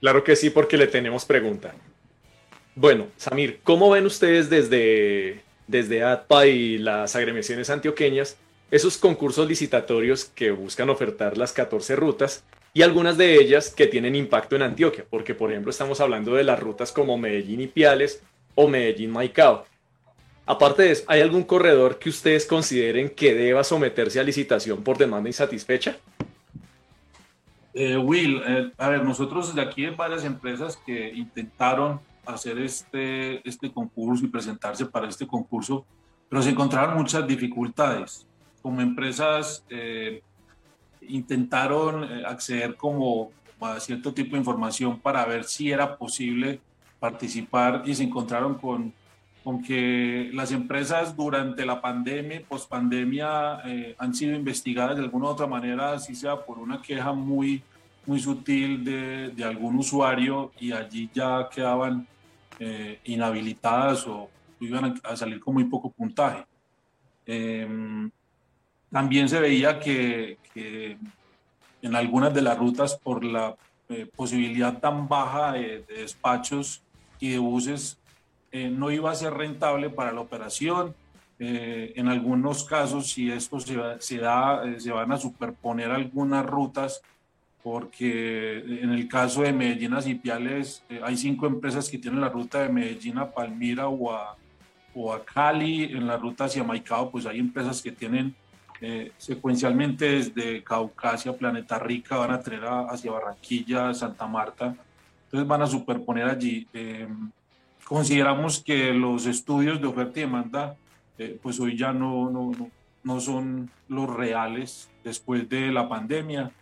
Claro 0.00 0.24
que 0.24 0.36
sí, 0.36 0.50
porque 0.50 0.76
le 0.76 0.86
tenemos 0.86 1.24
pregunta. 1.24 1.74
Bueno, 2.74 3.08
Samir, 3.16 3.60
¿cómo 3.62 3.90
ven 3.90 4.06
ustedes 4.06 4.48
desde, 4.48 5.42
desde 5.66 6.02
ATPA 6.02 6.46
y 6.46 6.78
las 6.78 7.14
agremiaciones 7.14 7.68
antioqueñas 7.68 8.36
esos 8.70 8.96
concursos 8.96 9.48
licitatorios 9.48 10.24
que 10.24 10.52
buscan 10.52 10.88
ofertar 10.88 11.36
las 11.36 11.52
14 11.52 11.96
rutas 11.96 12.44
y 12.72 12.82
algunas 12.82 13.18
de 13.18 13.34
ellas 13.34 13.70
que 13.70 13.88
tienen 13.88 14.14
impacto 14.14 14.56
en 14.56 14.62
Antioquia? 14.62 15.04
Porque, 15.10 15.34
por 15.34 15.50
ejemplo, 15.50 15.70
estamos 15.70 16.00
hablando 16.00 16.34
de 16.34 16.44
las 16.44 16.58
rutas 16.58 16.92
como 16.92 17.18
Medellín 17.18 17.60
y 17.60 17.66
Piales 17.66 18.22
o 18.54 18.68
Medellín 18.68 19.10
Maicao. 19.10 19.66
Aparte 20.46 20.84
de 20.84 20.92
eso, 20.92 21.04
¿hay 21.06 21.20
algún 21.20 21.42
corredor 21.42 21.98
que 21.98 22.08
ustedes 22.08 22.46
consideren 22.46 23.10
que 23.10 23.34
deba 23.34 23.62
someterse 23.62 24.18
a 24.18 24.22
licitación 24.22 24.82
por 24.82 24.96
demanda 24.96 25.28
insatisfecha? 25.28 25.98
Eh, 27.72 27.96
Will, 27.96 28.42
eh, 28.46 28.72
a 28.78 28.88
ver, 28.88 29.04
nosotros 29.04 29.54
de 29.54 29.62
aquí 29.62 29.84
hay 29.84 29.94
varias 29.94 30.24
empresas 30.24 30.76
que 30.76 31.12
intentaron 31.14 32.00
hacer 32.26 32.58
este, 32.58 33.46
este 33.48 33.72
concurso 33.72 34.24
y 34.24 34.28
presentarse 34.28 34.86
para 34.86 35.08
este 35.08 35.26
concurso, 35.26 35.84
pero 36.28 36.42
se 36.42 36.50
encontraron 36.50 36.96
muchas 36.96 37.26
dificultades. 37.26 38.26
Como 38.62 38.80
empresas 38.80 39.64
eh, 39.70 40.22
intentaron 41.02 42.04
acceder 42.24 42.76
como 42.76 43.30
a 43.60 43.78
cierto 43.78 44.12
tipo 44.12 44.32
de 44.32 44.38
información 44.38 44.98
para 44.98 45.24
ver 45.24 45.44
si 45.44 45.70
era 45.70 45.96
posible 45.96 46.60
participar 46.98 47.82
y 47.86 47.94
se 47.94 48.04
encontraron 48.04 48.54
con, 48.54 48.92
con 49.42 49.62
que 49.62 50.30
las 50.34 50.52
empresas 50.52 51.16
durante 51.16 51.64
la 51.64 51.80
pandemia, 51.80 52.42
post 52.46 52.68
pandemia, 52.68 53.62
han 53.98 54.14
sido 54.14 54.36
investigadas 54.36 54.96
de 54.96 55.02
alguna 55.02 55.26
u 55.26 55.28
otra 55.28 55.46
manera, 55.46 55.92
así 55.92 56.14
sea 56.14 56.36
por 56.36 56.58
una 56.58 56.82
queja 56.82 57.12
muy 57.12 57.62
muy 58.06 58.18
sutil 58.18 58.84
de, 58.84 59.28
de 59.30 59.44
algún 59.44 59.76
usuario 59.76 60.52
y 60.58 60.72
allí 60.72 61.10
ya 61.12 61.48
quedaban 61.48 62.06
eh, 62.58 63.00
inhabilitadas 63.04 64.06
o 64.06 64.28
iban 64.60 65.00
a, 65.04 65.16
salir 65.16 65.40
con 65.40 65.54
muy 65.54 65.64
poco 65.64 65.90
puntaje. 65.90 66.44
Em, 67.26 68.10
también 68.90 69.28
se 69.28 69.40
veía 69.40 69.78
que, 69.78 70.38
que, 70.52 70.98
en 71.82 71.94
algunas 71.94 72.34
de 72.34 72.42
las 72.42 72.58
rutas, 72.58 72.96
por 72.96 73.24
la 73.24 73.56
eh, 73.88 74.06
posibilidad 74.14 74.78
tan 74.78 75.08
baja 75.08 75.52
de, 75.52 75.84
despachos 75.88 76.82
y 77.18 77.30
de 77.30 77.38
buses, 77.38 77.99
eh, 78.52 78.70
no 78.70 78.90
iba 78.90 79.10
a 79.10 79.14
ser 79.14 79.34
rentable 79.34 79.90
para 79.90 80.12
la 80.12 80.20
operación. 80.20 80.94
en 81.42 82.08
algunos 82.08 82.64
casos, 82.64 83.12
si 83.12 83.30
esto 83.30 83.60
se, 83.60 83.74
se 84.00 84.18
da, 84.18 84.62
se 84.78 84.92
van 84.92 85.10
a 85.10 85.16
superponer 85.16 85.90
algunas 85.90 86.44
rutas 86.44 87.00
porque 87.62 88.58
en 88.58 88.90
el 88.90 89.08
caso 89.08 89.42
de 89.42 89.52
Medellín 89.52 89.92
a 89.94 90.00
Cipiales 90.00 90.82
eh, 90.88 91.00
hay 91.02 91.16
cinco 91.16 91.46
empresas 91.46 91.88
que 91.88 91.98
tienen 91.98 92.20
la 92.20 92.28
ruta 92.28 92.62
de 92.62 92.70
Medellín 92.70 93.18
a 93.18 93.30
Palmira 93.30 93.88
o 93.88 94.12
a, 94.12 94.36
o 94.94 95.12
a 95.12 95.24
Cali, 95.24 95.84
en 95.84 96.06
la 96.06 96.16
ruta 96.16 96.44
hacia 96.44 96.64
Maicao 96.64 97.10
pues 97.10 97.26
hay 97.26 97.38
empresas 97.38 97.82
que 97.82 97.92
tienen 97.92 98.34
eh, 98.80 99.12
secuencialmente 99.18 100.06
desde 100.06 100.64
Caucasia, 100.64 101.36
Planeta 101.36 101.78
Rica, 101.78 102.16
van 102.16 102.30
a 102.30 102.40
tener 102.40 102.64
hacia 102.64 103.12
Barranquilla, 103.12 103.92
Santa 103.92 104.26
Marta, 104.26 104.74
entonces 105.24 105.46
van 105.46 105.62
a 105.62 105.66
superponer 105.66 106.24
allí. 106.24 106.66
Eh, 106.72 107.06
consideramos 107.90 108.62
que 108.62 108.94
los 108.94 109.26
estudios 109.26 109.80
de 109.80 109.88
oferta 109.88 110.20
y 110.20 110.22
demanda, 110.22 110.76
eh, 111.18 111.36
pues 111.42 111.58
hoy 111.58 111.76
ya 111.76 111.92
no, 111.92 112.30
no, 112.30 112.52
no, 113.02 113.20
son 113.20 113.68
los 113.88 114.08
reales 114.08 114.88
después 115.02 115.48
de 115.48 115.72
la 115.72 115.88
pandemia 115.88 116.52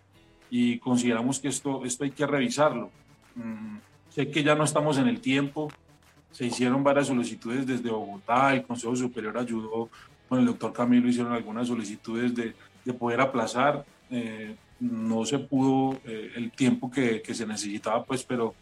y 0.51 0.79
consideramos 0.79 1.39
que 1.39 1.49
esto, 1.49 1.85
esto 1.85 2.05
hay 2.05 2.13
que 2.13 2.27
revisarlo. 2.27 2.91
Mm, 3.35 3.77
sé 4.09 4.31
que 4.31 4.43
ya 4.43 4.55
no 4.55 4.65
estamos 4.65 4.97
en 4.97 5.07
el 5.07 5.21
tiempo, 5.21 5.71
se 6.31 6.47
hicieron 6.47 6.83
varias 6.83 7.09
solicitudes 7.09 7.67
desde 7.67 7.91
Bogotá, 7.91 8.55
el 8.55 8.63
Consejo 8.63 8.97
Superior 8.97 9.37
ayudó 9.37 9.91
con 10.31 10.39
el 10.39 10.47
doctor 10.47 10.73
Camilo 10.73 11.11
hicieron 11.11 11.35
algunas 11.35 11.69
solicitudes 11.69 12.35
de, 12.35 12.55
de 12.87 12.93
poder 12.95 13.21
aplazar. 13.21 13.85
Eh, 14.11 14.57
no 14.81 15.27
se 15.27 15.39
pudo 15.39 16.01
eh, 16.07 16.33
el 16.37 16.53
tiempo 16.53 16.91
que, 16.91 17.21
que, 17.21 17.35
se 17.35 17.47
necesitaba, 17.47 18.03
pues, 18.03 18.25
pero 18.25 18.55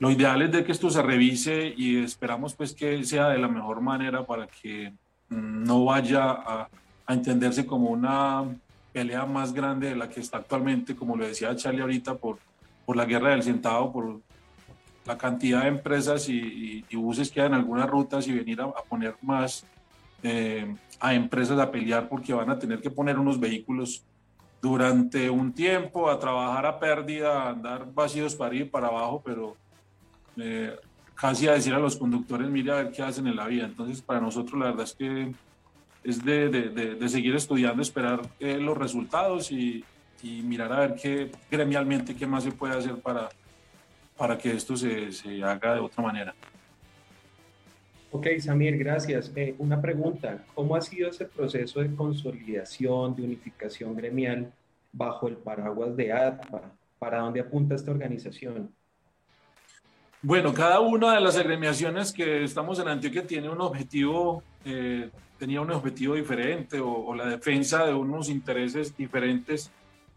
lo 0.00 0.10
ideal 0.10 0.40
es 0.40 0.50
de 0.50 0.64
que 0.64 0.72
esto 0.72 0.88
se 0.88 1.02
revise 1.02 1.74
y 1.76 2.02
esperamos 2.02 2.54
pues 2.54 2.74
que 2.74 3.04
sea 3.04 3.28
de 3.28 3.38
la 3.38 3.48
mejor 3.48 3.82
manera 3.82 4.24
para 4.24 4.46
que 4.46 4.94
mm, 5.28 5.64
no 5.64 5.84
vaya 5.84 6.30
a, 6.30 6.68
entenderse 7.08 7.66
como 7.66 7.90
una 7.90 8.44
pelea 8.92 9.26
más 9.26 9.52
grande 9.52 9.88
de 9.88 9.96
la 9.96 10.08
que 10.08 10.20
está 10.20 10.38
actualmente, 10.38 10.94
como 10.94 11.16
lo 11.16 11.26
decía 11.26 11.56
Charlie 11.56 11.82
ahorita, 11.82 12.14
por, 12.14 12.38
por 12.86 12.96
la 12.96 13.04
guerra 13.04 13.30
del 13.30 13.42
centavo, 13.42 13.92
por 13.92 14.20
la 15.04 15.18
cantidad 15.18 15.62
de 15.62 15.68
empresas 15.68 16.28
y, 16.28 16.84
y, 16.88 16.96
buses 16.96 17.30
que 17.30 17.40
hay 17.40 17.48
en 17.48 17.54
algunas 17.54 17.90
rutas 17.90 18.28
y 18.28 18.32
venir 18.32 18.60
a, 18.60 18.66
a 18.66 18.82
poner 18.88 19.16
más 19.22 19.66
eh, 20.22 20.72
a 21.00 21.14
empresas 21.14 21.58
a 21.58 21.70
pelear 21.70 22.08
porque 22.08 22.32
van 22.32 22.50
a 22.50 22.58
tener 22.58 22.80
que 22.80 22.90
poner 22.90 23.18
unos 23.18 23.40
vehículos 23.40 24.04
durante 24.62 25.28
un 25.30 25.52
tiempo, 25.52 26.08
a 26.08 26.18
trabajar 26.18 26.64
a 26.64 26.78
pérdida, 26.78 27.42
a 27.42 27.50
andar 27.50 27.92
vacíos 27.92 28.36
para 28.36 28.54
ir 28.54 28.70
para 28.70 28.86
abajo, 28.86 29.20
pero 29.24 29.56
eh, 30.36 30.76
casi 31.14 31.48
a 31.48 31.52
decir 31.52 31.74
a 31.74 31.78
los 31.78 31.96
conductores, 31.96 32.48
mire 32.48 32.72
a 32.72 32.76
ver 32.76 32.92
qué 32.92 33.02
hacen 33.02 33.26
en 33.26 33.36
la 33.36 33.46
vida. 33.46 33.66
Entonces, 33.66 34.00
para 34.00 34.20
nosotros 34.20 34.58
la 34.58 34.66
verdad 34.66 34.84
es 34.84 34.94
que 34.94 35.32
es 36.02 36.24
de, 36.24 36.48
de, 36.48 36.94
de, 36.94 37.08
seguir 37.08 37.34
estudiando, 37.34 37.82
esperar 37.82 38.22
eh, 38.38 38.56
los 38.58 38.76
resultados 38.76 39.52
y, 39.52 39.84
y, 40.22 40.42
mirar 40.42 40.72
a 40.72 40.80
ver 40.80 40.94
qué 40.94 41.30
gremialmente 41.50 42.14
qué 42.14 42.26
más 42.26 42.44
se 42.44 42.52
puede 42.52 42.74
hacer 42.74 42.96
para, 42.96 43.28
para 44.16 44.38
que 44.38 44.52
esto 44.52 44.76
se, 44.76 45.12
se 45.12 45.42
haga 45.42 45.74
de 45.74 45.80
otra 45.80 46.02
manera. 46.02 46.34
Ok, 48.12 48.26
Samir, 48.40 48.76
gracias. 48.76 49.30
Eh, 49.36 49.54
una 49.58 49.80
pregunta, 49.80 50.44
¿cómo 50.54 50.74
ha 50.74 50.80
sido 50.80 51.10
ese 51.10 51.26
proceso 51.26 51.80
de 51.80 51.94
consolidación, 51.94 53.14
de 53.14 53.22
unificación 53.22 53.94
gremial 53.94 54.52
bajo 54.90 55.28
el 55.28 55.36
paraguas 55.36 55.94
de 55.96 56.12
ADPA? 56.12 56.72
¿Para 56.98 57.20
dónde 57.20 57.40
apunta 57.40 57.76
esta 57.76 57.92
organización? 57.92 58.74
Bueno, 60.22 60.52
cada 60.52 60.80
una 60.80 61.14
de 61.14 61.20
las 61.20 61.38
agremiaciones 61.38 62.12
que 62.12 62.44
estamos 62.44 62.78
en 62.78 62.88
Antioquia 62.88 63.26
tiene 63.26 63.48
un 63.48 63.60
objetivo, 63.62 64.42
eh, 64.66 65.08
tenía 65.38 65.62
un 65.62 65.70
objetivo 65.70 66.14
diferente 66.14 66.78
o, 66.78 67.14
la 67.14 67.26
defensa 67.26 67.86
de 67.86 67.94
unos 67.94 68.28
intereses 68.28 68.94
diferentes, 68.94 69.70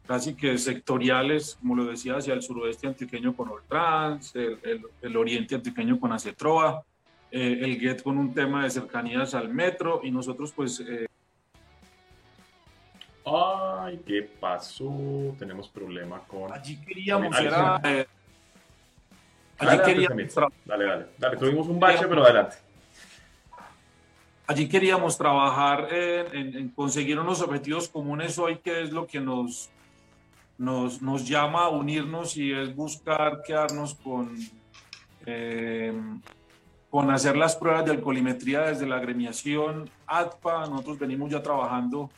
casi 0.06 0.36
que 0.36 0.58
sectoriales, 0.58 1.58
como 1.62 1.76
lo 1.78 1.86
decía, 1.86 2.18
hacia 2.18 2.34
el 2.34 2.42
suroeste 2.42 2.88
antioqueño 2.88 3.34
con 3.34 3.48
Oltrans, 3.48 4.36
el, 4.36 4.60
el, 4.64 4.82
el 5.02 5.16
oriente 5.16 5.56
antioqueño 5.56 5.98
con 5.98 6.12
Acetroa, 6.12 6.84
eh, 7.32 7.60
el 7.62 7.80
GET 7.80 8.04
con 8.04 8.18
un 8.18 8.34
tema 8.34 8.66
de 8.66 8.70
cercanías 8.70 9.34
al 9.34 9.48
metro 9.48 10.02
y 10.04 10.12
nosotros 10.12 10.52
pues... 10.52 10.82
Eh... 10.82 11.08
Ay, 13.26 14.02
¿qué 14.06 14.22
pasó? 14.22 15.34
Tenemos 15.40 15.70
problema 15.70 16.20
con... 16.28 16.52
Allí 16.52 16.76
queríamos, 16.82 17.34
Allí 19.58 19.82
queríamos... 19.84 20.36
Dale, 20.66 20.86
dale, 20.86 21.06
dale, 21.18 21.38
tuvimos 21.38 21.68
un 21.68 21.80
bache, 21.80 22.06
pero 22.08 22.24
adelante. 22.24 22.58
Allí 24.48 24.68
queríamos 24.68 25.18
trabajar 25.18 25.88
en, 25.94 26.36
en, 26.36 26.58
en, 26.58 26.70
conseguir 26.70 27.20
unos 27.20 27.42
objetivos 27.42 27.88
comunes 27.88 28.38
hoy, 28.38 28.58
que 28.58 28.82
es 28.82 28.92
lo 28.92 29.08
que 29.08 29.22
nos, 29.22 29.70
nos, 30.58 31.02
nos 31.02 31.28
llama 31.28 31.66
a 31.66 31.70
unirnos 31.70 32.36
y 32.38 32.52
es 32.52 32.76
buscar 32.76 33.42
quedarnos 33.44 33.96
con... 33.96 34.38
Eh, 35.26 35.94
con 36.94 37.10
hacer 37.10 37.36
las 37.36 37.56
pruebas 37.56 37.86
de 37.86 37.92
alcoholimetría 37.92 38.68
desde 38.68 38.86
la 38.86 38.98
agremiación 38.98 39.90
ATPA. 40.06 40.68
Nosotros 40.68 41.00
venimos 41.00 41.32
ya 41.32 41.42
trabajando 41.42 42.12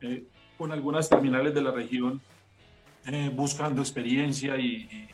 eh, 0.00 0.24
con 0.56 0.72
algunas 0.72 1.06
terminales 1.06 1.52
de 1.52 1.60
la 1.60 1.70
región, 1.70 2.18
eh, 3.04 3.30
buscando 3.30 3.82
experiencia 3.82 4.56
y, 4.56 4.88
y, 4.90 5.08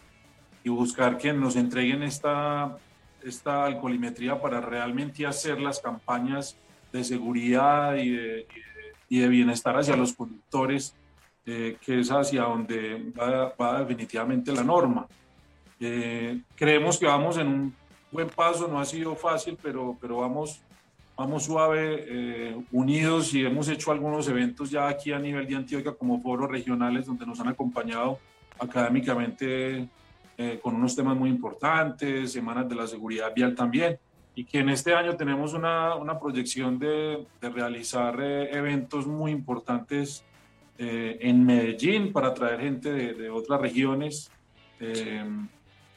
buscar 0.68 1.18
que 1.18 1.32
nos 1.32 1.56
entreguen 1.56 2.02
esta, 2.02 2.76
esta 3.22 3.64
alcoholimetría 3.64 4.40
para 4.40 4.60
realmente 4.60 5.26
hacer 5.26 5.60
las 5.60 5.80
campañas 5.80 6.56
de 6.92 7.04
seguridad 7.04 7.96
y 7.96 8.10
de, 8.10 8.46
y 9.08 9.18
de 9.18 9.28
bienestar 9.28 9.76
hacia 9.78 9.96
los 9.96 10.12
conductores, 10.12 10.94
eh, 11.46 11.76
que 11.80 12.00
es 12.00 12.10
hacia 12.10 12.42
donde 12.42 13.12
va, 13.18 13.54
va 13.60 13.80
definitivamente 13.80 14.52
la 14.52 14.64
norma. 14.64 15.06
creemos 16.56 16.98
que 16.98 17.06
vamos 17.06 17.38
en 17.38 17.46
un 17.46 17.74
buen 18.10 18.28
paso, 18.28 18.68
no 18.68 18.80
ha 18.80 18.84
sido 18.84 19.14
fácil, 19.14 19.58
pero, 19.62 19.96
pero 20.00 20.18
vamos, 20.18 20.60
vamos 21.16 21.44
suave, 21.44 22.04
eh, 22.08 22.64
unidos 22.72 23.34
y 23.34 23.44
hemos 23.44 23.68
hecho 23.68 23.92
algunos 23.92 24.28
eventos 24.28 24.70
ya 24.70 24.88
aquí 24.88 25.12
a 25.12 25.18
nivel 25.18 25.46
de 25.46 25.56
Antioquia 25.56 25.92
como 25.92 26.20
foros 26.20 26.50
regionales 26.50 27.06
donde 27.06 27.26
nos 27.26 27.40
han 27.40 27.48
acompañado 27.48 28.18
académicamente 28.58 29.88
eh, 30.38 30.58
con 30.62 30.74
unos 30.76 30.96
temas 30.96 31.16
muy 31.16 31.28
importantes, 31.28 32.32
semanas 32.32 32.68
de 32.68 32.74
la 32.76 32.86
seguridad 32.86 33.34
vial 33.34 33.54
también, 33.54 33.98
y 34.34 34.44
que 34.44 34.60
en 34.60 34.70
este 34.70 34.94
año 34.94 35.16
tenemos 35.16 35.52
una, 35.52 35.96
una 35.96 36.18
proyección 36.18 36.78
de, 36.78 37.26
de 37.40 37.50
realizar 37.50 38.16
eh, 38.20 38.56
eventos 38.56 39.06
muy 39.06 39.32
importantes 39.32 40.24
en 40.80 41.44
Medellín 41.44 42.12
para 42.12 42.32
traer 42.32 42.60
gente 42.60 42.92
de, 42.92 43.12
de 43.14 43.30
otras 43.30 43.60
regiones 43.60 44.30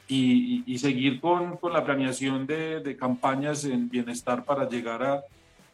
y, 0.08 0.78
seguir 0.78 1.20
con, 1.20 1.56
con, 1.56 1.72
la 1.72 1.84
planeación 1.84 2.46
de, 2.46 2.80
de, 2.80 2.96
campañas 2.96 3.64
en 3.64 3.88
bienestar 3.88 4.44
para 4.44 4.68
llegar 4.68 5.02
a, 5.02 5.22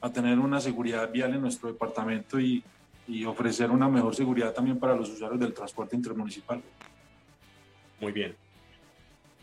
a, 0.00 0.12
tener 0.12 0.38
una 0.38 0.60
seguridad 0.60 1.10
vial 1.10 1.34
en 1.34 1.40
nuestro 1.40 1.72
departamento 1.72 2.38
y, 2.38 2.62
y, 3.06 3.24
ofrecer 3.24 3.70
una 3.70 3.88
mejor 3.88 4.14
seguridad 4.14 4.52
también 4.52 4.78
para 4.78 4.94
los 4.94 5.10
usuarios 5.10 5.40
del 5.40 5.54
transporte 5.54 5.96
intermunicipal. 5.96 6.62
Muy 8.00 8.12
bien. 8.12 8.36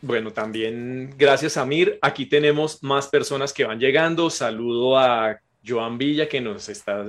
Bueno, 0.02 0.32
también 0.32 1.14
gracias 1.18 1.58
Amir. 1.58 1.98
Aquí 2.02 2.26
tenemos 2.26 2.84
más 2.84 3.08
personas 3.08 3.54
que 3.54 3.64
van 3.64 3.80
llegando. 3.80 4.30
Saludo 4.30 4.98
a 4.98 5.40
Joan 5.66 5.98
Villa 5.98 6.28
que 6.28 6.42
nos 6.42 6.70
está 6.70 7.06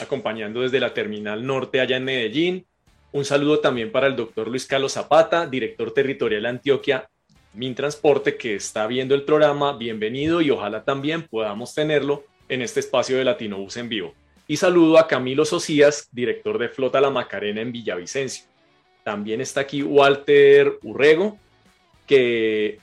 acompañando 0.00 0.60
desde 0.60 0.80
la 0.80 0.94
Terminal 0.94 1.44
Norte 1.44 1.80
allá 1.80 1.96
en 1.96 2.04
Medellín. 2.04 2.66
Un 3.12 3.24
saludo 3.24 3.60
también 3.60 3.90
para 3.90 4.06
el 4.06 4.16
doctor 4.16 4.48
Luis 4.48 4.66
Carlos 4.66 4.92
Zapata, 4.92 5.46
director 5.46 5.92
territorial 5.92 6.42
de 6.42 6.48
Antioquia 6.48 7.08
Mintransporte 7.54 8.36
que 8.36 8.54
está 8.54 8.86
viendo 8.86 9.14
el 9.14 9.24
programa, 9.24 9.76
bienvenido 9.76 10.40
y 10.40 10.50
ojalá 10.50 10.84
también 10.84 11.22
podamos 11.22 11.74
tenerlo 11.74 12.24
en 12.48 12.62
este 12.62 12.80
espacio 12.80 13.16
de 13.16 13.24
Latinobus 13.24 13.76
en 13.78 13.88
vivo. 13.88 14.14
Y 14.46 14.56
saludo 14.56 14.98
a 14.98 15.08
Camilo 15.08 15.44
Socias, 15.44 16.08
director 16.12 16.58
de 16.58 16.68
Flota 16.68 17.00
La 17.00 17.10
Macarena 17.10 17.60
en 17.60 17.72
Villavicencio. 17.72 18.44
También 19.02 19.40
está 19.40 19.62
aquí 19.62 19.82
Walter 19.82 20.78
Urrego, 20.82 21.38
que 22.08 22.80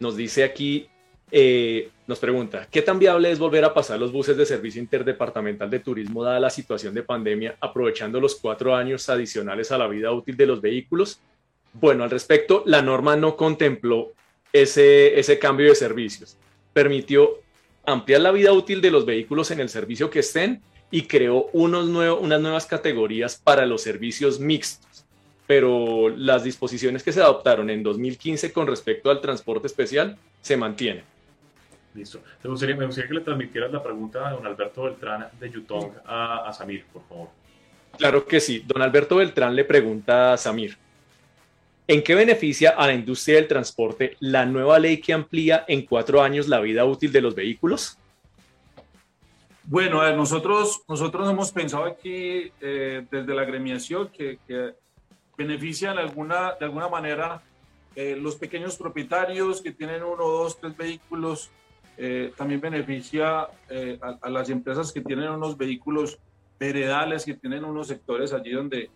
nos 0.00 0.16
dice 0.16 0.44
aquí, 0.44 0.88
eh, 1.30 1.88
nos 2.06 2.18
pregunta, 2.18 2.68
¿qué 2.70 2.82
tan 2.82 2.98
viable 2.98 3.30
es 3.30 3.38
volver 3.38 3.64
a 3.64 3.72
pasar 3.72 3.98
los 3.98 4.12
buses 4.12 4.36
de 4.36 4.44
servicio 4.44 4.82
interdepartamental 4.82 5.70
de 5.70 5.78
turismo 5.78 6.22
dada 6.22 6.38
la 6.38 6.50
situación 6.50 6.92
de 6.92 7.02
pandemia, 7.02 7.56
aprovechando 7.60 8.20
los 8.20 8.34
cuatro 8.34 8.76
años 8.76 9.08
adicionales 9.08 9.72
a 9.72 9.78
la 9.78 9.88
vida 9.88 10.12
útil 10.12 10.36
de 10.36 10.46
los 10.46 10.60
vehículos? 10.60 11.20
Bueno, 11.72 12.04
al 12.04 12.10
respecto, 12.10 12.62
la 12.66 12.82
norma 12.82 13.16
no 13.16 13.36
contempló 13.36 14.12
ese, 14.52 15.18
ese 15.18 15.38
cambio 15.38 15.68
de 15.68 15.74
servicios. 15.74 16.36
Permitió 16.72 17.40
ampliar 17.86 18.20
la 18.20 18.30
vida 18.30 18.52
útil 18.52 18.80
de 18.80 18.90
los 18.90 19.06
vehículos 19.06 19.50
en 19.50 19.60
el 19.60 19.68
servicio 19.68 20.10
que 20.10 20.20
estén 20.20 20.62
y 20.90 21.02
creó 21.02 21.48
unos 21.52 21.86
unas 21.86 22.40
nuevas 22.40 22.66
categorías 22.66 23.40
para 23.42 23.66
los 23.66 23.82
servicios 23.82 24.38
mixtos. 24.38 24.93
Pero 25.46 26.08
las 26.08 26.44
disposiciones 26.44 27.02
que 27.02 27.12
se 27.12 27.20
adoptaron 27.20 27.68
en 27.70 27.82
2015 27.82 28.52
con 28.52 28.66
respecto 28.66 29.10
al 29.10 29.20
transporte 29.20 29.66
especial 29.66 30.16
se 30.40 30.56
mantienen. 30.56 31.04
Listo. 31.94 32.20
Me 32.42 32.50
gustaría, 32.50 32.76
me 32.76 32.86
gustaría 32.86 33.08
que 33.08 33.14
le 33.14 33.20
transmitieras 33.20 33.72
la 33.72 33.82
pregunta 33.82 34.28
a 34.28 34.32
don 34.32 34.46
Alberto 34.46 34.82
Beltrán 34.82 35.28
de 35.38 35.50
Yutong 35.50 35.92
a, 36.04 36.48
a 36.48 36.52
Samir, 36.52 36.84
por 36.92 37.02
favor. 37.06 37.28
Claro 37.96 38.26
que 38.26 38.40
sí. 38.40 38.64
Don 38.66 38.82
Alberto 38.82 39.16
Beltrán 39.16 39.54
le 39.54 39.64
pregunta 39.64 40.32
a 40.32 40.36
Samir. 40.36 40.76
¿En 41.86 42.02
qué 42.02 42.14
beneficia 42.14 42.70
a 42.70 42.86
la 42.86 42.94
industria 42.94 43.36
del 43.36 43.46
transporte 43.46 44.16
la 44.20 44.46
nueva 44.46 44.78
ley 44.78 45.00
que 45.00 45.12
amplía 45.12 45.64
en 45.68 45.84
cuatro 45.84 46.22
años 46.22 46.48
la 46.48 46.60
vida 46.60 46.84
útil 46.84 47.12
de 47.12 47.20
los 47.20 47.34
vehículos? 47.34 47.98
Bueno, 49.64 50.10
nosotros, 50.16 50.82
nosotros 50.88 51.30
hemos 51.30 51.52
pensado 51.52 51.84
aquí 51.84 52.50
eh, 52.60 53.06
desde 53.10 53.34
la 53.34 53.44
gremiación 53.44 54.08
que, 54.08 54.38
que 54.46 54.74
benefician 55.36 55.98
alguna, 55.98 56.52
de 56.58 56.64
alguna 56.64 56.88
manera 56.88 57.42
eh, 57.96 58.16
los 58.16 58.36
pequeños 58.36 58.76
propietarios 58.76 59.60
que 59.60 59.72
tienen 59.72 60.02
uno, 60.02 60.24
dos, 60.24 60.58
tres 60.58 60.76
vehículos. 60.76 61.50
Eh, 61.96 62.32
también 62.36 62.60
beneficia 62.60 63.42
a, 63.42 63.48
a, 64.20 64.28
las 64.28 64.50
empresas 64.50 64.90
que 64.90 65.00
tienen 65.00 65.30
unos 65.30 65.56
vehículos 65.56 66.18
heredales, 66.58 67.24
que 67.24 67.34
tienen 67.34 67.64
unos 67.64 67.86
sectores 67.86 68.32
allí 68.32 68.50
donde, 68.50 68.90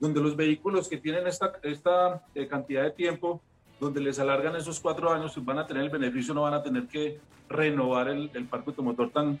donde 0.00 0.20
los 0.20 0.34
vehículos 0.34 0.88
que 0.88 0.96
tienen 0.96 1.28
esta, 1.28 1.52
esta 1.62 2.20
cantidad 2.50 2.82
de 2.82 2.90
tiempo, 2.90 3.40
donde 3.78 4.00
les 4.00 4.18
alargan 4.18 4.56
esos 4.56 4.80
cuatro 4.80 5.12
años, 5.12 5.34
pues 5.34 5.46
van 5.46 5.58
a 5.58 5.66
tener 5.68 5.84
el 5.84 5.90
beneficio, 5.90 6.34
no 6.34 6.42
van 6.42 6.54
a 6.54 6.62
tener 6.64 6.88
que 6.88 7.20
renovar 7.48 8.08
el, 8.08 8.28
el 8.34 8.46
parque 8.46 8.70
automotor 8.70 9.10
tan, 9.10 9.38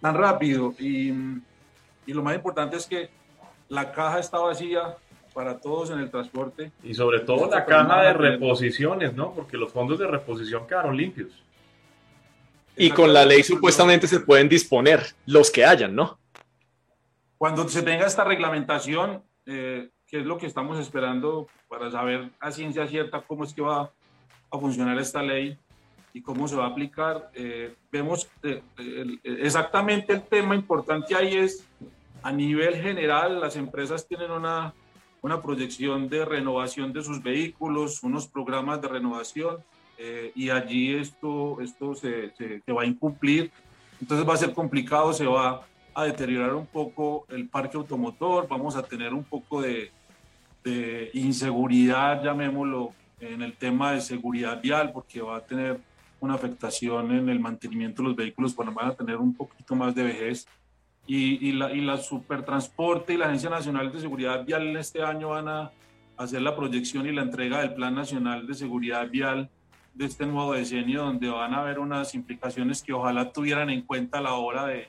tan 0.00 0.14
rápido. 0.14 0.74
Y, 0.78 1.10
y 2.06 2.12
lo 2.12 2.22
más 2.22 2.34
importante 2.34 2.76
es 2.76 2.86
que 2.86 3.10
la 3.68 3.92
caja 3.92 4.18
está 4.18 4.38
vacía 4.38 4.96
para 5.32 5.58
todos 5.58 5.90
en 5.90 5.98
el 5.98 6.10
transporte. 6.10 6.72
Y 6.82 6.94
sobre 6.94 7.20
todo 7.20 7.48
la 7.50 7.64
caja 7.64 8.02
de 8.02 8.12
reposiciones, 8.12 9.14
¿no? 9.14 9.32
Porque 9.32 9.56
los 9.56 9.72
fondos 9.72 9.98
de 9.98 10.06
reposición 10.06 10.66
quedaron 10.66 10.96
limpios. 10.96 11.30
Y 12.76 12.90
con 12.90 13.12
la 13.12 13.24
ley 13.24 13.42
supuestamente 13.42 14.06
se 14.06 14.20
pueden 14.20 14.48
disponer 14.48 15.02
los 15.26 15.50
que 15.50 15.64
hayan, 15.64 15.94
¿no? 15.94 16.18
Cuando 17.36 17.68
se 17.68 17.82
tenga 17.82 18.06
esta 18.06 18.24
reglamentación, 18.24 19.22
eh, 19.46 19.90
que 20.06 20.20
es 20.20 20.26
lo 20.26 20.38
que 20.38 20.46
estamos 20.46 20.78
esperando 20.78 21.48
para 21.68 21.90
saber 21.90 22.30
a 22.40 22.50
ciencia 22.50 22.86
cierta 22.86 23.20
cómo 23.20 23.44
es 23.44 23.52
que 23.52 23.62
va 23.62 23.90
a 24.50 24.58
funcionar 24.58 24.98
esta 24.98 25.22
ley, 25.22 25.58
y 26.12 26.22
cómo 26.22 26.46
se 26.46 26.56
va 26.56 26.64
a 26.64 26.68
aplicar. 26.68 27.30
Eh, 27.34 27.74
vemos 27.90 28.28
eh, 28.42 28.62
exactamente 29.24 30.12
el 30.12 30.22
tema 30.22 30.54
importante 30.54 31.14
ahí 31.14 31.36
es, 31.36 31.66
a 32.22 32.30
nivel 32.32 32.76
general, 32.76 33.40
las 33.40 33.56
empresas 33.56 34.06
tienen 34.06 34.30
una, 34.30 34.74
una 35.22 35.40
proyección 35.40 36.08
de 36.08 36.24
renovación 36.24 36.92
de 36.92 37.02
sus 37.02 37.22
vehículos, 37.22 38.02
unos 38.02 38.26
programas 38.26 38.82
de 38.82 38.88
renovación, 38.88 39.58
eh, 39.96 40.32
y 40.34 40.50
allí 40.50 40.94
esto, 40.94 41.60
esto 41.60 41.94
se, 41.94 42.32
va 42.68 42.82
a 42.82 42.86
incumplir. 42.86 43.50
Entonces 44.00 44.28
va 44.28 44.34
a 44.34 44.36
ser 44.36 44.52
complicado, 44.52 45.12
se 45.12 45.26
va 45.26 45.64
a 45.94 46.04
deteriorar 46.04 46.54
un 46.54 46.66
poco 46.66 47.24
el 47.28 47.48
parque 47.48 47.76
automotor, 47.76 48.48
vamos 48.48 48.74
a 48.74 48.82
tener 48.82 49.14
un 49.14 49.22
poco 49.22 49.62
de, 49.62 49.92
de 50.64 51.10
inseguridad, 51.14 52.22
llamémoslo, 52.22 52.92
en 53.20 53.42
el 53.42 53.52
tema 53.52 53.92
de 53.92 54.00
seguridad 54.00 54.60
vial, 54.60 54.90
porque 54.92 55.22
va 55.22 55.36
a 55.36 55.40
tener 55.40 55.80
una 56.20 56.34
afectación 56.34 57.12
en 57.12 57.28
el 57.28 57.40
mantenimiento 57.40 58.02
de 58.02 58.08
los 58.08 58.16
vehículos, 58.16 58.54
bueno, 58.54 58.72
van 58.72 58.88
a 58.88 58.94
tener 58.94 59.16
un 59.16 59.34
poquito 59.34 59.74
más 59.74 59.94
de 59.94 60.02
vejez. 60.04 60.46
Y, 61.06 61.48
y, 61.48 61.52
la, 61.52 61.72
y 61.72 61.80
la 61.80 61.96
Supertransporte 61.96 63.14
y 63.14 63.16
la 63.16 63.26
Agencia 63.26 63.50
Nacional 63.50 63.90
de 63.90 64.00
Seguridad 64.00 64.44
Vial 64.44 64.76
este 64.76 65.02
año 65.02 65.30
van 65.30 65.48
a 65.48 65.72
hacer 66.16 66.42
la 66.42 66.54
proyección 66.54 67.06
y 67.06 67.12
la 67.12 67.22
entrega 67.22 67.60
del 67.60 67.74
Plan 67.74 67.94
Nacional 67.94 68.46
de 68.46 68.54
Seguridad 68.54 69.10
Vial 69.10 69.50
de 69.94 70.06
este 70.06 70.24
nuevo 70.26 70.54
decenio, 70.54 71.02
donde 71.04 71.28
van 71.28 71.54
a 71.54 71.60
haber 71.60 71.80
unas 71.80 72.14
implicaciones 72.14 72.82
que 72.82 72.92
ojalá 72.92 73.32
tuvieran 73.32 73.68
en 73.68 73.82
cuenta 73.82 74.18
a 74.18 74.20
la 74.22 74.34
hora 74.34 74.64
de, 74.66 74.86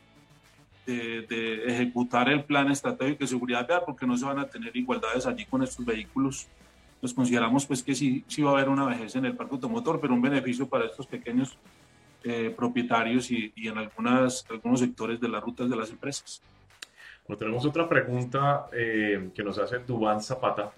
de, 0.86 1.24
de 1.24 1.66
ejecutar 1.66 2.30
el 2.30 2.44
Plan 2.44 2.72
Estratégico 2.72 3.20
de 3.22 3.28
Seguridad 3.28 3.68
Vial, 3.68 3.82
porque 3.86 4.06
no 4.06 4.16
se 4.16 4.26
van 4.26 4.40
a 4.40 4.46
tener 4.46 4.76
igualdades 4.78 5.26
allí 5.26 5.46
con 5.46 5.64
estos 5.64 5.84
vehículos. 5.84 6.48
Pues 7.02 7.14
consideramos 7.14 7.66
pues 7.66 7.84
que 7.84 7.96
sí, 7.96 8.24
sí 8.28 8.42
va 8.44 8.52
a 8.52 8.54
haber 8.54 8.70
una 8.70 8.86
vejez 8.86 9.16
en 9.16 9.26
el 9.26 9.36
parque 9.36 9.56
automotor, 9.56 10.00
pero 10.00 10.14
un 10.14 10.22
beneficio 10.22 10.70
para 10.70 10.86
estos 10.86 11.06
pequeños 11.06 11.58
eh, 12.24 12.54
propietarios 12.56 13.30
y, 13.32 13.52
y, 13.56 13.68
en 13.68 13.78
algunas, 13.78 14.46
algunos 14.50 14.80
sectores 14.80 15.20
de 15.20 15.30
las 15.30 15.44
rutas 15.44 15.70
de 15.70 15.76
las 15.76 15.90
empresas. 15.90 16.42
Bueno, 17.28 17.40
tenemos 17.40 17.66
otra 17.66 17.88
pregunta 17.88 18.68
eh, 18.74 19.30
que 19.34 19.44
nos 19.44 19.58
hace 19.58 19.80
Dubán 19.80 20.22
Zapata, 20.22 20.74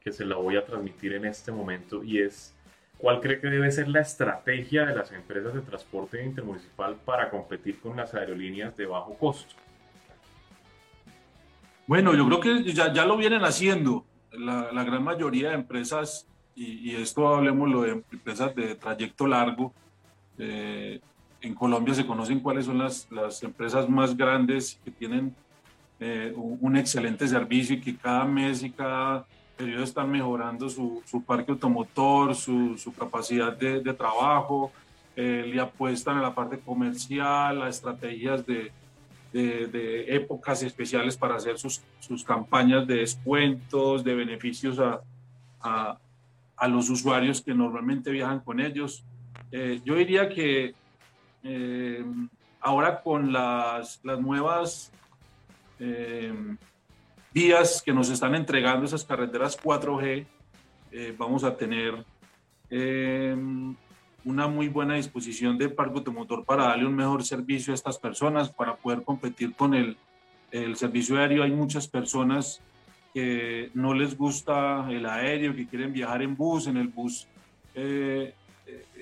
que 0.00 0.12
se 0.12 0.24
la 0.24 0.36
voy 0.36 0.56
a 0.56 0.64
transmitir 0.64 1.14
en 1.14 1.24
este 1.24 1.50
momento, 1.50 2.04
y 2.04 2.20
es, 2.20 2.54
¿cuál 2.98 3.20
cree 3.20 3.40
que 3.40 3.48
debe 3.48 3.70
ser 3.72 3.88
la 3.88 4.00
estrategia 4.00 4.86
de 4.86 4.94
las 4.94 5.10
empresas 5.10 5.54
de 5.54 5.60
transporte 5.62 6.22
intermunicipal 6.22 6.96
para 7.04 7.30
competir 7.30 7.80
con 7.80 7.96
las 7.96 8.14
aerolíneas 8.14 8.76
de 8.76 8.86
bajo 8.86 9.14
costo? 9.14 9.54
Bueno, 11.86 12.14
yo 12.14 12.26
creo 12.26 12.40
que 12.40 12.72
ya, 12.72 12.92
ya 12.92 13.04
lo 13.04 13.16
vienen 13.16 13.44
haciendo 13.44 14.04
la, 14.30 14.84
gran 14.84 15.02
mayoría 15.02 15.48
de 15.50 15.54
empresas, 15.54 16.28
y, 16.54 16.94
esto 16.94 17.26
hablemoslo 17.26 17.82
de 17.82 18.04
empresas 18.12 18.54
de 18.54 18.76
trayecto 18.76 19.26
largo, 19.26 19.74
eh, 20.38 21.00
en 21.40 21.54
Colombia 21.54 21.94
se 21.94 22.06
conocen 22.06 22.40
cuáles 22.40 22.66
son 22.66 22.78
las, 22.78 23.06
las 23.10 23.42
empresas 23.42 23.88
más 23.88 24.16
grandes 24.16 24.80
que 24.84 24.90
tienen 24.90 25.34
eh, 26.00 26.32
un 26.36 26.76
excelente 26.76 27.28
servicio 27.28 27.76
y 27.76 27.80
que 27.80 27.96
cada 27.96 28.24
mes 28.24 28.62
y 28.62 28.70
cada 28.70 29.26
periodo 29.56 29.84
están 29.84 30.10
mejorando 30.10 30.68
su, 30.68 31.02
su 31.06 31.22
parque 31.22 31.52
automotor, 31.52 32.34
su, 32.34 32.76
su 32.76 32.92
capacidad 32.92 33.56
de, 33.56 33.80
de 33.80 33.94
trabajo, 33.94 34.72
eh, 35.16 35.44
le 35.46 35.60
apuestan 35.60 36.18
a 36.18 36.22
la 36.22 36.34
parte 36.34 36.58
comercial, 36.58 37.62
a 37.62 37.68
estrategias 37.68 38.44
de, 38.44 38.72
de, 39.32 40.14
épocas 40.14 40.62
especiales 40.62 41.16
para 41.16 41.36
hacer 41.36 41.58
sus, 41.58 41.82
sus, 42.00 42.24
campañas 42.24 42.86
de 42.86 42.96
descuentos, 42.96 44.02
de 44.02 44.14
beneficios 44.14 44.78
a, 44.78 45.00
a, 45.60 45.98
a, 46.56 46.68
los 46.68 46.88
usuarios 46.90 47.40
que 47.40 47.54
normalmente 47.54 48.10
viajan 48.10 48.40
con 48.40 48.60
ellos. 48.60 49.04
Eh, 49.56 49.80
yo 49.84 49.94
diría 49.94 50.28
que 50.28 50.74
eh, 51.44 52.04
ahora 52.60 53.00
con 53.00 53.32
las, 53.32 54.00
las 54.02 54.20
nuevas 54.20 54.90
eh, 55.78 56.56
vías 57.32 57.80
que 57.80 57.92
nos 57.92 58.10
están 58.10 58.34
entregando 58.34 58.84
esas 58.84 59.04
carreteras 59.04 59.56
4G, 59.56 60.26
vamos 61.16 61.44
a 61.44 61.56
tener 61.56 62.04
una 64.24 64.46
muy 64.48 64.68
buena 64.68 64.94
disposición 64.94 65.56
de 65.56 65.68
parque 65.68 65.98
automotor 65.98 66.44
para 66.44 66.64
darle 66.64 66.86
un 66.86 66.94
mejor 66.94 67.24
servicio 67.24 67.72
a 67.72 67.74
estas 67.74 67.98
personas, 67.98 68.50
para 68.50 68.74
poder 68.74 69.02
competir 69.02 69.54
con 69.54 69.74
el, 69.74 69.96
el 70.50 70.76
servicio 70.76 71.16
aéreo. 71.18 71.44
Hay 71.44 71.50
muchas 71.52 71.86
personas 71.86 72.60
que 73.12 73.70
no 73.74 73.94
les 73.94 74.16
gusta 74.16 74.88
el 74.90 75.06
aéreo, 75.06 75.54
que 75.54 75.66
quieren 75.66 75.92
viajar 75.92 76.22
en 76.22 76.36
bus. 76.36 76.68
En 76.68 76.76
el 76.76 76.88
bus 76.88 77.26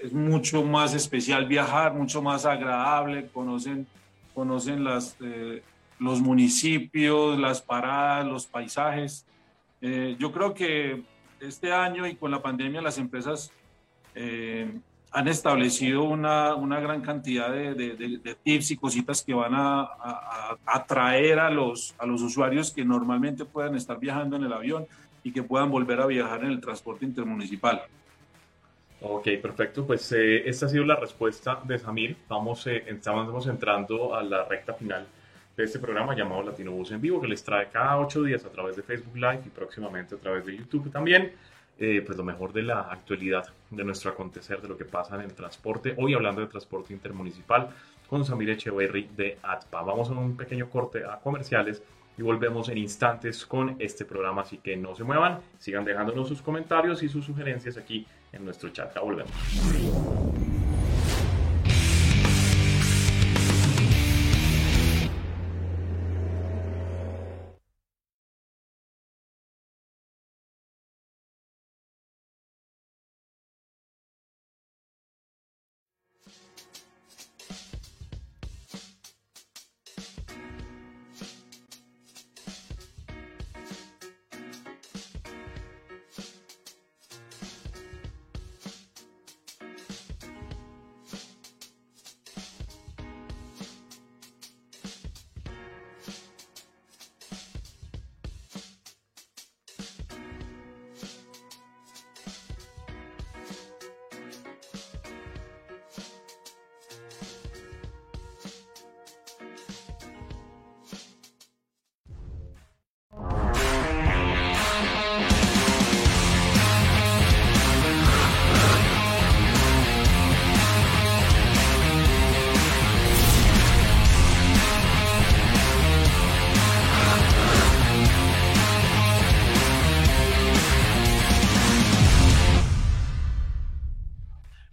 es 0.02 0.12
mucho 0.12 0.64
más 0.64 0.94
especial 0.94 1.46
viajar, 1.46 1.94
mucho 1.94 2.22
más 2.22 2.44
agradable, 2.44 3.28
conocen, 3.32 3.86
conocen 4.34 4.84
las, 4.84 5.16
eh, 5.20 5.62
los 5.98 6.20
municipios, 6.20 7.38
las 7.38 7.62
paradas, 7.62 8.26
los 8.26 8.46
paisajes. 8.46 9.24
Eh, 9.80 10.16
yo 10.18 10.32
creo 10.32 10.54
que 10.54 11.02
este 11.40 11.72
año 11.72 12.06
y 12.06 12.16
con 12.16 12.30
la 12.30 12.42
pandemia 12.42 12.82
las 12.82 12.98
empresas 12.98 13.52
han 15.12 15.28
establecido 15.28 16.04
una, 16.04 16.54
una 16.54 16.80
gran 16.80 17.02
cantidad 17.02 17.50
de, 17.50 17.74
de, 17.74 18.36
tips 18.42 18.70
y 18.70 18.76
cositas 18.76 19.22
que 19.22 19.34
van 19.34 19.52
a, 19.54 19.88
atraer 20.64 21.38
a 21.38 21.50
los, 21.50 21.94
a 21.98 22.06
los 22.06 22.22
usuarios 22.22 22.72
que 22.72 22.84
normalmente 22.84 23.44
puedan 23.44 23.76
estar 23.76 23.98
viajando 23.98 24.36
en 24.36 24.44
el 24.44 24.52
avión 24.52 24.86
y 25.22 25.32
que 25.32 25.42
puedan 25.42 25.70
volver 25.70 26.00
a 26.00 26.06
viajar 26.06 26.44
en 26.44 26.50
el 26.50 26.60
transporte 26.60 27.04
intermunicipal. 27.04 27.82
Ok, 29.04 29.26
perfecto. 29.42 29.84
Pues 29.84 30.12
eh, 30.12 30.48
esta 30.48 30.66
ha 30.66 30.68
sido 30.68 30.84
la 30.84 30.94
respuesta 30.94 31.60
de 31.64 31.76
Samir. 31.76 32.16
Vamos, 32.28 32.64
eh, 32.68 32.84
estamos 32.86 33.46
entrando 33.48 34.14
a 34.14 34.22
la 34.22 34.44
recta 34.44 34.74
final 34.74 35.08
de 35.56 35.64
este 35.64 35.80
programa 35.80 36.14
llamado 36.14 36.44
Latino 36.44 36.70
Bus 36.70 36.92
en 36.92 37.00
Vivo, 37.00 37.20
que 37.20 37.26
les 37.26 37.42
trae 37.42 37.68
cada 37.68 37.98
ocho 37.98 38.22
días 38.22 38.44
a 38.44 38.50
través 38.50 38.76
de 38.76 38.84
Facebook 38.84 39.16
Live 39.16 39.42
y 39.44 39.48
próximamente 39.48 40.14
a 40.14 40.18
través 40.18 40.46
de 40.46 40.56
YouTube 40.56 40.92
también. 40.92 41.32
Eh, 41.80 42.00
pues 42.06 42.16
lo 42.16 42.22
mejor 42.22 42.52
de 42.52 42.62
la 42.62 42.82
actualidad 42.82 43.44
de 43.70 43.82
nuestro 43.82 44.12
acontecer, 44.12 44.62
de 44.62 44.68
lo 44.68 44.78
que 44.78 44.84
pasa 44.84 45.16
en 45.16 45.22
el 45.22 45.34
transporte. 45.34 45.96
Hoy 45.98 46.14
hablando 46.14 46.40
de 46.40 46.46
transporte 46.46 46.92
intermunicipal 46.92 47.70
con 48.08 48.24
Samir 48.24 48.50
Echeverry 48.50 49.08
de 49.16 49.38
ATPA. 49.42 49.82
Vamos 49.82 50.10
a 50.10 50.12
un 50.12 50.36
pequeño 50.36 50.70
corte 50.70 51.04
a 51.04 51.18
comerciales 51.18 51.82
y 52.16 52.22
volvemos 52.22 52.68
en 52.68 52.78
instantes 52.78 53.44
con 53.46 53.74
este 53.80 54.04
programa, 54.04 54.42
así 54.42 54.58
que 54.58 54.76
no 54.76 54.94
se 54.94 55.02
muevan, 55.02 55.40
sigan 55.58 55.84
dejándonos 55.84 56.28
sus 56.28 56.40
comentarios 56.40 57.02
y 57.02 57.08
sus 57.08 57.24
sugerencias 57.24 57.76
aquí 57.76 58.06
en 58.32 58.44
nuestro 58.44 58.70
chat. 58.70 58.94
Ya 58.94 59.00
volvemos. 59.00 59.32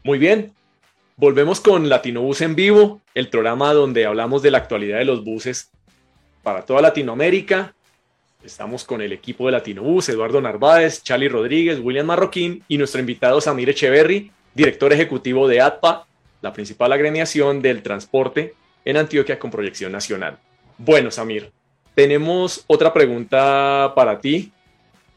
Muy 0.10 0.18
bien, 0.18 0.54
volvemos 1.18 1.62
con 1.62 1.88
Latino 1.88 2.24
Bus 2.24 2.42
en 2.42 2.56
vivo, 2.56 3.00
el 3.14 3.30
programa 3.30 3.76
donde 3.76 4.08
hablamos 4.08 4.42
de 4.42 4.50
la 4.50 4.58
actualidad 4.58 4.98
de 4.98 5.06
los 5.06 5.24
buses 5.24 5.70
para 6.42 6.66
toda 6.66 6.82
Latinoamérica. 6.82 7.76
Estamos 8.44 8.86
con 8.86 9.04
el 9.04 9.14
equipo 9.14 9.46
de 9.46 9.52
Latino 9.52 9.84
Bus, 9.84 10.10
Eduardo 10.10 10.42
Narváez, 10.42 11.04
Charlie 11.04 11.30
Rodríguez, 11.30 11.80
William 11.80 12.08
Marroquín 12.08 12.64
y 12.68 12.80
nuestro 12.80 13.00
invitado 13.00 13.40
Samir 13.40 13.70
Echeverry, 13.70 14.32
director 14.56 14.92
ejecutivo 14.92 15.48
de 15.48 15.62
ATPA, 15.62 16.08
la 16.42 16.54
principal 16.54 16.92
agremiación 16.92 17.62
del 17.62 17.84
transporte 17.84 18.56
en 18.86 18.98
Antioquia 18.98 19.38
con 19.38 19.52
proyección 19.52 19.92
nacional. 19.92 20.40
Bueno, 20.80 21.12
Samir, 21.12 21.52
tenemos 21.94 22.64
otra 22.66 22.92
pregunta 22.94 23.94
para 23.96 24.20
ti, 24.20 24.52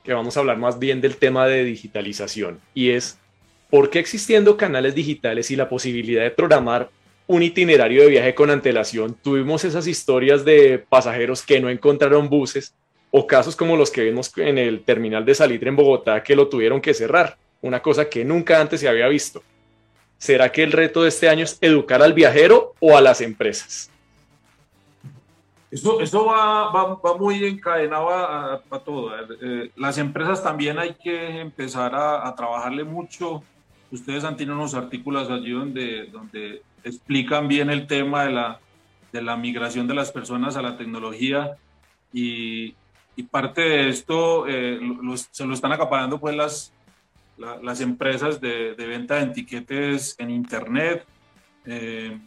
que 0.05 0.13
vamos 0.13 0.37
a 0.37 0.41
hablar 0.41 0.59
más 0.59 0.79
bien 0.79 1.01
del 1.01 1.17
tema 1.17 1.47
de 1.47 1.65
digitalización, 1.65 2.61
y 2.75 2.91
es, 2.91 3.22
¿por 3.73 3.89
qué 3.89 4.01
existiendo 4.01 4.59
canales 4.59 4.95
digitales 4.95 5.51
y 5.51 5.57
la 5.57 5.67
posibilidad 5.67 6.23
de 6.23 6.31
programar 6.31 6.91
un 7.27 7.43
itinerario 7.43 8.03
de 8.03 8.11
viaje 8.11 8.35
con 8.35 8.51
antelación, 8.51 9.15
tuvimos 9.15 9.65
esas 9.65 9.87
historias 9.87 10.45
de 10.45 10.85
pasajeros 10.91 11.41
que 11.41 11.59
no 11.59 11.71
encontraron 11.71 12.29
buses 12.29 12.75
o 13.11 13.27
casos 13.27 13.57
como 13.57 13.75
los 13.75 13.91
que 13.91 14.03
vimos 14.03 14.31
en 14.37 14.59
el 14.59 14.83
terminal 14.85 15.25
de 15.25 15.35
Salitre 15.35 15.71
en 15.71 15.77
Bogotá 15.77 16.23
que 16.23 16.37
lo 16.37 16.49
tuvieron 16.49 16.83
que 16.83 16.93
cerrar, 16.93 17.39
una 17.63 17.81
cosa 17.81 18.11
que 18.11 18.27
nunca 18.27 18.61
antes 18.61 18.79
se 18.79 18.89
había 18.89 19.09
visto? 19.09 19.43
¿Será 20.19 20.53
que 20.53 20.63
el 20.63 20.73
reto 20.73 21.03
de 21.03 21.09
este 21.09 21.31
año 21.31 21.45
es 21.45 21.57
educar 21.63 22.03
al 22.03 22.13
viajero 22.13 22.75
o 22.79 22.95
a 22.95 23.01
las 23.01 23.23
empresas? 23.23 23.91
Eso, 25.71 26.27
va, 26.27 27.17
muy 27.19 27.43
encadenado 27.47 28.11
a, 28.11 28.63
todo. 28.85 29.13
Eh, 29.41 29.71
las 29.77 29.97
empresas 29.97 30.43
también 30.43 30.79
hay 30.79 30.93
que 30.93 31.41
empezar 31.41 31.95
a, 31.95 32.35
trabajarle 32.37 32.85
mucho. 32.85 33.43
Ustedes 33.93 34.25
han 34.25 34.37
tenido 34.37 34.57
unos 34.57 34.75
artículos 34.75 35.31
allí 35.31 35.53
donde, 35.53 36.07
donde 36.07 36.63
explican 36.83 37.47
bien 37.47 37.71
el 37.71 37.87
tema 37.87 38.25
de 38.25 38.33
la, 38.33 38.61
de 39.13 39.23
la 39.23 39.37
migración 39.37 39.87
de 39.87 39.95
las 39.95 40.11
personas 40.11 40.57
a 40.57 40.63
la 40.63 40.77
tecnología 40.77 41.57
y, 42.13 42.75
y 43.17 43.23
parte 43.25 43.61
de 43.61 43.89
esto 43.91 44.47
eh, 44.49 44.81
se 45.31 45.47
lo 45.47 45.55
están 45.55 45.73
acaparando 45.73 46.19
pues 46.19 46.35
las, 46.35 46.73
las 47.37 47.81
empresas 47.81 48.41
de, 48.41 48.75
de, 48.75 48.87
venta 48.87 49.17
de 49.17 49.31
etiquetes 49.31 50.17
en 50.19 50.31
Internet. 50.31 51.05
Eh, 51.67 52.19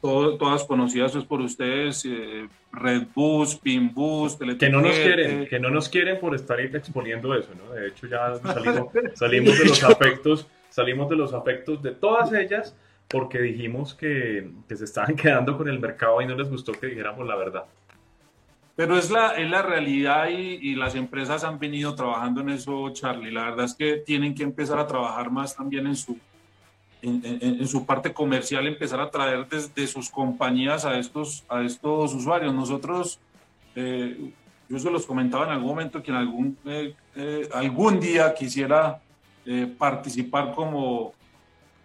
todas 0.00 0.64
conocidas 0.64 1.12
pues, 1.12 1.24
por 1.24 1.40
ustedes, 1.40 2.04
eh, 2.04 2.46
Redbus, 2.72 3.56
Pinbus, 3.56 4.36
Que 4.58 4.68
no 4.68 4.82
nos 4.82 4.94
quieren, 4.96 5.46
que 5.46 5.58
no 5.58 5.70
nos 5.70 5.88
quieren 5.88 6.20
por 6.20 6.34
estar 6.34 6.60
exponiendo 6.60 7.34
eso, 7.34 7.50
¿no? 7.56 7.72
De 7.72 7.88
hecho 7.88 8.06
ya 8.06 8.34
salimos, 8.34 8.88
salimos 9.14 9.58
de 9.58 9.64
los 9.64 9.82
afectos, 9.82 10.46
salimos 10.74 11.08
de 11.08 11.14
los 11.14 11.32
afectos 11.32 11.80
de 11.82 11.92
todas 11.92 12.32
ellas 12.32 12.74
porque 13.06 13.40
dijimos 13.40 13.94
que, 13.94 14.50
que, 14.68 14.76
se 14.76 14.84
estaban 14.84 15.14
quedando 15.22 15.56
con 15.56 15.68
el 15.68 15.78
mercado 15.78 16.20
y 16.20 16.26
no 16.26 16.34
les 16.34 16.50
gustó 16.50 16.72
que 16.72 16.88
dijéramos 16.88 17.24
la 17.26 17.36
verdad. 17.36 17.64
Pero 18.74 18.98
es 18.98 19.08
la, 19.08 19.36
es 19.36 19.48
la 19.48 19.62
realidad 19.62 20.28
y, 20.30 20.58
y, 20.70 20.74
las 20.74 20.96
empresas 20.96 21.44
han 21.44 21.60
venido 21.60 21.94
trabajando 21.94 22.40
en 22.40 22.48
eso, 22.48 22.90
Charlie. 22.90 23.30
La 23.30 23.44
verdad 23.44 23.66
es 23.66 23.74
que 23.74 23.98
tienen 23.98 24.34
que 24.34 24.42
empezar 24.42 24.80
a 24.80 24.86
trabajar 24.88 25.30
más 25.30 25.54
también 25.54 25.86
en 25.86 25.94
su, 25.94 26.18
en, 27.02 27.68
su 27.68 27.86
parte 27.86 28.12
comercial 28.12 28.66
empezar 28.66 29.00
a 29.00 29.10
traer 29.10 29.46
desde 29.48 29.86
sus 29.86 30.10
compañías 30.10 30.84
a 30.84 30.98
estos, 30.98 31.44
a 31.48 31.62
estos 31.62 32.14
usuarios. 32.14 32.52
Nosotros, 32.52 33.20
eh, 33.76 34.32
yo 34.68 34.78
se 34.80 34.90
los 34.90 35.06
comentaba 35.06 35.44
en 35.44 35.52
algún 35.52 35.68
momento 35.68 36.02
que 36.02 36.10
en 36.10 36.16
algún, 36.16 36.58
eh, 36.64 36.96
eh, 37.14 37.48
algún 37.52 38.00
día 38.00 38.34
quisiera 38.34 39.00
participar 39.78 40.54
como, 40.54 41.12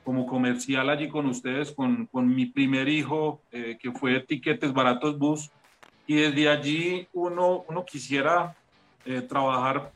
como 0.04 0.26
comercial 0.26 0.90
allí 0.90 1.10
con 1.10 1.26
ustedes, 1.26 1.72
con, 1.72 2.06
con 2.06 2.34
mi 2.34 2.46
primer 2.46 2.88
hijo, 2.88 3.42
que 3.52 3.92
fue 3.94 4.20
Tiquetes 4.22 4.74
Baratos 4.74 5.18
Bus, 5.18 5.52
y 6.08 6.16
desde 6.16 6.50
allí 6.50 7.08
uno, 7.14 7.66
uno 7.68 7.86
quisiera 7.86 8.56
trabajar 9.28 9.92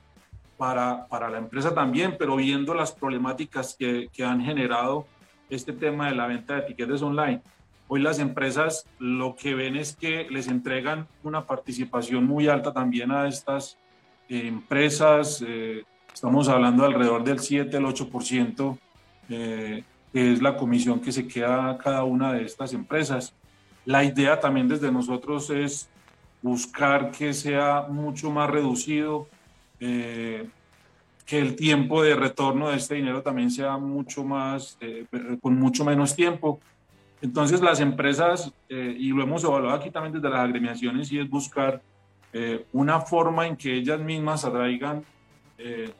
para, 0.57 1.07
para, 1.07 1.29
la 1.29 1.37
empresa 1.37 1.73
también, 1.73 2.15
pero 2.17 2.35
viendo 2.35 2.73
las 2.73 2.91
problemáticas 2.91 3.75
que, 3.77 4.09
que, 4.13 4.23
han 4.23 4.41
generado 4.41 5.05
este 5.49 5.73
tema 5.73 6.09
de 6.09 6.15
la 6.15 6.27
venta 6.27 6.55
de 6.55 6.61
etiquetes 6.61 7.01
online. 7.01 7.41
Hoy 7.87 8.01
las 8.01 8.19
empresas 8.19 8.85
lo 8.97 9.35
que 9.35 9.55
ven 9.55 9.75
es 9.75 9.95
que 9.95 10.27
les 10.29 10.47
entregan 10.47 11.07
una 11.21 11.45
participación 11.45 12.25
muy 12.25 12.47
alta 12.47 12.73
también 12.73 13.11
a 13.11 13.27
estas 13.27 13.77
eh, 14.29 14.47
empresas. 14.47 15.43
Eh, 15.45 15.83
estamos 16.13 16.47
hablando 16.47 16.85
alrededor 16.85 17.23
del 17.23 17.39
7, 17.39 17.75
el 17.75 17.85
8%, 17.85 18.77
eh, 19.29 19.83
que 20.11 20.33
es 20.33 20.41
la 20.41 20.55
comisión 20.55 20.99
que 20.99 21.11
se 21.11 21.27
queda 21.27 21.71
a 21.71 21.77
cada 21.77 22.03
una 22.03 22.33
de 22.33 22.45
estas 22.45 22.73
empresas. 22.73 23.33
La 23.85 24.03
idea 24.03 24.39
también 24.39 24.67
desde 24.67 24.91
nosotros 24.91 25.49
es 25.49 25.89
buscar 26.41 27.11
que 27.11 27.33
sea 27.33 27.87
mucho 27.89 28.29
más 28.31 28.49
reducido, 28.49 29.27
eh, 29.79 30.47
que 31.25 31.39
el 31.39 31.55
tiempo 31.55 32.03
de 32.03 32.15
retorno 32.15 32.69
de 32.69 32.77
este 32.77 32.95
dinero 32.95 33.21
también 33.21 33.49
sea 33.49 33.77
mucho 33.77 34.23
más, 34.23 34.77
eh, 34.81 35.05
con 35.41 35.55
mucho 35.55 35.85
menos 35.85 36.15
tiempo. 36.15 36.59
Entonces 37.21 37.61
las 37.61 37.79
empresas, 37.79 38.51
eh, 38.67 38.95
y 38.99 39.09
lo 39.09 39.23
hemos 39.23 39.43
evaluado 39.45 39.77
aquí 39.77 39.89
también 39.89 40.13
desde 40.13 40.29
las 40.29 40.41
agremiaciones, 40.41 41.09
y 41.11 41.19
es 41.19 41.29
buscar 41.29 41.81
eh, 42.33 42.65
una 42.73 42.99
forma 42.99 43.47
en 43.47 43.55
que 43.55 43.73
ellas 43.73 43.99
mismas 44.01 44.43
atraigan 44.43 45.03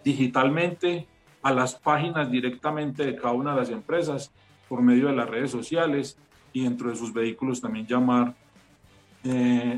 digitalmente 0.04 1.08
a 1.41 1.54
las 1.54 1.76
páginas 1.76 2.30
directamente 2.30 3.06
de 3.06 3.16
cada 3.16 3.34
una 3.34 3.54
de 3.54 3.60
las 3.62 3.70
empresas 3.70 4.32
por 4.68 4.82
medio 4.82 5.08
de 5.08 5.16
las 5.16 5.30
redes 5.30 5.51
sociales 5.51 6.18
y 6.51 6.64
dentro 6.64 6.89
de 6.89 6.95
sus 6.95 7.14
vehículos 7.14 7.62
también 7.62 7.86
llamar 7.86 8.34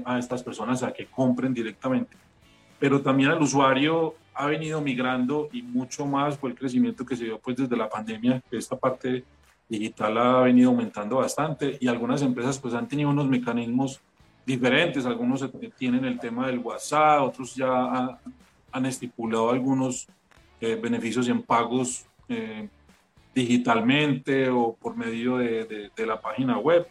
a 0.06 0.20
estas 0.20 0.44
personas 0.44 0.84
a 0.84 0.92
que 0.92 1.06
compren 1.08 1.54
directamente. 1.54 2.18
Pero 2.80 3.02
también 3.02 3.30
al 3.30 3.42
usuario 3.42 4.16
ha 4.34 4.48
venido 4.48 4.82
migrando 4.82 5.50
y 5.54 5.62
mucho 5.62 6.06
más 6.06 6.38
fue 6.38 6.50
el 6.50 6.56
crecimiento 6.58 7.06
que 7.06 7.16
se 7.16 7.26
dio 7.26 7.40
pues 7.40 7.58
desde 7.58 7.78
la 7.78 7.90
pandemia, 7.90 8.42
esta 8.52 8.76
parte 8.76 9.24
digital 9.68 10.18
ha 10.18 10.42
venido 10.42 10.70
aumentando 10.70 11.18
bastante 11.18 11.78
y 11.80 11.88
algunas 11.88 12.22
empresas 12.22 12.60
pues 12.60 12.74
han 12.74 12.88
tenido 12.88 13.10
unos 13.10 13.28
mecanismos 13.28 14.02
diferentes, 14.46 15.06
algunos 15.06 15.50
tienen 15.78 16.06
el 16.06 16.20
tema 16.20 16.48
del 16.48 16.60
WhatsApp, 16.60 17.22
otros 17.22 17.56
ya 17.56 18.20
han 18.76 18.86
estipulado 18.86 19.50
algunos 19.50 20.08
eh, 20.60 20.76
beneficios 20.76 21.30
en 21.30 21.42
pagos 21.42 22.06
eh, 22.28 22.68
digitalmente 23.34 24.50
o 24.50 24.76
por 24.76 24.98
medio 24.98 25.38
de, 25.38 25.90
de 25.96 26.06
la 26.06 26.20
página 26.20 26.58
web. 26.58 26.86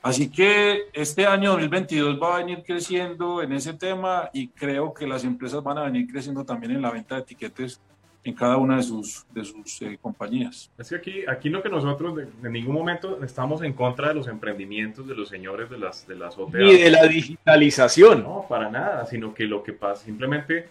Así 0.00 0.30
que 0.30 0.84
este 0.94 1.26
año 1.26 1.50
2022 1.50 2.18
va 2.20 2.36
a 2.36 2.38
venir 2.38 2.62
creciendo 2.64 3.42
en 3.42 3.52
ese 3.52 3.74
tema 3.74 4.30
y 4.32 4.48
creo 4.48 4.94
que 4.94 5.06
las 5.06 5.24
empresas 5.24 5.62
van 5.62 5.76
a 5.76 5.82
venir 5.82 6.10
creciendo 6.10 6.44
también 6.44 6.72
en 6.72 6.80
la 6.80 6.90
venta 6.90 7.16
de 7.16 7.20
etiquetes 7.20 7.78
en 8.24 8.34
cada 8.34 8.56
una 8.56 8.76
de 8.76 8.82
sus, 8.82 9.26
de 9.32 9.44
sus 9.44 9.82
eh, 9.82 9.98
compañías. 10.00 10.70
Es 10.78 10.88
que 10.88 10.96
aquí, 10.96 11.24
aquí 11.26 11.48
lo 11.48 11.62
que 11.62 11.68
nosotros 11.68 12.18
en 12.42 12.52
ningún 12.52 12.74
momento 12.74 13.22
estamos 13.22 13.62
en 13.62 13.72
contra 13.72 14.08
de 14.08 14.14
los 14.14 14.28
emprendimientos 14.28 15.06
de 15.06 15.14
los 15.14 15.28
señores 15.28 15.68
de 15.70 15.78
las, 15.78 16.06
de 16.06 16.16
las 16.16 16.38
OTA. 16.38 16.58
Ni 16.58 16.76
de 16.78 16.90
la 16.90 17.06
digitalización. 17.06 18.22
No, 18.22 18.46
para 18.48 18.70
nada, 18.70 19.06
sino 19.06 19.34
que 19.34 19.44
lo 19.44 19.62
que 19.62 19.72
pasa 19.72 20.04
simplemente 20.04 20.68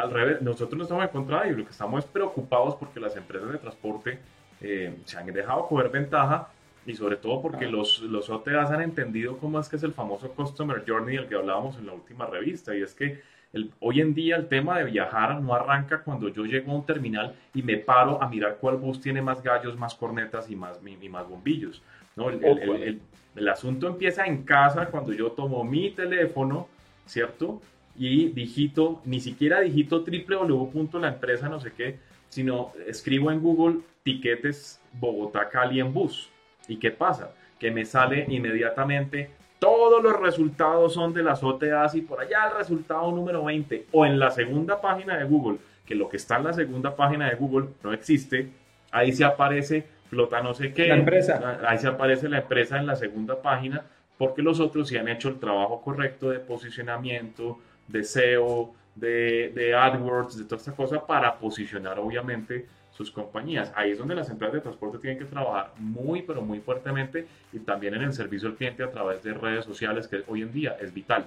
al 0.00 0.10
revés, 0.10 0.42
nosotros 0.42 0.76
no 0.76 0.82
estamos 0.84 1.04
en 1.04 1.10
contra 1.10 1.42
de 1.42 1.48
ello, 1.48 1.58
lo 1.58 1.64
que 1.64 1.70
estamos 1.70 2.04
es 2.04 2.10
preocupados 2.10 2.74
porque 2.76 3.00
las 3.00 3.16
empresas 3.16 3.52
de 3.52 3.58
transporte 3.58 4.18
eh, 4.60 4.96
se 5.04 5.18
han 5.18 5.26
dejado 5.26 5.66
coger 5.66 5.90
ventaja 5.90 6.48
y 6.86 6.94
sobre 6.94 7.16
todo 7.16 7.42
porque 7.42 7.66
los, 7.66 8.00
los 8.00 8.30
OTAs 8.30 8.70
han 8.70 8.80
entendido 8.80 9.38
cómo 9.38 9.60
es 9.60 9.68
que 9.68 9.76
es 9.76 9.82
el 9.82 9.92
famoso 9.92 10.30
Customer 10.32 10.82
Journey 10.86 11.16
del 11.16 11.28
que 11.28 11.34
hablábamos 11.34 11.76
en 11.78 11.86
la 11.86 11.92
última 11.92 12.26
revista, 12.26 12.74
y 12.74 12.82
es 12.82 12.94
que 12.94 13.20
el, 13.52 13.70
hoy 13.80 14.00
en 14.00 14.14
día 14.14 14.36
el 14.36 14.48
tema 14.48 14.78
de 14.78 14.84
viajar 14.84 15.40
no 15.40 15.54
arranca 15.54 16.02
cuando 16.02 16.28
yo 16.28 16.44
llego 16.44 16.72
a 16.72 16.76
un 16.76 16.86
terminal 16.86 17.34
y 17.52 17.62
me 17.62 17.76
paro 17.76 18.22
a 18.22 18.28
mirar 18.28 18.58
cuál 18.60 18.76
bus 18.76 19.00
tiene 19.00 19.20
más 19.20 19.42
gallos, 19.42 19.76
más 19.76 19.94
cornetas 19.94 20.50
y 20.50 20.56
más, 20.56 20.78
y, 20.84 21.08
más 21.08 21.28
bombillos. 21.28 21.82
¿no? 22.16 22.30
El, 22.30 22.44
el, 22.44 23.00
el, 23.34 23.48
asunto 23.48 23.88
empieza 23.88 24.24
en 24.26 24.44
casa 24.44 24.86
cuando 24.86 25.12
yo 25.12 25.32
tomo 25.32 25.64
mi 25.64 25.90
teléfono, 25.90 26.68
¿cierto? 27.06 27.60
Y 28.00 28.30
digito, 28.30 29.02
ni 29.04 29.20
siquiera 29.20 29.60
digito 29.60 30.02
www.laempresa 30.06 31.50
no 31.50 31.60
sé 31.60 31.74
qué, 31.76 31.98
sino 32.30 32.72
escribo 32.86 33.30
en 33.30 33.42
Google 33.42 33.80
tiquetes 34.02 34.80
Bogotá 34.94 35.50
Cali 35.50 35.80
en 35.80 35.92
bus 35.92 36.30
¿Y 36.66 36.78
qué 36.78 36.92
pasa? 36.92 37.34
Que 37.58 37.70
me 37.70 37.84
sale 37.84 38.24
inmediatamente 38.30 39.28
todos 39.58 40.02
los 40.02 40.18
resultados 40.18 40.94
son 40.94 41.12
de 41.12 41.22
las 41.22 41.44
OTAs 41.44 41.94
y 41.94 42.00
por 42.00 42.20
allá 42.20 42.46
el 42.46 42.56
resultado 42.56 43.12
número 43.12 43.44
20 43.44 43.88
o 43.92 44.06
en 44.06 44.18
la 44.18 44.30
segunda 44.30 44.80
página 44.80 45.18
de 45.18 45.24
Google, 45.24 45.58
que 45.84 45.94
lo 45.94 46.08
que 46.08 46.16
está 46.16 46.38
en 46.38 46.44
la 46.44 46.54
segunda 46.54 46.96
página 46.96 47.28
de 47.28 47.36
Google 47.36 47.68
no 47.84 47.92
existe, 47.92 48.48
ahí 48.90 49.12
se 49.12 49.24
aparece 49.24 49.86
flota 50.08 50.40
no 50.40 50.54
sé 50.54 50.72
qué. 50.72 50.88
La 50.88 50.96
empresa. 50.96 51.60
Ahí 51.68 51.76
se 51.76 51.88
aparece 51.88 52.30
la 52.30 52.38
empresa 52.38 52.78
en 52.78 52.86
la 52.86 52.96
segunda 52.96 53.42
página 53.42 53.84
porque 54.16 54.40
los 54.40 54.58
otros 54.60 54.88
sí 54.88 54.96
han 54.96 55.08
hecho 55.08 55.28
el 55.28 55.38
trabajo 55.38 55.82
correcto 55.82 56.30
de 56.30 56.38
posicionamiento, 56.38 57.58
de 57.90 58.04
SEO, 58.04 58.74
de, 58.94 59.52
de 59.54 59.74
AdWords, 59.74 60.36
de 60.36 60.44
toda 60.44 60.56
esta 60.56 60.72
cosa 60.72 61.06
para 61.06 61.38
posicionar 61.38 61.98
obviamente 61.98 62.66
sus 62.90 63.10
compañías. 63.10 63.72
Ahí 63.74 63.92
es 63.92 63.98
donde 63.98 64.14
las 64.14 64.28
empresas 64.28 64.54
de 64.54 64.60
transporte 64.60 64.98
tienen 64.98 65.18
que 65.18 65.24
trabajar 65.24 65.72
muy, 65.78 66.22
pero 66.22 66.42
muy 66.42 66.60
fuertemente 66.60 67.26
y 67.52 67.58
también 67.60 67.94
en 67.94 68.02
el 68.02 68.12
servicio 68.12 68.48
al 68.48 68.56
cliente 68.56 68.82
a 68.82 68.90
través 68.90 69.22
de 69.22 69.32
redes 69.32 69.64
sociales, 69.64 70.06
que 70.06 70.22
hoy 70.26 70.42
en 70.42 70.52
día 70.52 70.76
es 70.80 70.92
vital. 70.92 71.24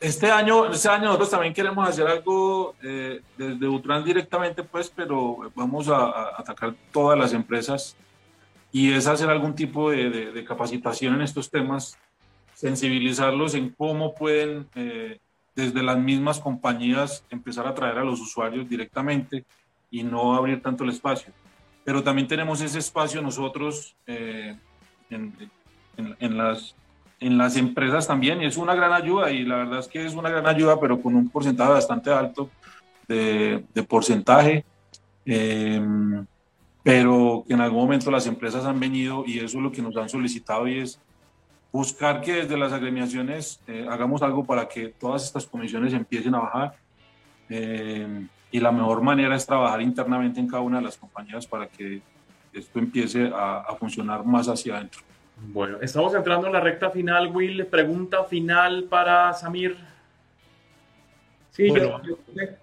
Este 0.00 0.30
año, 0.30 0.72
este 0.72 0.88
año 0.88 1.04
nosotros 1.04 1.30
también 1.30 1.52
queremos 1.52 1.86
hacer 1.86 2.06
algo 2.06 2.74
eh, 2.82 3.20
desde 3.36 3.68
Utran 3.68 4.02
directamente, 4.02 4.64
pues, 4.64 4.90
pero 4.90 5.52
vamos 5.54 5.88
a, 5.88 6.40
atacar 6.40 6.74
todas 6.90 7.18
las 7.18 7.34
empresas 7.34 7.96
y 8.72 8.92
es 8.92 9.06
hacer 9.06 9.28
algún 9.28 9.54
tipo 9.54 9.90
de, 9.90 10.42
capacitación 10.48 11.14
en 11.14 11.20
estos 11.20 11.50
temas, 11.50 11.98
sensibilizarlos 12.60 13.54
en 13.54 13.70
cómo 13.70 14.14
pueden 14.14 14.66
eh, 14.74 15.18
desde 15.56 15.82
las 15.82 15.98
mismas 15.98 16.38
compañías 16.38 17.24
empezar 17.30 17.66
a 17.66 17.74
traer 17.74 17.96
a 17.96 18.04
los 18.04 18.20
usuarios 18.20 18.68
directamente 18.68 19.46
y 19.90 20.02
no 20.02 20.34
abrir 20.34 20.60
tanto 20.60 20.84
el 20.84 20.90
espacio. 20.90 21.32
Pero 21.84 22.02
también 22.02 22.28
tenemos 22.28 22.60
ese 22.60 22.78
espacio 22.78 23.22
nosotros 23.22 23.96
eh, 24.06 24.58
en, 25.08 26.36
las, 26.36 26.76
en 27.18 27.38
las 27.38 27.56
empresas 27.56 28.06
también 28.06 28.42
y 28.42 28.44
es 28.44 28.58
una 28.58 28.74
gran 28.74 28.92
ayuda 28.92 29.30
y 29.30 29.42
la 29.42 29.56
verdad 29.56 29.78
es 29.78 29.88
que 29.88 30.04
es 30.04 30.12
una 30.12 30.28
gran 30.28 30.46
ayuda 30.46 30.78
pero 30.78 31.00
con 31.00 31.14
un 31.14 31.30
porcentaje 31.30 31.72
bastante 31.72 32.10
alto 32.10 32.50
de, 33.08 33.64
de 33.72 33.82
porcentaje. 33.84 34.66
Eh, 35.24 35.80
pero 36.82 37.42
que 37.46 37.54
en 37.54 37.62
algún 37.62 37.80
momento 37.80 38.10
las 38.10 38.26
empresas 38.26 38.66
han 38.66 38.78
venido 38.78 39.24
y 39.26 39.38
eso 39.38 39.56
es 39.56 39.62
lo 39.62 39.72
que 39.72 39.80
nos 39.80 39.96
han 39.96 40.10
solicitado 40.10 40.68
y 40.68 40.80
es 40.80 41.00
buscar 41.72 42.20
que 42.20 42.34
desde 42.34 42.56
las 42.56 42.72
agremiaciones 42.72 43.60
eh, 43.66 43.86
hagamos 43.88 44.22
algo 44.22 44.44
para 44.44 44.66
que 44.68 44.88
todas 44.88 45.24
estas 45.24 45.46
comisiones 45.46 45.92
empiecen 45.92 46.34
a 46.34 46.40
bajar. 46.40 46.74
Eh, 47.48 48.26
y 48.52 48.60
la 48.60 48.72
mejor 48.72 49.00
manera 49.00 49.36
es 49.36 49.46
trabajar 49.46 49.80
internamente 49.80 50.40
en 50.40 50.48
cada 50.48 50.62
una 50.62 50.78
de 50.78 50.84
las 50.84 50.96
compañías 50.96 51.46
para 51.46 51.68
que 51.68 52.00
esto 52.52 52.78
empiece 52.78 53.30
a, 53.32 53.74
funcionar 53.78 54.24
más 54.24 54.48
hacia 54.48 54.76
adentro. 54.76 55.02
Bueno, 55.36 55.78
estamos 55.80 56.12
entrando 56.14 56.48
en 56.48 56.52
la 56.52 56.60
recta 56.60 56.90
final, 56.90 57.28
Will. 57.28 57.64
Pregunta 57.66 58.24
final 58.24 58.84
para 58.84 59.32
Samir. 59.32 59.76
Sí, 61.52 61.68
yo, 61.72 62.00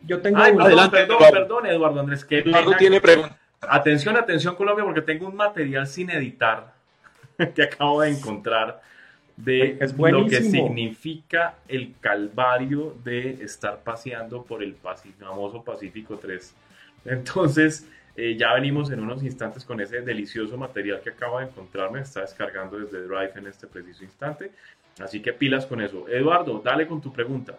yo, 0.06 0.22
tengo 0.22 0.38
Ay, 0.40 0.54
Adelante, 0.60 0.98
perdón, 0.98 1.18
perdón, 1.32 1.66
Eduardo 1.66 2.00
Andrés. 2.02 2.24
Que 2.24 2.40
Eduardo 2.40 2.74
tiene 2.78 3.02
pregunta. 3.02 3.38
Atención, 3.62 4.16
atención, 4.16 4.56
Colombia, 4.56 4.86
porque 4.86 5.02
tengo 5.02 5.28
un 5.28 5.36
material 5.36 5.88
sin 5.88 6.10
editar 6.10 6.74
que 7.56 7.64
acabo 7.64 8.02
de 8.02 8.12
encontrar 8.12 8.82
de 9.38 9.78
lo 10.12 10.26
que 10.26 10.42
significa 10.42 11.56
el 11.68 11.94
calvario 12.02 12.98
de 13.04 13.44
estar 13.44 13.84
paseando 13.84 14.44
por 14.44 14.64
el 14.64 14.76
famoso 14.76 15.64
Pacífico 15.64 16.18
3. 16.18 16.56
Entonces, 17.06 17.88
eh, 18.16 18.36
ya 18.36 18.54
venimos 18.56 18.90
en 18.90 19.00
unos 19.00 19.24
instantes 19.24 19.64
con 19.64 19.80
ese 19.80 20.02
delicioso 20.02 20.58
material 20.58 21.02
que 21.02 21.12
acabo 21.12 21.38
de 21.38 21.46
encontrarme, 21.46 22.02
está 22.02 22.22
descargando 22.22 22.80
desde 22.80 23.04
Drive 23.04 23.34
en 23.36 23.46
este 23.46 23.68
preciso 23.68 24.04
instante. 24.04 24.52
Así 25.00 25.22
que 25.22 25.32
pilas 25.32 25.68
con 25.68 25.82
eso. 25.82 26.10
Eduardo, 26.10 26.60
dale 26.66 26.88
con 26.88 27.00
tu 27.00 27.14
pregunta. 27.14 27.56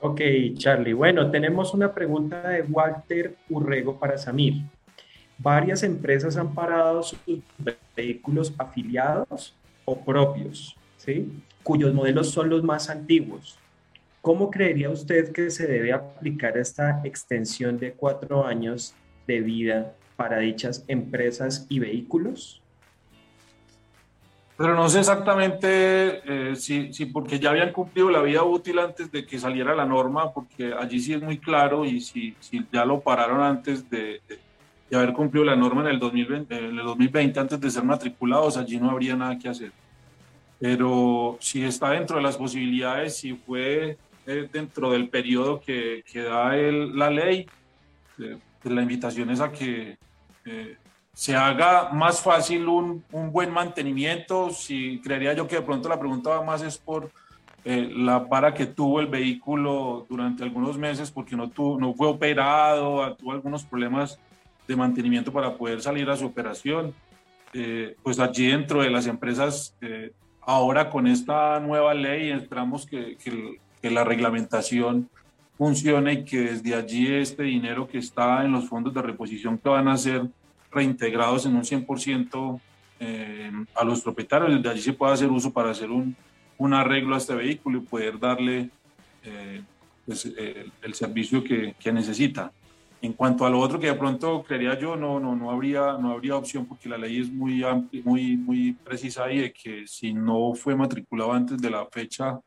Ok, 0.00 0.20
Charlie. 0.54 0.94
Bueno, 0.94 1.30
tenemos 1.30 1.74
una 1.74 1.92
pregunta 1.92 2.48
de 2.48 2.62
Walter 2.62 3.36
Urrego 3.50 3.98
para 3.98 4.16
Samir. 4.16 4.62
Varias 5.36 5.82
empresas 5.82 6.36
han 6.38 6.54
parado 6.54 7.02
sus 7.02 7.20
vehículos 7.94 8.54
afiliados 8.56 9.54
o 9.84 9.98
propios, 10.04 10.76
¿sí? 10.96 11.30
cuyos 11.62 11.94
modelos 11.94 12.30
son 12.30 12.48
los 12.48 12.62
más 12.62 12.90
antiguos. 12.90 13.58
¿Cómo 14.20 14.50
creería 14.50 14.90
usted 14.90 15.32
que 15.32 15.50
se 15.50 15.66
debe 15.66 15.92
aplicar 15.92 16.56
esta 16.56 17.00
extensión 17.04 17.78
de 17.78 17.92
cuatro 17.92 18.46
años 18.46 18.94
de 19.26 19.40
vida 19.40 19.94
para 20.16 20.38
dichas 20.38 20.84
empresas 20.86 21.66
y 21.68 21.80
vehículos? 21.80 22.62
Pero 24.56 24.76
no 24.76 24.88
sé 24.88 25.00
exactamente 25.00 25.70
eh, 26.52 26.54
si, 26.54 26.92
si, 26.92 27.06
porque 27.06 27.40
ya 27.40 27.50
habían 27.50 27.72
cumplido 27.72 28.10
la 28.10 28.22
vida 28.22 28.44
útil 28.44 28.78
antes 28.78 29.10
de 29.10 29.26
que 29.26 29.40
saliera 29.40 29.74
la 29.74 29.86
norma, 29.86 30.32
porque 30.32 30.72
allí 30.72 31.00
sí 31.00 31.14
es 31.14 31.22
muy 31.22 31.38
claro 31.38 31.84
y 31.84 32.00
si, 32.00 32.36
si 32.38 32.64
ya 32.72 32.84
lo 32.84 33.00
pararon 33.00 33.40
antes 33.40 33.90
de, 33.90 34.20
de 34.28 34.38
haber 34.96 35.12
cumplido 35.12 35.44
la 35.44 35.56
norma 35.56 35.82
en 35.82 35.88
el 35.88 35.98
2020, 35.98 36.56
en 36.56 36.78
el 36.78 36.84
2020 36.84 37.40
antes 37.40 37.60
de 37.60 37.70
ser 37.70 37.84
matriculados, 37.84 38.56
allí 38.56 38.78
no 38.78 38.90
habría 38.90 39.16
nada 39.16 39.38
que 39.38 39.48
hacer. 39.48 39.72
Pero 40.60 41.38
si 41.40 41.64
está 41.64 41.90
dentro 41.90 42.16
de 42.16 42.22
las 42.22 42.36
posibilidades, 42.36 43.16
si 43.16 43.34
fue 43.34 43.96
eh, 44.26 44.48
dentro 44.52 44.90
del 44.90 45.08
periodo 45.08 45.60
que, 45.60 46.04
que 46.10 46.22
da 46.22 46.56
el, 46.56 46.96
la 46.96 47.10
ley, 47.10 47.46
eh, 48.18 48.38
pues 48.62 48.74
la 48.74 48.82
invitación 48.82 49.30
es 49.30 49.40
a 49.40 49.50
que 49.50 49.96
eh, 50.44 50.76
se 51.12 51.34
haga 51.34 51.90
más 51.92 52.20
fácil 52.20 52.68
un, 52.68 53.02
un, 53.10 53.32
buen 53.32 53.50
mantenimiento. 53.50 54.50
Si 54.50 55.00
creería 55.00 55.32
yo 55.32 55.48
que 55.48 55.56
de 55.56 55.62
pronto 55.62 55.88
la 55.88 55.98
pregunta 55.98 56.30
va 56.30 56.44
más 56.44 56.62
es 56.62 56.78
por 56.78 57.10
la 57.64 58.28
para 58.28 58.54
que 58.54 58.66
tuvo 58.66 59.00
el 59.00 59.06
vehículo 59.06 60.04
durante 60.08 60.42
algunos 60.42 60.76
meses 60.76 61.12
porque 61.12 61.36
no, 61.36 61.48
tuvo, 61.48 61.78
no 61.78 61.94
fue 61.94 62.08
operado, 62.08 63.14
tuvo 63.16 63.32
algunos 63.32 63.64
problemas 63.64 64.18
de 64.72 64.76
mantenimiento 64.76 65.32
para 65.32 65.56
poder 65.56 65.80
salir 65.80 66.08
a 66.10 66.16
su 66.16 66.26
operación. 66.26 66.94
Eh, 67.52 67.96
pues 68.02 68.18
allí 68.18 68.46
dentro 68.46 68.82
de 68.82 68.90
las 68.90 69.06
empresas, 69.06 69.76
eh, 69.80 70.12
ahora 70.40 70.90
con 70.90 71.06
esta 71.06 71.60
nueva 71.60 71.94
ley, 71.94 72.30
esperamos 72.30 72.86
que, 72.86 73.16
que, 73.16 73.90
la 73.90 74.04
reglamentación 74.04 75.10
funcione 75.58 76.12
y 76.12 76.24
que 76.24 76.40
desde 76.40 76.74
allí 76.74 77.12
este 77.12 77.42
dinero 77.42 77.88
que 77.88 77.98
está 77.98 78.44
en 78.44 78.52
los 78.52 78.68
fondos 78.68 78.94
de 78.94 79.02
reposición 79.02 79.58
que 79.58 79.68
van 79.68 79.88
a 79.88 79.96
ser 79.96 80.22
reintegrados 80.70 81.46
en 81.46 81.56
un 81.56 81.62
100% 81.62 82.60
eh, 83.00 83.50
a 83.74 83.84
los 83.84 84.00
propietarios, 84.00 84.54
desde 84.54 84.70
allí 84.70 84.80
se 84.80 84.92
puede 84.92 85.12
hacer 85.12 85.30
uso 85.30 85.52
para 85.52 85.70
hacer 85.70 85.90
un, 85.90 86.16
un 86.58 86.72
arreglo 86.72 87.16
a 87.16 87.18
este 87.18 87.34
vehículo 87.34 87.78
y 87.78 87.82
poder 87.82 88.18
darle 88.20 88.70
pues, 90.06 90.24
el, 90.24 90.94
servicio 90.94 91.42
que, 91.42 91.74
que 91.78 91.92
necesita. 91.92 92.52
En 93.02 93.14
cuanto 93.14 93.44
a 93.44 93.50
lo 93.50 93.58
otro 93.58 93.80
que 93.80 93.88
de 93.88 93.94
pronto 93.94 94.44
creería 94.44 94.78
yo, 94.78 94.94
no, 94.94 95.18
no, 95.18 95.34
no, 95.34 95.50
habría, 95.50 95.98
no 95.98 96.12
habría 96.12 96.36
opción 96.36 96.66
porque 96.66 96.88
la 96.88 96.96
ley 96.96 97.20
es 97.20 97.32
muy, 97.32 97.64
amplia, 97.64 98.00
muy, 98.04 98.36
muy 98.36 98.74
precisa 98.74 99.24
ahí 99.24 99.38
de 99.40 99.52
que 99.52 99.88
si 99.88 100.14
no 100.14 100.54
fue 100.54 100.76
matriculado 100.76 101.32
antes 101.32 101.60
de 101.60 101.68
la 101.68 101.84
fecha, 101.86 102.38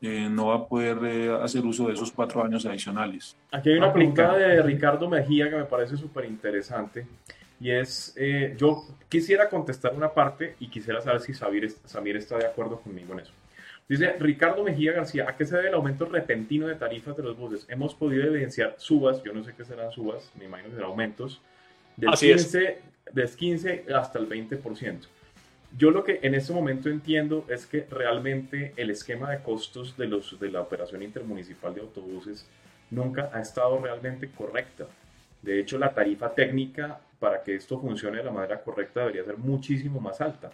eh, 0.00 0.28
no 0.28 0.48
va 0.48 0.56
a 0.56 0.66
poder 0.66 0.98
eh, 1.04 1.38
hacer 1.40 1.64
uso 1.64 1.86
de 1.86 1.94
esos 1.94 2.10
cuatro 2.10 2.44
años 2.44 2.66
adicionales. 2.66 3.36
Aquí 3.52 3.70
hay 3.70 3.76
una 3.76 3.92
pregunta 3.92 4.36
de 4.36 4.60
Ricardo 4.60 5.08
Mejía 5.08 5.48
que 5.48 5.54
me 5.54 5.64
parece 5.64 5.96
súper 5.96 6.24
interesante 6.24 7.06
y 7.60 7.70
es, 7.70 8.12
eh, 8.16 8.56
yo 8.58 8.82
quisiera 9.08 9.48
contestar 9.48 9.94
una 9.94 10.12
parte 10.12 10.56
y 10.58 10.66
quisiera 10.66 11.00
saber 11.00 11.20
si 11.20 11.32
Samir 11.32 12.16
está 12.16 12.36
de 12.36 12.46
acuerdo 12.46 12.80
conmigo 12.80 13.12
en 13.12 13.20
eso. 13.20 13.32
Dice 13.88 14.12
Ricardo 14.18 14.62
Mejía 14.62 14.92
García, 14.92 15.28
¿a 15.28 15.36
qué 15.36 15.44
se 15.44 15.56
debe 15.56 15.68
el 15.68 15.74
aumento 15.74 16.04
repentino 16.06 16.66
de 16.66 16.76
tarifas 16.76 17.16
de 17.16 17.22
los 17.22 17.36
buses? 17.36 17.66
Hemos 17.68 17.94
podido 17.94 18.24
evidenciar 18.24 18.74
subas, 18.78 19.22
yo 19.22 19.32
no 19.32 19.42
sé 19.44 19.52
qué 19.56 19.64
serán 19.64 19.90
subas, 19.90 20.30
me 20.38 20.46
imagino 20.46 20.70
que 20.70 20.76
serán 20.76 20.90
aumentos, 20.90 21.40
del 21.96 22.12
15, 22.12 22.78
del 23.12 23.28
15 23.28 23.84
hasta 23.94 24.18
el 24.18 24.28
20%. 24.28 25.06
Yo 25.76 25.90
lo 25.90 26.04
que 26.04 26.20
en 26.22 26.34
este 26.34 26.52
momento 26.52 26.90
entiendo 26.90 27.46
es 27.48 27.66
que 27.66 27.86
realmente 27.90 28.74
el 28.76 28.90
esquema 28.90 29.30
de 29.30 29.42
costos 29.42 29.96
de, 29.96 30.06
los, 30.06 30.38
de 30.38 30.50
la 30.50 30.60
operación 30.60 31.02
intermunicipal 31.02 31.74
de 31.74 31.80
autobuses 31.80 32.46
nunca 32.90 33.30
ha 33.32 33.40
estado 33.40 33.80
realmente 33.80 34.30
correcta. 34.30 34.86
De 35.40 35.58
hecho, 35.58 35.78
la 35.78 35.92
tarifa 35.92 36.34
técnica 36.34 37.00
para 37.18 37.42
que 37.42 37.56
esto 37.56 37.80
funcione 37.80 38.18
de 38.18 38.24
la 38.24 38.30
manera 38.30 38.60
correcta 38.60 39.00
debería 39.00 39.24
ser 39.24 39.38
muchísimo 39.38 39.98
más 39.98 40.20
alta. 40.20 40.52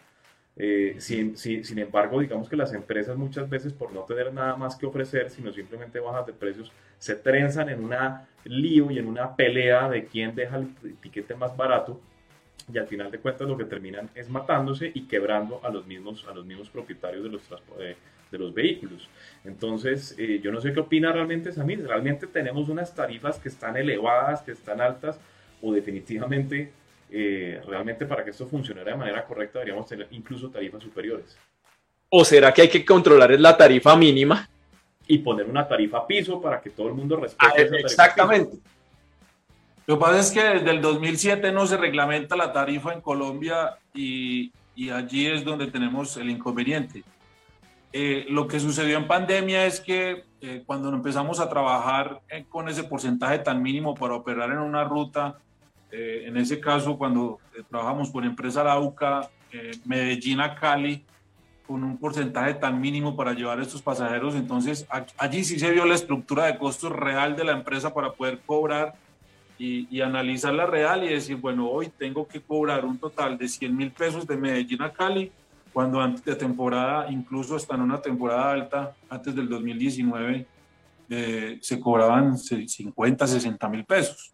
Eh, 0.61 0.97
sin, 0.99 1.37
sin, 1.37 1.79
embargo, 1.79 2.21
digamos 2.21 2.49
que 2.49 2.57
las 2.57 2.73
empresas 2.73 3.17
muchas 3.17 3.49
veces 3.49 3.73
por 3.73 3.93
no 3.93 4.01
tener 4.01 4.33
nada 4.33 4.57
más 4.57 4.75
que 4.75 4.87
ofrecer, 4.87 5.31
sino 5.31 5.53
simplemente 5.53 6.01
bajas 6.01 6.27
de 6.27 6.33
precios, 6.33 6.73
se 6.99 7.15
trenzan 7.15 7.69
en 7.69 7.85
una 7.85 8.27
lío 8.45 8.91
y 8.91 8.99
en 8.99 9.07
una 9.07 9.37
pelea 9.37 9.89
de 9.89 10.07
quién 10.07 10.35
deja 10.35 10.57
el 10.57 10.75
tiquete 11.01 11.37
más 11.37 11.57
barato 11.57 12.01
y 12.73 12.77
al 12.77 12.87
final 12.87 13.11
de 13.11 13.19
cuentas 13.19 13.49
lo 13.49 13.57
que 13.57 13.65
terminan 13.65 14.11
es 14.15 14.29
matándose 14.29 14.91
y 14.93 15.03
quebrando 15.03 15.61
a 15.63 15.71
los 15.71 15.87
mismos, 15.87 16.27
a 16.29 16.35
los 16.35 16.45
mismos 16.45 16.69
propietarios 16.69 17.23
de 17.23 17.31
los, 17.31 17.43
de, 17.79 17.97
de 18.31 18.39
los 18.39 18.53
vehículos. 18.53 19.09
Entonces, 19.45 20.15
eh, 20.19 20.41
yo 20.43 20.53
no 20.53 20.61
sé 20.61 20.73
qué 20.73 20.81
opina 20.81 21.13
realmente 21.13 21.53
Samir. 21.53 21.87
¿Realmente 21.87 22.27
tenemos 22.27 22.69
unas 22.69 22.95
tarifas 22.95 23.39
que 23.39 23.49
están 23.49 23.77
elevadas, 23.77 24.43
que 24.43 24.53
están 24.53 24.81
altas 24.81 25.19
o 25.63 25.73
definitivamente 25.73 26.73
eh, 27.11 27.61
realmente 27.67 28.07
para 28.07 28.25
que 28.25 28.31
esto 28.31 28.47
funcionara 28.47 28.93
de 28.93 28.97
manera 28.97 29.25
correcta 29.25 29.59
deberíamos 29.59 29.87
tener 29.87 30.09
incluso 30.11 30.51
tarifas 30.51 30.83
superiores. 30.83 31.37
¿O 32.11 32.25
será 32.25 32.53
que 32.53 32.63
hay 32.63 32.69
que 32.69 32.85
controlar 32.85 33.39
la 33.39 33.57
tarifa 33.57 33.97
mínima? 33.97 34.49
Y 35.07 35.19
poner 35.19 35.47
una 35.47 35.67
tarifa 35.67 36.07
piso 36.07 36.41
para 36.41 36.61
que 36.61 36.71
todo 36.71 36.89
el 36.89 36.95
mundo 36.95 37.17
respete 37.17 37.47
ah, 37.47 37.63
esa 37.63 37.77
Exactamente. 37.77 38.59
Lo 39.87 39.97
que 39.97 40.01
pasa 40.01 40.21
es 40.21 40.31
que 40.31 40.43
desde 40.43 40.71
el 40.71 40.83
2007 40.83 41.51
no 41.51 41.67
se 41.67 41.79
reglamenta 41.79 42.37
la 42.37 42.53
tarifa 42.53 42.93
en 42.93 43.01
Colombia 43.01 43.79
y, 43.95 44.53
y 44.77 44.91
allí 44.91 45.27
es 45.27 45.45
donde 45.45 45.67
tenemos 45.69 46.17
el 46.19 46.29
inconveniente. 46.29 47.03
Eh, 47.93 48.27
lo 48.29 48.47
que 48.47 48.61
sucedió 48.61 48.99
en 48.99 49.09
pandemia 49.09 49.65
es 49.65 49.81
que 49.81 50.25
eh, 50.41 50.63
cuando 50.67 50.91
empezamos 50.91 51.41
a 51.41 51.49
trabajar 51.49 52.21
eh, 52.29 52.45
con 52.49 52.69
ese 52.69 52.85
porcentaje 52.85 53.39
tan 53.39 53.63
mínimo 53.63 53.95
para 53.95 54.15
operar 54.15 54.51
en 54.51 54.59
una 54.59 54.85
ruta, 54.85 55.39
eh, 55.91 56.25
en 56.27 56.37
ese 56.37 56.61
caso 56.61 56.97
cuando 56.99 57.39
trabajamos 57.69 58.11
con 58.11 58.25
empresa 58.25 58.65
Lauca, 58.65 59.31
Medellín 59.87 60.41
a 60.41 60.55
Cali, 60.55 61.05
con 61.67 61.83
un 61.83 61.97
porcentaje 61.99 62.55
tan 62.55 62.81
mínimo 62.81 63.17
para 63.17 63.33
llevar 63.33 63.61
estos 63.61 63.81
pasajeros, 63.81 64.35
entonces 64.35 64.87
allí 65.17 65.45
sí 65.45 65.59
se 65.59 65.71
vio 65.71 65.85
la 65.85 65.95
estructura 65.95 66.47
de 66.47 66.59
costos 66.59 66.93
real 66.93 67.37
de 67.37 67.45
la 67.45 67.53
empresa 67.53 67.93
para 67.93 68.13
poder 68.13 68.41
cobrar 68.45 68.95
y, 69.59 69.89
y 69.95 70.03
analizarla 70.03 70.67
real 70.67 71.05
y 71.05 71.09
decir, 71.09 71.37
bueno, 71.37 71.69
hoy 71.69 71.91
tengo 71.99 72.29
que 72.29 72.41
cobrar 72.41 72.85
un 72.85 72.99
total 72.99 73.37
de 73.37 73.49
100 73.49 73.77
mil 73.77 73.91
pesos 73.91 74.27
de 74.27 74.37
Medellín 74.37 74.83
a 74.83 74.93
Cali 74.93 75.33
cuando 75.79 76.01
antes 76.01 76.25
de 76.25 76.35
temporada, 76.35 77.11
incluso 77.11 77.55
hasta 77.55 77.75
en 77.75 77.83
una 77.83 78.01
temporada 78.01 78.51
alta, 78.51 78.97
antes 79.09 79.35
del 79.35 79.49
2019, 79.49 80.47
eh, 81.11 81.59
se 81.61 81.79
cobraban 81.79 82.37
50, 82.37 83.27
60 83.27 83.69
mil 83.69 83.85
pesos. 83.85 84.33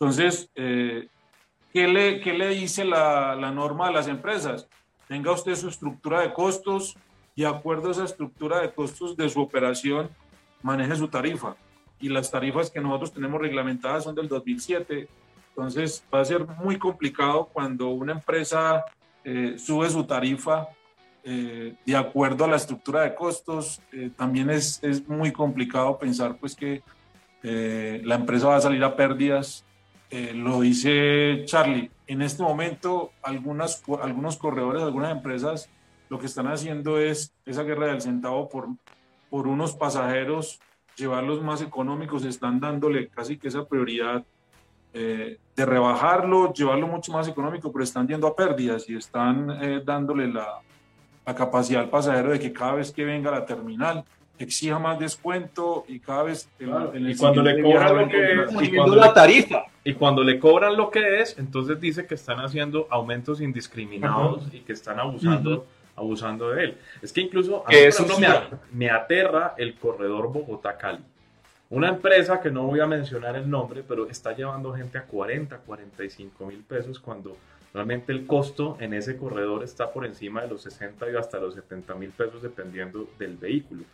Entonces, 0.00 0.50
eh, 0.54 1.08
¿qué, 1.74 1.86
le, 1.86 2.20
¿qué, 2.20 2.32
le, 2.32 2.48
dice 2.48 2.86
la, 2.86 3.34
la, 3.34 3.50
norma 3.50 3.88
a 3.88 3.92
las 3.92 4.08
empresas? 4.08 4.66
Tenga 5.06 5.30
usted 5.30 5.54
su 5.54 5.68
estructura 5.68 6.22
de 6.22 6.32
costos 6.32 6.96
y 7.34 7.42
de 7.42 7.48
acuerdo 7.48 7.88
a 7.88 7.92
esa 7.92 8.04
estructura 8.04 8.60
de 8.60 8.72
costos 8.72 9.14
de 9.14 9.28
su 9.28 9.42
operación, 9.42 10.08
maneje 10.62 10.96
su 10.96 11.08
tarifa. 11.08 11.54
Y 12.00 12.08
las 12.08 12.30
tarifas 12.30 12.70
que 12.70 12.80
nosotros 12.80 13.12
tenemos 13.12 13.42
reglamentadas 13.42 14.04
son 14.04 14.14
del 14.14 14.26
2007. 14.26 15.06
Entonces, 15.50 16.02
va 16.12 16.20
a 16.20 16.24
ser 16.24 16.46
muy 16.46 16.78
complicado 16.78 17.50
cuando 17.52 17.88
una 17.88 18.12
empresa 18.12 18.82
eh, 19.22 19.56
sube 19.58 19.90
su 19.90 20.04
tarifa 20.04 20.68
eh, 21.24 21.74
de 21.84 21.96
acuerdo 21.96 22.46
a 22.46 22.48
la 22.48 22.56
estructura 22.56 23.02
de 23.02 23.14
costos. 23.14 23.82
Eh, 23.92 24.10
también 24.16 24.48
es, 24.48 24.82
es, 24.82 25.06
muy 25.06 25.30
complicado 25.30 25.98
pensar 25.98 26.38
pues 26.38 26.56
que 26.56 26.82
la 27.42 28.14
empresa 28.14 28.48
va 28.48 28.56
a 28.56 28.60
salir 28.62 28.82
a 28.82 28.96
pérdidas. 28.96 29.66
Lo 30.10 30.60
dice 30.60 31.44
Charlie, 31.44 31.90
en 32.06 32.22
este 32.22 32.42
momento 32.42 33.12
algunas, 33.22 33.82
algunos 34.02 34.36
corredores, 34.36 34.82
algunas 34.82 35.12
empresas 35.12 35.70
lo 36.10 36.18
que 36.18 36.26
están 36.26 36.48
haciendo 36.48 36.98
es 36.98 37.32
esa 37.46 37.62
guerra 37.62 37.86
del 37.86 38.02
centavo 38.02 38.48
por, 38.48 38.68
por 39.30 39.46
unos 39.46 39.74
pasajeros, 39.74 40.60
llevarlos 40.96 41.40
más 41.40 41.62
económicos, 41.62 42.24
están 42.24 42.58
dándole 42.58 43.08
casi 43.08 43.38
que 43.38 43.48
esa 43.48 43.64
prioridad 43.64 44.24
eh, 44.92 45.38
de 45.54 45.66
rebajarlo, 45.66 46.52
llevarlo 46.52 46.88
mucho 46.88 47.12
más 47.12 47.28
económico, 47.28 47.70
pero 47.70 47.84
están 47.84 48.08
yendo 48.08 48.26
a 48.26 48.34
pérdidas 48.34 48.88
y 48.88 48.96
están 48.96 49.50
eh, 49.62 49.82
dándole 49.84 50.26
la, 50.26 50.60
la, 51.24 51.34
capacidad 51.36 51.82
al 51.82 51.90
pasajero 51.90 52.30
de 52.30 52.40
que 52.40 52.52
cada 52.52 52.74
vez 52.74 52.90
que 52.90 53.04
venga 53.04 53.30
a 53.30 53.38
la 53.38 53.46
terminal 53.46 54.04
exija 54.44 54.78
más 54.78 54.98
descuento 54.98 55.84
y 55.88 56.00
cada 56.00 56.24
vez 56.24 56.48
y 56.58 57.16
cuando 57.16 57.42
le 57.42 57.62
cobran 57.62 57.96
lo 57.96 58.08
que 58.08 58.32
es 58.32 58.62
y 58.62 58.74
cuando 58.74 58.96
la 58.96 59.14
tarifa. 59.14 59.64
y 59.84 59.94
cuando 59.94 60.24
le 60.24 60.38
cobran 60.38 60.76
lo 60.76 60.90
que 60.90 61.20
es 61.20 61.38
entonces 61.38 61.80
dice 61.80 62.06
que 62.06 62.14
están 62.14 62.38
haciendo 62.38 62.86
aumentos 62.90 63.40
indiscriminados 63.40 64.42
y 64.52 64.60
que 64.60 64.72
están 64.72 64.98
abusando 64.98 65.66
abusando 65.96 66.50
de 66.50 66.64
él. 66.64 66.78
Es 67.02 67.12
que 67.12 67.20
incluso 67.20 67.62
a 67.66 67.72
eso 67.72 68.06
me, 68.18 68.28
me 68.72 68.90
aterra 68.90 69.54
el 69.58 69.74
corredor 69.74 70.32
Bogotá 70.32 70.76
Cali. 70.76 71.04
Una 71.68 71.88
empresa 71.88 72.40
que 72.40 72.50
no 72.50 72.64
voy 72.64 72.80
a 72.80 72.86
mencionar 72.86 73.36
el 73.36 73.48
nombre, 73.48 73.84
pero 73.86 74.08
está 74.08 74.34
llevando 74.34 74.72
gente 74.72 74.98
a 74.98 75.04
40, 75.04 75.58
45 75.58 76.46
mil 76.46 76.64
pesos 76.64 76.98
cuando 76.98 77.36
realmente 77.72 78.12
el 78.12 78.26
costo 78.26 78.76
en 78.80 78.94
ese 78.94 79.16
corredor 79.16 79.62
está 79.62 79.92
por 79.92 80.04
encima 80.04 80.42
de 80.42 80.48
los 80.48 80.62
60 80.62 81.10
y 81.10 81.16
hasta 81.16 81.38
los 81.38 81.54
70 81.54 81.94
mil 81.94 82.10
pesos 82.10 82.42
dependiendo 82.42 83.08
del 83.18 83.36
vehículo. 83.36 83.84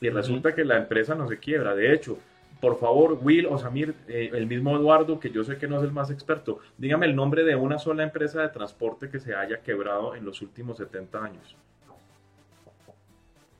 Y 0.00 0.08
resulta 0.10 0.54
que 0.54 0.64
la 0.64 0.76
empresa 0.76 1.14
no 1.14 1.28
se 1.28 1.38
quiebra. 1.38 1.74
De 1.74 1.92
hecho, 1.92 2.18
por 2.60 2.78
favor, 2.78 3.18
Will 3.22 3.46
o 3.46 3.58
Samir, 3.58 3.94
eh, 4.08 4.30
el 4.32 4.46
mismo 4.46 4.76
Eduardo, 4.76 5.20
que 5.20 5.30
yo 5.30 5.44
sé 5.44 5.58
que 5.58 5.68
no 5.68 5.78
es 5.78 5.84
el 5.84 5.92
más 5.92 6.10
experto, 6.10 6.58
dígame 6.78 7.06
el 7.06 7.14
nombre 7.14 7.44
de 7.44 7.54
una 7.54 7.78
sola 7.78 8.02
empresa 8.02 8.42
de 8.42 8.48
transporte 8.48 9.10
que 9.10 9.20
se 9.20 9.34
haya 9.34 9.60
quebrado 9.60 10.14
en 10.14 10.24
los 10.24 10.40
últimos 10.42 10.78
70 10.78 11.22
años. 11.22 11.56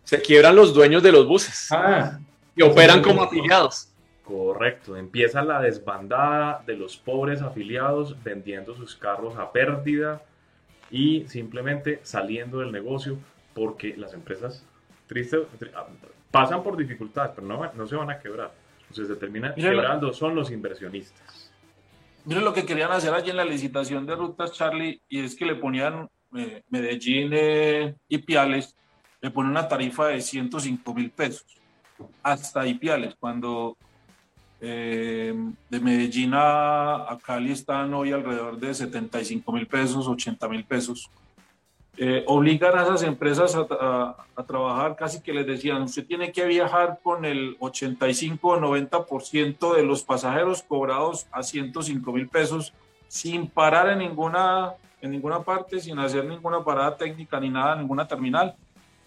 Se 0.04 0.20
quiebran 0.22 0.54
los 0.54 0.72
dueños 0.72 1.02
de 1.02 1.12
los 1.12 1.26
buses. 1.26 1.68
Ah, 1.72 2.18
y 2.54 2.62
operan 2.62 3.02
como 3.02 3.22
afiliados. 3.22 3.92
Correcto, 4.24 4.96
empieza 4.96 5.42
la 5.42 5.60
desbandada 5.60 6.62
de 6.66 6.76
los 6.76 6.96
pobres 6.96 7.42
afiliados 7.42 8.16
vendiendo 8.24 8.74
sus 8.74 8.96
carros 8.96 9.36
a 9.36 9.52
pérdida 9.52 10.22
y 10.90 11.26
simplemente 11.28 12.00
saliendo 12.02 12.58
del 12.58 12.72
negocio 12.72 13.18
porque 13.54 13.94
las 13.96 14.14
empresas 14.14 14.64
tristes 15.06 15.42
ah, 15.74 15.86
pasan 16.40 16.62
por 16.62 16.76
dificultades, 16.76 17.32
pero 17.34 17.46
no, 17.46 17.72
no 17.72 17.86
se 17.86 17.96
van 17.96 18.10
a 18.10 18.18
quebrar. 18.18 18.52
Entonces 18.80 19.08
se 19.08 19.16
terminan 19.16 19.54
quebrando 19.54 20.12
son 20.12 20.34
los 20.34 20.50
inversionistas. 20.50 21.52
Miren 22.24 22.44
lo 22.44 22.52
que 22.52 22.66
querían 22.66 22.90
hacer 22.90 23.14
allí 23.14 23.30
en 23.30 23.36
la 23.36 23.44
licitación 23.44 24.04
de 24.06 24.16
rutas, 24.16 24.52
Charlie, 24.52 25.00
y 25.08 25.20
es 25.20 25.36
que 25.36 25.46
le 25.46 25.54
ponían 25.54 26.08
eh, 26.36 26.62
Medellín 26.70 27.30
eh, 27.32 27.94
y 28.08 28.18
Piales, 28.18 28.74
le 29.20 29.30
ponen 29.30 29.52
una 29.52 29.68
tarifa 29.68 30.08
de 30.08 30.20
105 30.20 30.94
mil 30.94 31.10
pesos 31.10 31.46
hasta 32.22 32.66
Ipiales, 32.66 33.14
cuando 33.18 33.76
eh, 34.60 35.34
de 35.70 35.80
Medellín 35.80 36.32
a, 36.34 37.16
Cali 37.24 37.52
están 37.52 37.92
hoy 37.94 38.12
alrededor 38.12 38.58
de 38.58 38.74
75 38.74 39.52
mil 39.52 39.66
pesos, 39.66 40.08
80 40.08 40.48
mil 40.48 40.64
pesos. 40.64 41.10
Eh, 41.98 42.24
obligan 42.26 42.78
a 42.78 42.82
esas 42.82 43.02
empresas 43.02 43.54
a, 43.56 44.16
trabajar, 44.46 44.96
casi 44.96 45.22
que 45.22 45.32
les 45.32 45.46
decían, 45.46 45.82
usted 45.82 46.06
tiene 46.06 46.30
que 46.30 46.44
viajar 46.44 47.00
con 47.02 47.24
el 47.24 47.56
85 47.58 48.48
o 48.48 48.60
90% 48.60 49.74
de 49.74 49.82
los 49.82 50.02
pasajeros 50.02 50.62
cobrados 50.62 51.26
a 51.32 51.42
105 51.42 52.12
mil 52.12 52.28
pesos 52.28 52.74
sin 53.08 53.48
parar 53.48 53.88
en 53.88 54.00
ninguna, 54.00 54.74
en 55.00 55.10
ninguna 55.10 55.42
parte, 55.42 55.80
sin 55.80 55.98
hacer 55.98 56.26
ninguna 56.26 56.62
parada 56.62 56.96
técnica 56.98 57.40
ni 57.40 57.48
nada, 57.48 57.76
ninguna 57.76 58.06
terminal. 58.06 58.54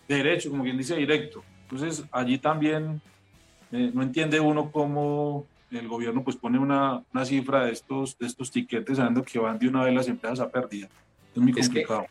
Derecho, 0.07 0.49
como 0.49 0.63
quien 0.63 0.77
dice, 0.77 0.95
directo. 0.95 1.43
Entonces, 1.63 2.03
allí 2.11 2.39
también 2.39 2.99
eh, 3.71 3.91
no 3.93 4.01
entiende 4.01 4.39
uno 4.39 4.71
cómo 4.71 5.45
el 5.69 5.87
gobierno 5.87 6.23
pues 6.23 6.35
pone 6.35 6.57
una, 6.57 7.03
una, 7.13 7.23
cifra 7.23 7.65
de 7.65 7.73
estos, 7.73 8.17
de 8.17 8.25
estos 8.25 8.49
tiquetes 8.49 8.97
sabiendo 8.97 9.21
que 9.21 9.37
van 9.37 9.59
de 9.59 9.67
una 9.67 9.83
vez 9.83 9.93
las 9.93 10.07
empresas 10.07 10.39
a 10.39 10.49
pérdida. 10.49 10.89
Es 11.35 11.39
muy 11.39 11.53
complicado. 11.53 12.07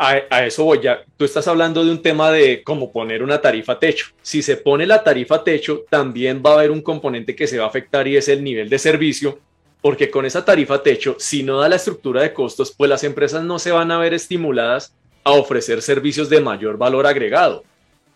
A, 0.00 0.46
eso 0.46 0.64
voy 0.64 0.80
ya. 0.80 1.04
Tú 1.16 1.24
estás 1.24 1.46
hablando 1.46 1.84
de 1.84 1.90
un 1.90 2.00
tema 2.00 2.30
de 2.30 2.62
cómo 2.62 2.90
poner 2.90 3.22
una 3.22 3.40
tarifa 3.40 3.78
techo. 3.78 4.06
Si 4.22 4.42
se 4.42 4.56
pone 4.56 4.86
la 4.86 5.04
tarifa 5.04 5.44
techo, 5.44 5.84
también 5.90 6.42
va 6.44 6.52
a 6.52 6.54
haber 6.54 6.70
un 6.70 6.80
componente 6.80 7.36
que 7.36 7.46
se 7.46 7.58
va 7.58 7.64
a 7.64 7.68
afectar 7.68 8.08
y 8.08 8.16
es 8.16 8.28
el 8.28 8.42
nivel 8.42 8.70
de 8.70 8.78
servicio, 8.78 9.38
porque 9.82 10.10
con 10.10 10.24
esa 10.24 10.44
tarifa 10.44 10.82
techo, 10.82 11.16
si 11.18 11.42
no 11.42 11.60
da 11.60 11.68
la 11.68 11.76
estructura 11.76 12.22
de 12.22 12.32
costos, 12.32 12.72
pues 12.76 12.88
las 12.88 13.04
empresas 13.04 13.44
no 13.44 13.58
se 13.58 13.72
van 13.72 13.90
a 13.90 13.98
ver 13.98 14.14
estimuladas 14.14 14.94
a 15.24 15.32
ofrecer 15.32 15.82
servicios 15.82 16.30
de 16.30 16.40
mayor 16.40 16.78
valor 16.78 17.06
agregado 17.06 17.62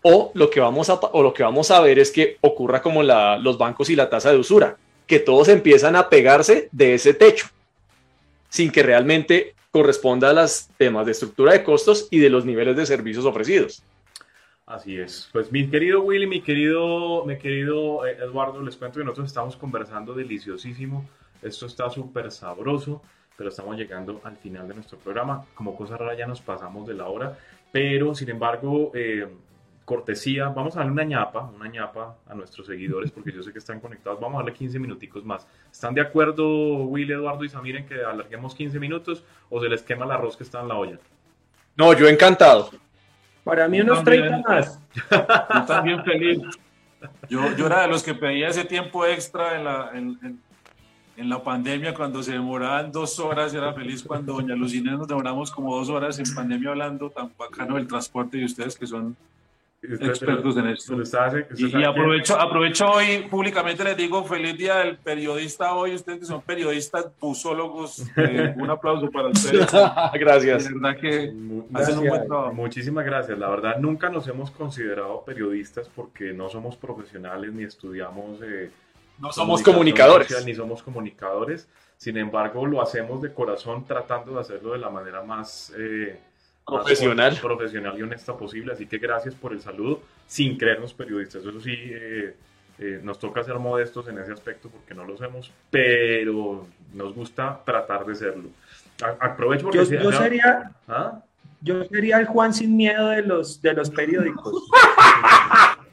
o 0.07 0.31
lo 0.35 0.51
que 0.51 0.61
vamos 0.61 0.91
a, 0.91 0.95
o 0.95 1.23
lo 1.23 1.33
que 1.33 1.43
vamos 1.43 1.71
a 1.71 1.81
ver 1.81 1.99
es 1.99 2.11
que 2.11 2.37
ocurra 2.43 2.83
como 2.83 3.03
los 3.03 3.57
bancos 3.57 3.89
y 3.89 3.97
la 3.97 4.11
tasa 4.11 4.31
de 4.31 4.37
usura, 4.37 4.77
que 5.07 5.19
todos 5.19 5.49
empiezan 5.49 5.97
a 5.97 6.11
pegarse 6.11 6.69
de 6.73 6.95
ese 6.95 7.15
techo, 7.15 7.47
sin 8.51 8.71
que 8.71 8.83
realmente 8.83 9.55
corresponda 9.75 10.31
a 10.31 10.33
los 10.33 10.69
temas 10.77 11.05
de 11.05 11.11
estructura 11.11 11.53
de 11.53 11.65
costos 11.65 12.07
y 12.09 12.21
de 12.21 12.31
los 12.31 12.45
niveles 12.45 12.77
de 12.77 12.87
servicios 12.87 13.25
ofrecidos. 13.25 13.83
Así 14.67 14.97
es. 14.97 15.29
Pues 15.33 15.51
mi 15.51 15.69
querido 15.69 16.01
Willy, 16.01 16.29
mi 16.29 16.41
querido, 16.43 17.25
mi 17.25 17.37
querido 17.39 18.07
eh, 18.07 18.17
Eduardo, 18.21 18.63
les 18.63 18.77
cuento 18.77 19.01
que 19.01 19.05
nosotros 19.05 19.27
estamos 19.27 19.57
conversando 19.57 20.15
deliciosísimo. 20.15 21.05
Esto 21.43 21.67
está 21.67 21.91
súper 21.91 22.31
sabroso, 22.31 23.03
pero 23.37 23.49
estamos 23.49 23.77
llegando 23.77 24.21
al 24.23 24.37
final 24.37 24.69
de 24.69 24.75
nuestro 24.75 24.97
programa. 24.97 25.45
Como 25.55 25.77
cosa 25.77 25.97
rara 25.97 26.15
ya 26.15 26.29
nos 26.29 26.41
pasamos 26.41 26.87
de 26.87 26.95
la 26.95 27.09
hora, 27.09 27.37
pero 27.73 28.15
sin 28.15 28.31
embargo, 28.31 28.93
eh, 28.95 29.27
cortesía, 29.85 30.49
vamos 30.49 30.75
a 30.77 30.79
darle 30.79 30.93
una 30.93 31.05
ñapa, 31.05 31.51
una 31.55 31.69
ñapa 31.69 32.17
a 32.27 32.35
nuestros 32.35 32.67
seguidores 32.67 33.11
porque 33.11 33.33
yo 33.33 33.43
sé 33.43 33.53
que 33.53 33.59
están 33.59 33.81
conectados, 33.81 34.19
vamos 34.21 34.37
a 34.37 34.39
darle 34.39 34.55
15 34.55 34.79
minuticos 34.79 35.25
más. 35.25 35.47
¿Están 35.71 35.95
de 35.95 36.01
acuerdo 36.01 36.47
Will, 36.85 37.11
Eduardo 37.11 37.45
y 37.45 37.49
Samir 37.49 37.77
en 37.77 37.87
que 37.87 38.03
alarguemos 38.03 38.55
15 38.55 38.79
minutos 38.79 39.25
o 39.51 39.61
se 39.61 39.69
les 39.69 39.83
quema 39.83 40.05
el 40.07 40.13
arroz 40.13 40.37
que 40.37 40.45
está 40.45 40.61
en 40.61 40.69
la 40.69 40.77
olla? 40.77 40.99
No, 41.77 41.93
yo 41.93 42.09
encantado. 42.09 42.71
Para 43.43 43.69
mí 43.69 43.81
unos 43.81 44.03
30 44.03 44.39
más. 44.49 44.81
Yo 45.11 45.65
también 45.67 46.03
feliz. 46.03 46.41
Yo, 47.29 47.55
yo, 47.57 47.67
era 47.67 47.83
de 47.83 47.89
los 47.89 48.03
que 48.03 48.15
pedía 48.15 48.49
ese 48.49 48.65
tiempo 48.65 49.05
extra 49.05 49.59
en 49.59 49.65
la, 49.65 49.91
en, 49.93 50.41
en, 51.19 51.29
la 51.29 51.43
pandemia 51.43 51.93
cuando 51.93 52.23
se 52.23 52.33
demoraban 52.33 52.91
dos 52.91 53.19
horas, 53.19 53.53
era 53.53 53.75
feliz 53.75 54.03
cuando 54.03 54.33
doña 54.33 54.55
Lucina 54.55 54.93
nos 54.93 55.07
demoramos 55.07 55.51
como 55.51 55.77
dos 55.77 55.91
horas 55.91 56.19
en 56.19 56.35
pandemia 56.35 56.71
hablando 56.71 57.11
tan 57.11 57.31
bacano 57.37 57.75
del 57.75 57.87
transporte 57.87 58.39
y 58.39 58.45
ustedes 58.47 58.79
que 58.79 58.87
son 58.87 59.15
expertos 59.93 60.57
en 60.57 60.69
esto. 60.69 60.97
y, 61.57 61.85
aprovecho, 61.85 62.41
aprovecho 62.41 62.87
hoy, 62.87 63.27
públicamente 63.31 63.85
les 63.85 63.97
digo, 63.97 64.25
feliz 64.25 64.57
día 64.57 64.77
del 64.77 64.97
periodista 64.97 65.75
hoy, 65.75 65.95
ustedes 65.95 66.21
que 66.21 66.27
son 66.27 66.43
periodistas, 66.43 67.09
busólogos, 67.21 68.05
eh, 68.17 68.55
un 68.59 68.71
aplauso 68.71 69.11
para 69.11 69.29
ustedes. 69.29 69.71
gracias. 70.15 70.65
De 70.69 70.75
verdad 70.75 70.97
que 70.99 71.33
hacen 71.75 71.99
un 71.99 72.09
buen 72.09 72.27
trabajo. 72.27 72.53
Muchísimas 72.55 73.05
gracias. 73.05 73.39
La 73.39 73.49
verdad, 73.49 73.77
nunca 73.79 74.09
nos 74.09 74.27
hemos 74.29 74.51
considerado 74.51 75.23
periodistas 75.25 75.89
porque 75.95 76.33
no 76.33 76.49
somos 76.49 76.77
profesionales 76.77 77.53
ni 77.53 77.65
estudiamos... 77.65 78.41
Eh, 78.43 78.71
no 79.19 79.31
somos 79.33 79.63
comunicadores. 79.63 80.45
ni 80.45 80.55
somos 80.55 80.83
comunicadores. 80.83 81.69
Sin 81.97 82.17
embargo, 82.17 82.67
lo 82.67 82.83
hacemos 82.83 83.23
de 83.23 83.33
corazón 83.33 83.85
tratando 83.87 84.35
de 84.35 84.41
hacerlo 84.41 84.73
de 84.73 84.79
la 84.79 84.91
manera 84.91 85.23
más... 85.23 85.73
Eh, 85.77 86.19
profesional. 86.65 87.39
profesional 87.41 87.99
y 87.99 88.03
honesta 88.03 88.37
posible. 88.37 88.73
Así 88.73 88.87
que 88.87 88.99
gracias 88.99 89.35
por 89.35 89.53
el 89.53 89.61
saludo, 89.61 90.03
sin 90.27 90.57
creernos 90.57 90.95
periodistas. 90.95 91.45
Eso 91.45 91.61
sí, 91.61 91.75
eh, 91.75 92.35
eh, 92.79 93.01
nos 93.03 93.19
toca 93.19 93.43
ser 93.45 93.59
modestos 93.59 94.09
en 94.09 94.19
ese 94.19 94.33
aspecto 94.33 94.69
porque 94.69 94.95
no 94.95 95.05
lo 95.05 95.15
hacemos, 95.15 95.53
pero 95.71 96.67
nos 96.93 97.15
gusta 97.15 97.61
tratar 97.65 98.05
de 98.05 98.15
serlo. 98.15 98.49
aprovecho 99.21 99.65
porque... 99.65 99.79
Yo, 99.79 100.13
sería... 100.13 100.73
¿Ah? 100.89 101.23
Yo 101.61 101.85
sería 101.85 102.19
el 102.19 102.27
Juan 102.27 102.53
sin 102.53 102.77
miedo 102.77 103.09
de 103.09 103.23
los, 103.23 103.63
de 103.63 103.73
los 103.73 103.89
periódicos. 103.89 104.69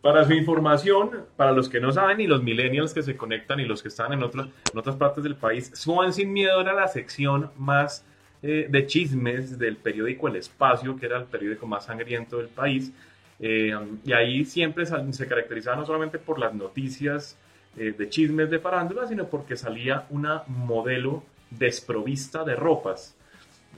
para 0.00 0.24
su 0.24 0.32
información, 0.32 1.26
para 1.36 1.52
los 1.52 1.68
que 1.68 1.80
no 1.80 1.92
saben 1.92 2.20
y 2.20 2.26
los 2.26 2.42
millennials 2.42 2.94
que 2.94 3.02
se 3.02 3.16
conectan 3.16 3.60
y 3.60 3.66
los 3.66 3.82
que 3.82 3.88
están 3.88 4.12
en 4.12 4.22
en 4.22 4.78
otras 4.78 4.96
partes 4.96 5.24
del 5.24 5.36
país, 5.36 5.72
Juan 5.84 6.12
sin 6.12 6.32
miedo 6.32 6.60
era 6.60 6.72
la 6.72 6.88
sección 6.88 7.50
más 7.58 8.04
eh, 8.44 8.66
de 8.68 8.86
chismes 8.86 9.56
del 9.56 9.76
periódico 9.76 10.26
El 10.26 10.34
Espacio, 10.34 10.96
que 10.96 11.06
era 11.06 11.18
el 11.18 11.26
periódico 11.26 11.64
más 11.64 11.84
sangriento 11.84 12.38
del 12.38 12.48
país. 12.48 12.92
Eh, 13.38 13.72
y 14.04 14.12
ahí 14.12 14.44
siempre 14.44 14.84
se 14.84 15.26
caracterizaba 15.28 15.76
no 15.76 15.86
solamente 15.86 16.18
por 16.18 16.40
las 16.40 16.52
noticias 16.52 17.38
eh, 17.76 17.94
de 17.96 18.08
chismes 18.08 18.50
de 18.50 18.58
farándula, 18.58 19.06
sino 19.06 19.28
porque 19.28 19.56
salía 19.56 20.06
una 20.10 20.42
modelo 20.48 21.22
desprovista 21.50 22.42
de 22.42 22.56
ropas. 22.56 23.16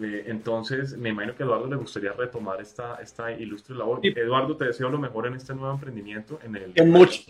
entonces, 0.01 0.97
me 0.97 1.11
imagino 1.11 1.37
que 1.37 1.43
a 1.43 1.47
Eduardo 1.47 1.67
le 1.67 1.77
gustaría 1.77 2.13
retomar 2.13 2.61
esta, 2.63 2.97
esta 3.03 3.31
ilustre 3.33 3.77
labor. 3.77 4.01
Eduardo, 4.03 4.57
te 4.57 4.65
deseo 4.65 4.89
lo 4.89 4.99
mejor 4.99 5.27
en 5.27 5.35
este 5.35 5.55
nuevo 5.55 5.75
emprendimiento. 5.75 6.41
En 6.43 6.57
el... 6.57 6.73
En 6.75 6.91
mucho. 6.91 7.21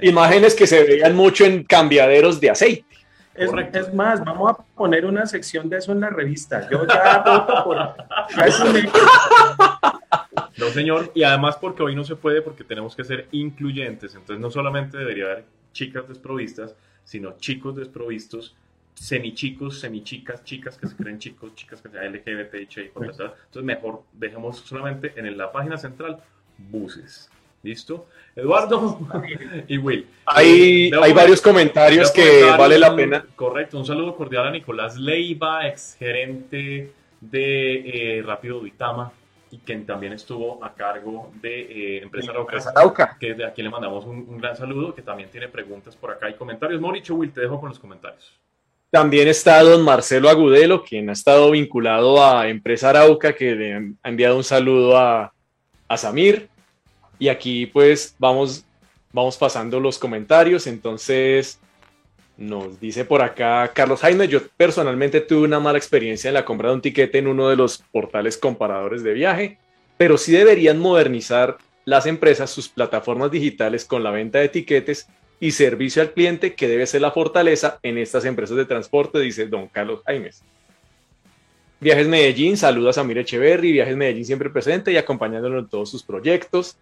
Imágenes 0.00 0.54
que 0.54 0.66
se 0.66 0.82
veían 0.82 1.14
mucho 1.14 1.44
en 1.44 1.62
cambiaderos 1.62 2.40
de 2.40 2.50
aceite. 2.50 2.89
Es, 3.40 3.94
más, 3.94 4.22
vamos 4.22 4.50
a 4.50 4.62
poner 4.74 5.06
una 5.06 5.24
sección 5.24 5.68
de 5.68 5.78
eso 5.78 5.92
en 5.92 6.00
la 6.00 6.10
revista. 6.10 6.68
Yo 6.68 6.86
ya 6.86 7.22
voto 7.24 7.64
por. 7.64 7.78
No, 10.58 10.66
señor, 10.66 11.10
y 11.14 11.22
además 11.22 11.56
porque 11.56 11.82
hoy 11.82 11.94
no 11.94 12.04
se 12.04 12.16
puede, 12.16 12.42
porque 12.42 12.64
tenemos 12.64 12.94
que 12.94 13.02
ser 13.02 13.28
incluyentes. 13.30 14.14
Entonces, 14.14 14.40
no 14.40 14.50
solamente 14.50 14.98
debería 14.98 15.24
haber 15.24 15.44
chicas 15.72 16.06
desprovistas, 16.06 16.74
sino 17.02 17.38
chicos 17.38 17.76
desprovistos, 17.76 18.54
semichicos, 18.94 19.80
semichicas, 19.80 20.44
chicas 20.44 20.76
que 20.76 20.86
se 20.86 20.96
creen 20.96 21.18
chicos, 21.18 21.54
chicas 21.54 21.80
que 21.80 21.88
sean 21.88 22.12
LGBT, 22.12 22.54
Entonces, 22.94 23.62
mejor 23.62 24.02
dejemos 24.12 24.58
solamente 24.58 25.14
en 25.16 25.38
la 25.38 25.50
página 25.50 25.78
central 25.78 26.22
buses. 26.58 27.30
¿Listo? 27.62 28.06
Eduardo 28.34 28.98
y 29.68 29.76
Will. 29.76 30.06
Hay, 30.24 30.88
eh, 30.88 31.00
hay 31.00 31.12
varios 31.12 31.40
comentarios 31.42 32.10
que 32.10 32.44
vale 32.56 32.78
la 32.78 32.94
pena. 32.96 33.26
Correcto, 33.36 33.78
un 33.78 33.84
saludo 33.84 34.16
cordial 34.16 34.46
a 34.46 34.50
Nicolás 34.50 34.96
Leiva, 34.96 35.68
ex 35.68 35.96
gerente 35.98 36.92
de 37.20 38.18
eh, 38.18 38.22
Rápido 38.22 38.60
Duitama 38.60 39.12
y 39.50 39.58
quien 39.58 39.84
también 39.84 40.12
estuvo 40.12 40.64
a 40.64 40.74
cargo 40.74 41.32
de 41.42 41.60
eh, 41.96 42.02
Empresa 42.02 42.30
Arauca, 42.30 43.16
que 43.18 43.34
de 43.34 43.44
aquí 43.44 43.62
le 43.62 43.68
mandamos 43.68 44.04
un, 44.04 44.38
gran 44.38 44.56
saludo, 44.56 44.94
que 44.94 45.02
también 45.02 45.28
tiene 45.28 45.48
preguntas 45.48 45.96
por 45.96 46.12
acá 46.12 46.30
y 46.30 46.34
comentarios. 46.34 46.80
Mauricio 46.80 47.16
Will, 47.16 47.32
te 47.32 47.40
dejo 47.40 47.58
con 47.58 47.68
los 47.68 47.78
comentarios. 47.78 48.32
También 48.90 49.28
está 49.28 49.62
don 49.62 49.82
Marcelo 49.82 50.28
Agudelo, 50.28 50.82
quien 50.82 51.10
ha 51.10 51.12
estado 51.12 51.50
vinculado 51.50 52.24
a 52.24 52.48
Empresa 52.48 52.90
Arauca, 52.90 53.32
que 53.34 53.54
le 53.54 53.74
ha 53.74 54.08
enviado 54.08 54.36
un 54.36 54.44
saludo 54.44 54.96
a, 54.96 55.32
a 55.88 55.96
Samir. 55.96 56.48
Y 57.20 57.28
aquí 57.28 57.66
pues 57.66 58.16
vamos, 58.18 58.64
vamos 59.12 59.36
pasando 59.36 59.78
los 59.78 59.98
comentarios. 59.98 60.66
Entonces 60.66 61.60
nos 62.36 62.80
dice 62.80 63.04
por 63.04 63.22
acá 63.22 63.70
Carlos 63.74 64.00
Jaime, 64.00 64.26
yo 64.26 64.40
personalmente 64.56 65.20
tuve 65.20 65.44
una 65.44 65.60
mala 65.60 65.78
experiencia 65.78 66.28
en 66.28 66.34
la 66.34 66.44
compra 66.44 66.70
de 66.70 66.76
un 66.76 66.80
tiquete 66.80 67.18
en 67.18 67.28
uno 67.28 67.50
de 67.50 67.56
los 67.56 67.84
portales 67.92 68.38
comparadores 68.38 69.02
de 69.02 69.12
viaje, 69.12 69.58
pero 69.98 70.16
sí 70.16 70.32
deberían 70.32 70.78
modernizar 70.78 71.58
las 71.84 72.06
empresas 72.06 72.50
sus 72.50 72.68
plataformas 72.68 73.30
digitales 73.30 73.84
con 73.84 74.02
la 74.02 74.10
venta 74.10 74.38
de 74.38 74.46
etiquetes 74.46 75.06
y 75.38 75.52
servicio 75.52 76.00
al 76.00 76.12
cliente, 76.12 76.54
que 76.54 76.68
debe 76.68 76.86
ser 76.86 77.02
la 77.02 77.10
fortaleza 77.10 77.78
en 77.82 77.98
estas 77.98 78.24
empresas 78.24 78.56
de 78.56 78.66
transporte, 78.66 79.18
dice 79.18 79.46
don 79.46 79.68
Carlos 79.68 80.02
Jaimes. 80.06 80.42
Viajes 81.80 82.08
Medellín, 82.08 82.56
saluda 82.56 82.90
a 82.90 82.92
Samir 82.92 83.18
Echeverry, 83.18 83.72
Viajes 83.72 83.96
Medellín 83.96 84.24
siempre 84.24 84.50
presente 84.50 84.92
y 84.92 84.98
acompañándolo 84.98 85.58
en 85.58 85.68
todos 85.68 85.90
sus 85.90 86.02
proyectos. 86.02 86.76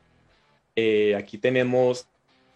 Eh, 0.80 1.16
aquí 1.16 1.38
tenemos, 1.38 2.06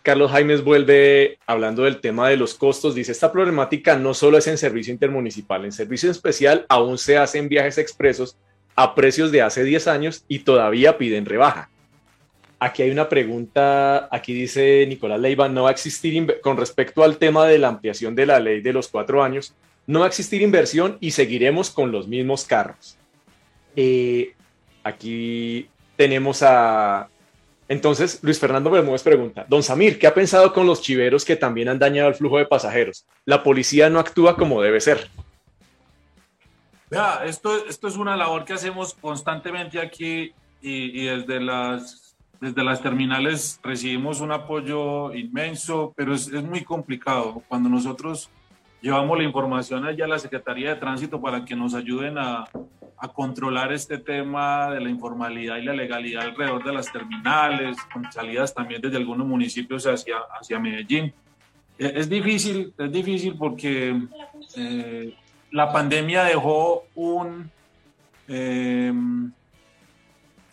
Carlos 0.04 0.30
Jaimes 0.30 0.62
vuelve 0.62 1.38
hablando 1.44 1.82
del 1.82 2.00
tema 2.00 2.28
de 2.28 2.36
los 2.36 2.54
costos. 2.54 2.94
Dice, 2.94 3.10
esta 3.10 3.32
problemática 3.32 3.96
no 3.96 4.14
solo 4.14 4.38
es 4.38 4.46
en 4.46 4.58
servicio 4.58 4.92
intermunicipal, 4.92 5.64
en 5.64 5.72
servicio 5.72 6.08
especial 6.08 6.64
aún 6.68 6.98
se 6.98 7.18
hacen 7.18 7.48
viajes 7.48 7.78
expresos 7.78 8.36
a 8.76 8.94
precios 8.94 9.32
de 9.32 9.42
hace 9.42 9.64
10 9.64 9.88
años 9.88 10.24
y 10.28 10.38
todavía 10.40 10.98
piden 10.98 11.26
rebaja. 11.26 11.68
Aquí 12.60 12.84
hay 12.84 12.92
una 12.92 13.08
pregunta, 13.08 14.08
aquí 14.12 14.32
dice 14.32 14.86
Nicolás 14.86 15.18
Leiva, 15.18 15.48
no 15.48 15.64
va 15.64 15.70
a 15.70 15.72
existir, 15.72 16.40
con 16.42 16.56
respecto 16.56 17.02
al 17.02 17.18
tema 17.18 17.48
de 17.48 17.58
la 17.58 17.66
ampliación 17.66 18.14
de 18.14 18.26
la 18.26 18.38
ley 18.38 18.60
de 18.60 18.72
los 18.72 18.86
cuatro 18.86 19.24
años, 19.24 19.52
no 19.88 19.98
va 19.98 20.04
a 20.04 20.08
existir 20.08 20.42
inversión 20.42 20.96
y 21.00 21.10
seguiremos 21.10 21.70
con 21.70 21.90
los 21.90 22.06
mismos 22.06 22.44
carros. 22.44 22.96
Eh, 23.74 24.34
aquí 24.84 25.66
tenemos 25.96 26.44
a 26.44 27.08
entonces, 27.72 28.18
Luis 28.22 28.38
Fernando 28.38 28.70
Bermúdez 28.70 29.03
pregunta, 29.03 29.46
don 29.49 29.62
Samir, 29.62 29.99
¿qué 29.99 30.07
ha 30.07 30.12
pensado 30.12 30.53
con 30.53 30.66
los 30.66 30.82
chiveros 30.82 31.24
que 31.24 31.36
también 31.36 31.70
han 31.70 31.78
dañado 31.78 32.11
el 32.11 32.14
flujo 32.14 32.36
de 32.36 32.44
pasajeros? 32.44 33.07
La 33.24 33.42
policía 33.42 33.88
no 33.88 33.99
actúa 33.99 34.36
como 34.36 34.61
debe 34.61 34.78
ser. 34.78 35.08
Vea, 36.90 37.22
esto, 37.24 37.66
esto 37.66 37.88
es 37.88 37.96
una 37.96 38.14
labor 38.14 38.44
que 38.44 38.53
hacemos 38.53 38.92
constantemente 38.92 39.80
aquí 39.80 40.34
y, 40.61 41.07
desde, 41.07 41.40
las, 41.40 42.14
desde 42.42 42.62
las 42.62 42.82
terminales 42.82 43.58
recibimos 43.62 44.20
un 44.20 44.32
apoyo 44.32 45.14
inmenso, 45.14 45.94
pero 45.96 46.12
es, 46.12 46.28
es 46.28 46.44
muy 46.44 46.64
complicado. 46.64 47.42
Cuando 47.49 47.70
nosotros 47.70 48.28
llevamos 48.82 49.16
la 49.16 49.24
información 49.24 49.86
allá 49.86 50.04
a 50.04 50.08
la 50.08 50.18
Secretaría 50.18 50.74
de 50.74 50.76
Tránsito 50.76 51.22
para 51.22 51.42
que 51.42 51.57
nos 51.57 51.72
ayuden 51.72 52.18
a, 52.18 52.44
a 53.03 53.08
controlar 53.08 53.72
este 53.72 53.99
tema 53.99 54.70
de 54.70 54.80
la 54.80 54.88
informalidad 54.88 55.57
y 55.57 55.62
la 55.62 55.72
legalidad 55.72 56.22
alrededor 56.22 56.62
de 56.62 56.72
las 56.72 56.92
terminales, 56.92 57.76
con 57.92 58.11
salidas 58.12 58.54
también 58.54 58.80
desde 58.80 58.96
algunos 58.96 59.26
municipios 59.26 59.84
hacia, 59.88 60.18
hacia 60.38 60.61
Medellín. 60.61 61.12
E, 61.76 61.92
es 61.96 62.08
difícil, 62.08 62.72
es 62.79 62.92
difícil 62.92 63.34
porque 63.37 64.00
eh, 64.57 65.16
la 65.50 65.72
pandemia 65.72 66.22
dejó 66.22 66.84
un, 66.95 67.50
em, 68.29 69.33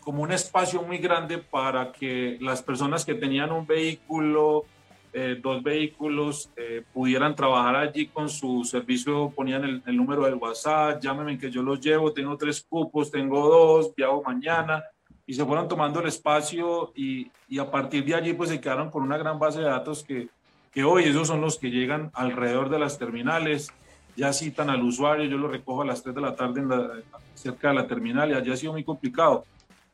como 0.00 0.24
un 0.24 0.32
espacio 0.32 0.82
muy 0.82 0.98
grande 0.98 1.38
para 1.38 1.92
que 1.92 2.36
las 2.40 2.62
personas 2.64 3.04
que 3.04 3.14
tenían 3.14 3.52
un 3.52 3.64
vehículo 3.64 4.64
eh, 5.12 5.38
dos 5.42 5.62
vehículos 5.62 6.50
eh, 6.56 6.84
pudieran 6.92 7.34
trabajar 7.34 7.76
allí 7.76 8.06
con 8.06 8.28
su 8.28 8.64
servicio, 8.64 9.30
ponían 9.30 9.82
el, 9.84 9.96
número 9.96 10.24
del 10.24 10.34
WhatsApp, 10.34 11.00
llámenme 11.02 11.38
que 11.38 11.50
yo 11.50 11.62
los 11.62 11.80
llevo, 11.80 12.12
tengo 12.12 12.36
tres 12.36 12.64
cupos, 12.68 13.10
tengo 13.10 13.48
dos, 13.48 13.94
viajo 13.94 14.22
mañana, 14.24 14.84
y 15.26 15.34
se 15.34 15.44
fueron 15.44 15.66
tomando 15.68 16.00
el 16.00 16.08
espacio 16.08 16.92
y, 16.94 17.30
y, 17.48 17.58
a 17.58 17.70
partir 17.70 18.04
de 18.04 18.14
allí 18.14 18.32
pues 18.32 18.50
se 18.50 18.60
quedaron 18.60 18.90
con 18.90 19.02
una 19.02 19.18
gran 19.18 19.38
base 19.38 19.60
de 19.60 19.66
datos 19.66 20.04
que, 20.04 20.28
que 20.72 20.84
hoy 20.84 21.04
esos 21.04 21.26
son 21.26 21.40
los 21.40 21.58
que 21.58 21.70
llegan 21.70 22.10
alrededor 22.14 22.68
de 22.70 22.78
las 22.78 22.98
terminales, 22.98 23.72
ya 24.16 24.32
citan 24.32 24.70
al 24.70 24.82
usuario, 24.82 25.24
yo 25.24 25.38
lo 25.38 25.48
recojo 25.48 25.82
a 25.82 25.86
las 25.86 26.02
3 26.02 26.14
de 26.14 26.20
la 26.20 26.34
tarde 26.34 26.60
en 26.60 26.68
la, 26.68 26.90
cerca 27.34 27.68
de 27.68 27.74
la 27.74 27.86
terminal 27.86 28.30
y 28.30 28.34
allí 28.34 28.52
ha 28.52 28.56
sido 28.56 28.72
muy 28.72 28.84
complicado. 28.84 29.44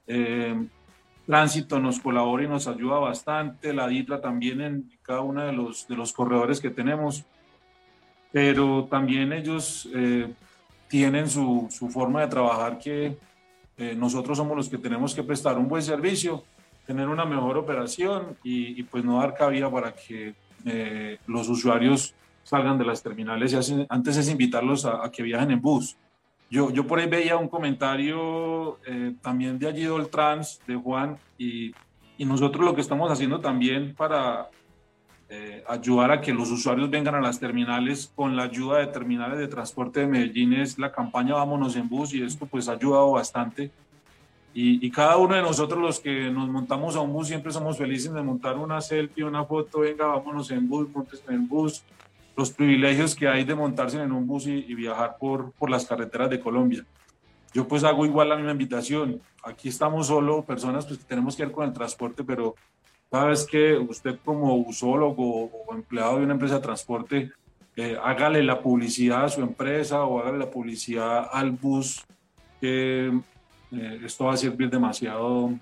Eh, 0.07 0.55
Tránsito 1.27 1.81
nos 1.81 1.99
colabora 1.99 2.45
y 2.45 2.49
nos 2.49 2.69
ayuda 2.69 2.99
bastante, 2.99 3.75
la 3.75 3.89
DITRA 3.89 4.21
también 4.21 4.61
en 4.61 4.91
cada 5.03 5.23
uno 5.23 5.45
de 5.45 5.53
los, 5.53 5.89
de 5.89 5.97
los 5.97 6.13
corredores 6.13 6.61
que 6.61 6.71
tenemos, 6.71 7.25
pero 8.31 8.87
también 8.89 9.33
ellos 9.33 9.89
eh, 9.93 10.33
tienen 10.89 11.29
su, 11.29 11.67
su, 11.69 11.89
forma 11.89 12.21
de 12.21 12.29
trabajar 12.29 12.79
que 12.79 13.19
eh, 13.77 13.95
nosotros 13.97 14.39
somos 14.39 14.57
los 14.57 14.69
que 14.69 14.79
tenemos 14.79 15.17
que 15.17 15.25
prestar 15.25 15.59
un 15.59 15.67
buen 15.67 15.83
servicio, 15.83 16.45
tener 16.87 17.09
una 17.09 17.25
mejor 17.25 17.59
operación 17.59 18.37
y, 18.45 18.81
pues 18.85 19.05
no 19.05 19.19
dar 19.19 19.35
cabida 19.35 19.69
para 19.69 19.93
que 19.93 20.35
eh, 20.65 21.19
los 21.27 21.49
usuarios 21.49 22.15
salgan 22.45 22.79
de 22.79 22.85
las 22.85 23.03
terminales. 23.03 23.53
Y 23.53 23.87
antes 23.89 24.17
es 24.17 24.31
invitarlos 24.31 24.85
a 24.87 25.11
que 25.11 25.25
viajen 25.25 25.51
en 25.51 25.61
bus. 25.61 25.97
Yo, 26.49 26.71
yo 26.71 26.87
por 26.87 27.01
ahí 27.01 27.09
veía 27.09 27.37
un 27.37 27.49
comentario 27.49 28.79
eh, 28.87 29.15
también 29.21 29.59
de 29.59 29.69
allí 29.69 29.87
Trans, 30.11 30.61
de 30.67 30.77
Juan, 30.77 31.19
y, 31.37 31.73
y, 32.17 32.25
nosotros 32.25 32.65
lo 32.65 32.75
que 32.75 32.81
estamos 32.81 33.11
haciendo 33.11 33.41
también 33.41 33.95
para 33.97 34.49
eh, 35.29 35.65
ayudar 35.69 36.13
a 36.13 36.21
que 36.21 36.33
los 36.33 36.49
usuarios 36.53 36.89
vengan 36.89 37.17
a 37.17 37.21
las 37.21 37.41
terminales 37.41 38.13
con 38.15 38.37
la 38.37 38.45
ayuda 38.45 38.79
de 38.79 38.87
terminales 38.87 39.39
de 39.41 39.49
transporte 39.49 40.01
de 40.01 40.07
Medellín 40.07 40.53
es 40.53 40.79
la 40.79 40.93
campaña 40.93 41.35
Vámonos 41.35 41.75
en 41.75 41.89
Bus 41.89 42.15
y 42.15 42.23
esto 42.23 42.47
pues 42.47 42.69
ha 42.69 42.73
ayudado 42.73 43.11
bastante. 43.11 43.73
Y, 44.55 44.87
y, 44.87 44.91
cada 44.91 45.17
uno 45.17 45.35
de 45.35 45.43
nosotros 45.43 45.81
los 45.81 45.99
que 45.99 46.31
nos 46.31 46.49
montamos 46.49 46.97
a 46.97 47.01
un 47.01 47.13
bus 47.13 47.27
siempre 47.27 47.53
somos 47.53 47.77
felices 47.77 48.15
de 48.15 48.23
montar 48.23 48.57
una 48.57 48.81
selfie, 48.81 49.25
una 49.25 49.45
foto, 49.45 49.81
venga, 49.81 50.07
vámonos 50.07 50.51
en 50.51 50.67
bus, 50.67 50.89
montes 50.95 51.23
en 51.29 51.47
bus, 51.47 51.83
los 52.37 52.51
privilegios 52.51 53.15
que 53.15 53.29
hay 53.29 53.45
de 53.45 53.55
montarse 53.55 54.01
en 54.01 54.13
un 54.13 54.27
bus 54.27 54.47
y, 54.47 54.75
viajar 54.75 55.17
por, 55.19 55.53
por 55.53 55.71
las 55.71 55.87
carreteras 55.87 56.31
de 56.31 56.39
Colombia. 56.39 56.85
Yo 57.55 57.67
pues 57.67 57.85
hago 57.85 58.05
igual 58.05 58.29
la 58.29 58.37
misma 58.37 58.53
invitación. 58.53 59.21
Aquí 59.43 59.69
estamos 59.69 60.09
solo, 60.09 60.43
personas 60.43 60.85
pues 60.85 61.01
tenemos 61.07 61.35
que 61.35 61.45
ir 61.45 61.51
con 61.51 61.67
el 61.67 61.73
transporte, 61.73 62.23
pero 62.23 62.55
cada 63.11 63.27
vez 63.27 63.47
que 63.47 63.77
usted 63.79 64.19
como 64.25 64.55
usólogo 64.57 65.45
o 65.45 65.75
empleado 65.75 66.19
de 66.19 66.25
una 66.25 66.35
empresa 66.35 66.57
de 66.57 66.61
transporte, 66.61 67.33
eh, 67.77 67.97
hágale 68.03 68.43
la 68.43 68.61
publicidad 68.61 69.25
a 69.25 69.29
su 69.29 69.41
empresa 69.41 70.05
o 70.05 70.19
hágale 70.19 70.39
la 70.39 70.51
publicidad 70.51 71.29
al 71.33 71.53
bus, 71.53 72.05
que 72.61 73.09
eh, 73.73 74.01
esto 74.05 74.27
va 74.27 74.35
a 74.35 74.37
servir 74.37 74.69
demasiado 74.69 75.53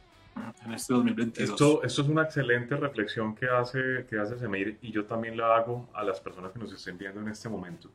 en 0.64 0.72
este 0.72 0.94
2022. 0.94 1.50
Esto, 1.50 1.82
esto 1.82 2.02
es 2.02 2.08
una 2.08 2.22
excelente 2.22 2.76
reflexión 2.76 3.34
que 3.34 3.46
hace, 3.46 4.06
que 4.08 4.18
hace 4.18 4.38
Semir 4.38 4.78
y 4.82 4.90
yo 4.90 5.04
también 5.04 5.36
la 5.36 5.56
hago 5.56 5.88
a 5.94 6.02
las 6.02 6.20
personas 6.20 6.52
que 6.52 6.58
nos 6.58 6.72
estén 6.72 6.98
viendo 6.98 7.20
en 7.20 7.28
este 7.28 7.48
momento. 7.48 7.90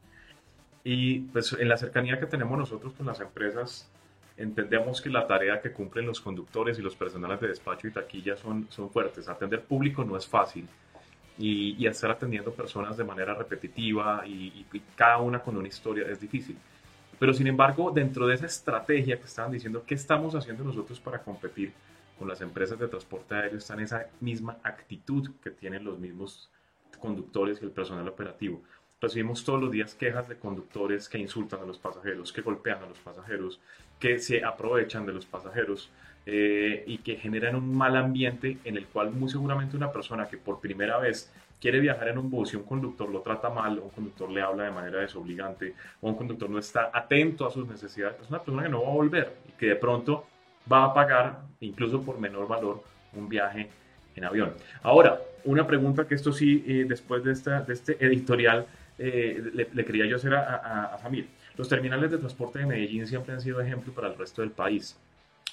Y 0.83 1.19
pues 1.21 1.53
en 1.53 1.67
la 1.67 1.77
cercanía 1.77 2.19
que 2.19 2.25
tenemos 2.25 2.57
nosotros 2.57 2.93
con 2.93 3.05
las 3.05 3.19
empresas, 3.19 3.89
entendemos 4.37 5.01
que 5.01 5.09
la 5.09 5.27
tarea 5.27 5.61
que 5.61 5.71
cumplen 5.71 6.05
los 6.05 6.21
conductores 6.21 6.79
y 6.79 6.81
los 6.81 6.95
personales 6.95 7.41
de 7.41 7.49
despacho 7.49 7.87
y 7.87 7.91
taquilla 7.91 8.37
son, 8.37 8.67
son 8.69 8.89
fuertes. 8.89 9.27
Atender 9.27 9.61
público 9.61 10.03
no 10.05 10.15
es 10.15 10.25
fácil 10.25 10.67
y, 11.37 11.75
y 11.77 11.87
estar 11.87 12.11
atendiendo 12.11 12.51
personas 12.53 12.95
de 12.95 13.03
manera 13.03 13.33
repetitiva 13.33 14.23
y, 14.25 14.65
y 14.71 14.81
cada 14.95 15.17
una 15.17 15.39
con 15.39 15.57
una 15.57 15.67
historia 15.67 16.05
es 16.07 16.21
difícil. 16.21 16.57
Pero 17.19 17.33
sin 17.33 17.47
embargo, 17.47 17.91
dentro 17.91 18.25
de 18.25 18.35
esa 18.35 18.45
estrategia 18.45 19.17
que 19.19 19.25
estaban 19.25 19.51
diciendo, 19.51 19.83
¿qué 19.85 19.95
estamos 19.95 20.35
haciendo 20.35 20.63
nosotros 20.63 21.01
para 21.01 21.19
competir? 21.19 21.73
Con 22.19 22.27
las 22.27 22.41
empresas 22.41 22.77
de 22.77 22.89
transporte 22.89 23.33
aéreo 23.33 23.57
está 23.57 23.73
en 23.75 23.79
esa 23.79 24.07
misma 24.19 24.57
actitud 24.63 25.31
que 25.41 25.51
tienen 25.51 25.85
los 25.85 25.97
mismos 25.97 26.51
conductores 26.99 27.61
y 27.61 27.65
el 27.65 27.71
personal 27.71 28.07
operativo. 28.09 28.61
Recibimos 29.01 29.45
todos 29.45 29.61
los 29.61 29.71
días 29.71 29.95
quejas 29.95 30.27
de 30.27 30.37
conductores 30.37 31.07
que 31.07 31.17
insultan 31.17 31.61
a 31.61 31.65
los 31.65 31.79
pasajeros, 31.79 32.33
que 32.33 32.41
golpean 32.41 32.83
a 32.83 32.87
los 32.87 32.99
pasajeros, 32.99 33.61
que 33.97 34.19
se 34.19 34.43
aprovechan 34.43 35.05
de 35.05 35.13
los 35.13 35.25
pasajeros 35.25 35.89
eh, 36.25 36.83
y 36.85 36.97
que 36.97 37.15
generan 37.15 37.55
un 37.55 37.73
mal 37.73 37.95
ambiente 37.95 38.57
en 38.65 38.75
el 38.75 38.87
cual 38.87 39.11
muy 39.11 39.29
seguramente 39.29 39.77
una 39.77 39.93
persona 39.93 40.27
que 40.27 40.37
por 40.37 40.59
primera 40.59 40.97
vez 40.97 41.31
quiere 41.61 41.79
viajar 41.79 42.09
en 42.09 42.17
un 42.17 42.29
bus 42.29 42.53
y 42.53 42.57
un 42.57 42.63
conductor 42.63 43.09
lo 43.09 43.21
trata 43.21 43.49
mal, 43.49 43.79
o 43.79 43.83
un 43.83 43.89
conductor 43.89 44.29
le 44.29 44.41
habla 44.41 44.65
de 44.65 44.71
manera 44.71 44.99
desobligante, 44.99 45.75
o 46.01 46.09
un 46.09 46.15
conductor 46.15 46.49
no 46.49 46.59
está 46.59 46.91
atento 46.93 47.47
a 47.47 47.51
sus 47.51 47.67
necesidades, 47.67 48.19
es 48.21 48.29
una 48.29 48.39
persona 48.39 48.63
que 48.63 48.69
no 48.69 48.81
va 48.81 48.89
a 48.89 48.93
volver 48.93 49.37
y 49.47 49.51
que 49.53 49.67
de 49.67 49.75
pronto 49.75 50.25
va 50.71 50.85
a 50.85 50.93
pagar, 50.93 51.41
incluso 51.59 52.01
por 52.01 52.19
menor 52.19 52.47
valor, 52.47 52.83
un 53.13 53.27
viaje 53.27 53.69
en 54.15 54.25
avión. 54.25 54.53
Ahora, 54.83 55.19
una 55.45 55.65
pregunta 55.65 56.07
que 56.07 56.15
esto 56.15 56.31
sí, 56.31 56.63
eh, 56.67 56.85
después 56.87 57.23
de, 57.23 57.31
esta, 57.31 57.61
de 57.61 57.73
este 57.73 58.03
editorial, 58.05 58.65
eh, 58.97 59.67
le, 59.73 59.85
quería 59.85 60.05
yo 60.05 60.17
hacer 60.17 60.33
a, 60.35 60.93
a, 60.93 60.97
Samir. 60.99 61.27
Los 61.55 61.69
terminales 61.69 62.11
de 62.11 62.17
transporte 62.17 62.59
de 62.59 62.65
Medellín 62.65 63.07
siempre 63.07 63.33
han 63.33 63.41
sido 63.41 63.61
ejemplo 63.61 63.93
para 63.93 64.07
el 64.07 64.17
resto 64.17 64.41
del 64.41 64.51
país 64.51 64.97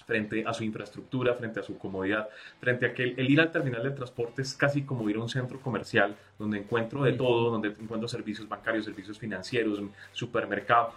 frente 0.06 0.44
a 0.46 0.52
su 0.52 0.62
infraestructura, 0.62 1.34
frente 1.34 1.60
a 1.60 1.62
su 1.62 1.78
comodidad, 1.78 2.28
frente 2.60 2.86
a 2.86 2.94
que 2.94 3.02
el, 3.02 3.30
ir 3.30 3.40
al 3.40 3.50
terminal 3.50 3.82
de 3.82 3.90
transporte 3.90 4.42
es 4.42 4.54
casi 4.54 4.82
como 4.82 5.08
ir 5.10 5.16
a 5.16 5.20
un 5.20 5.28
centro 5.28 5.60
comercial 5.60 6.14
donde 6.38 6.58
encuentro 6.58 7.02
de 7.02 7.12
todo, 7.12 7.50
donde 7.50 7.68
encuentro 7.68 8.08
servicios 8.08 8.48
bancarios, 8.48 8.84
servicios 8.84 9.18
financieros, 9.18 9.82
supermercado. 10.12 10.92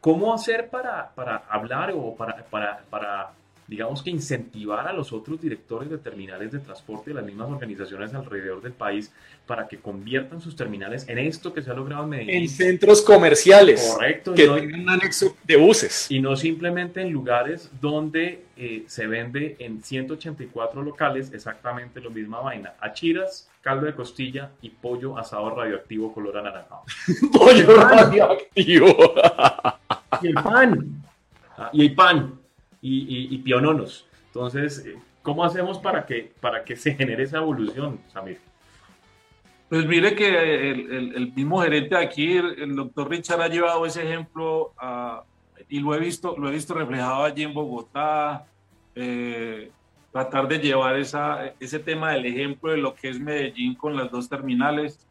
¿Cómo 0.00 0.32
hacer 0.32 0.68
para, 0.68 1.10
para 1.14 1.36
hablar 1.48 1.92
o 1.94 2.14
para, 2.14 2.44
para, 2.44 2.84
para 2.90 3.32
digamos 3.66 4.02
que 4.02 4.10
incentivar 4.10 4.86
a 4.86 4.92
los 4.92 5.12
otros 5.12 5.40
directores 5.40 5.90
de 5.90 5.98
terminales 5.98 6.52
de 6.52 6.58
transporte 6.58 7.10
de 7.10 7.14
las 7.14 7.24
mismas 7.24 7.48
organizaciones 7.50 8.12
alrededor 8.14 8.62
del 8.62 8.72
país 8.72 9.12
para 9.46 9.68
que 9.68 9.78
conviertan 9.78 10.40
sus 10.40 10.56
terminales 10.56 11.08
en 11.08 11.18
esto 11.18 11.52
que 11.52 11.62
se 11.62 11.70
ha 11.70 11.74
logrado 11.74 12.04
en 12.04 12.10
Medellín. 12.10 12.34
En 12.42 12.48
centros 12.48 13.02
comerciales. 13.02 13.94
Correcto. 13.94 14.34
Que 14.34 14.48
tengan 14.48 14.80
un 14.80 14.90
anexo 14.90 15.36
de 15.44 15.56
buses. 15.56 16.10
Y 16.10 16.20
no 16.20 16.36
simplemente 16.36 17.00
en 17.02 17.10
lugares 17.10 17.70
donde 17.80 18.44
eh, 18.56 18.84
se 18.86 19.06
vende 19.06 19.56
en 19.58 19.82
184 19.82 20.82
locales 20.82 21.32
exactamente 21.32 22.00
lo 22.00 22.10
misma 22.10 22.40
vaina. 22.40 22.74
Achiras, 22.80 23.48
caldo 23.60 23.86
de 23.86 23.94
costilla 23.94 24.50
y 24.62 24.70
pollo 24.70 25.18
asado 25.18 25.50
radioactivo 25.54 26.12
color 26.12 26.38
anaranjado. 26.38 26.82
pollo 27.32 27.76
radioactivo. 27.76 29.14
y 30.22 30.26
el 30.28 30.34
pan. 30.34 31.02
Ah, 31.56 31.70
y 31.72 31.82
el 31.82 31.94
pan 31.94 32.43
y, 32.86 33.38
piononos. 33.38 34.06
Entonces, 34.26 34.84
eh, 34.86 34.96
¿cómo 35.22 35.44
hacemos 35.44 35.78
para 35.78 36.04
que, 36.04 36.32
para 36.40 36.64
que 36.64 36.76
se 36.76 36.94
genere 36.94 37.22
esa 37.22 37.38
evolución, 37.38 37.98
Samir? 38.12 38.38
Pues 39.68 39.86
mire 39.86 40.14
que 40.14 40.70
el, 40.70 41.32
mismo 41.34 41.62
gerente 41.62 41.96
aquí, 41.96 42.36
el, 42.36 42.76
doctor 42.76 43.08
Richard, 43.08 43.40
ha 43.40 43.48
llevado 43.48 43.86
ese 43.86 44.04
ejemplo 44.04 44.72
y 45.68 45.80
lo 45.80 45.94
he 45.94 45.98
visto, 45.98 46.36
lo 46.36 46.48
he 46.48 46.52
visto 46.52 46.74
reflejado 46.74 47.24
allí 47.24 47.42
en 47.42 47.54
Bogotá. 47.54 48.46
Eh, 48.94 49.70
tratar 50.12 50.46
de 50.46 50.60
llevar 50.60 50.96
esa, 50.96 51.54
ese 51.58 51.80
tema 51.80 52.12
del 52.12 52.26
ejemplo 52.26 52.70
de 52.70 52.76
lo 52.76 52.94
que 52.94 53.08
es 53.08 53.18
Medellín 53.18 53.74
con 53.74 53.96
las 53.96 54.12
dos 54.12 54.28
terminales. 54.28 55.04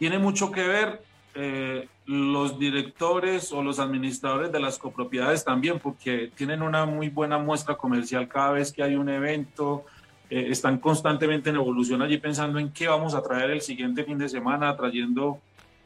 Tiene 0.00 0.18
mucho 0.18 0.50
que 0.50 0.66
ver 0.66 1.00
eh, 1.40 1.86
los 2.06 2.58
directores 2.58 3.52
o 3.52 3.62
los 3.62 3.78
administradores 3.78 4.50
de 4.50 4.58
las 4.58 4.76
copropiedades 4.76 5.44
también, 5.44 5.78
porque 5.78 6.32
tienen 6.34 6.62
una 6.62 6.84
muy 6.84 7.10
buena 7.10 7.38
muestra 7.38 7.76
comercial 7.76 8.26
cada 8.26 8.50
vez 8.50 8.72
que 8.72 8.82
hay 8.82 8.96
un 8.96 9.08
evento, 9.08 9.84
eh, 10.30 10.48
están 10.50 10.78
constantemente 10.78 11.50
en 11.50 11.54
evolución 11.54 12.02
allí 12.02 12.18
pensando 12.18 12.58
en 12.58 12.72
qué 12.72 12.88
vamos 12.88 13.14
a 13.14 13.22
traer 13.22 13.50
el 13.50 13.60
siguiente 13.60 14.02
fin 14.02 14.18
de 14.18 14.28
semana, 14.28 14.76
trayendo 14.76 15.38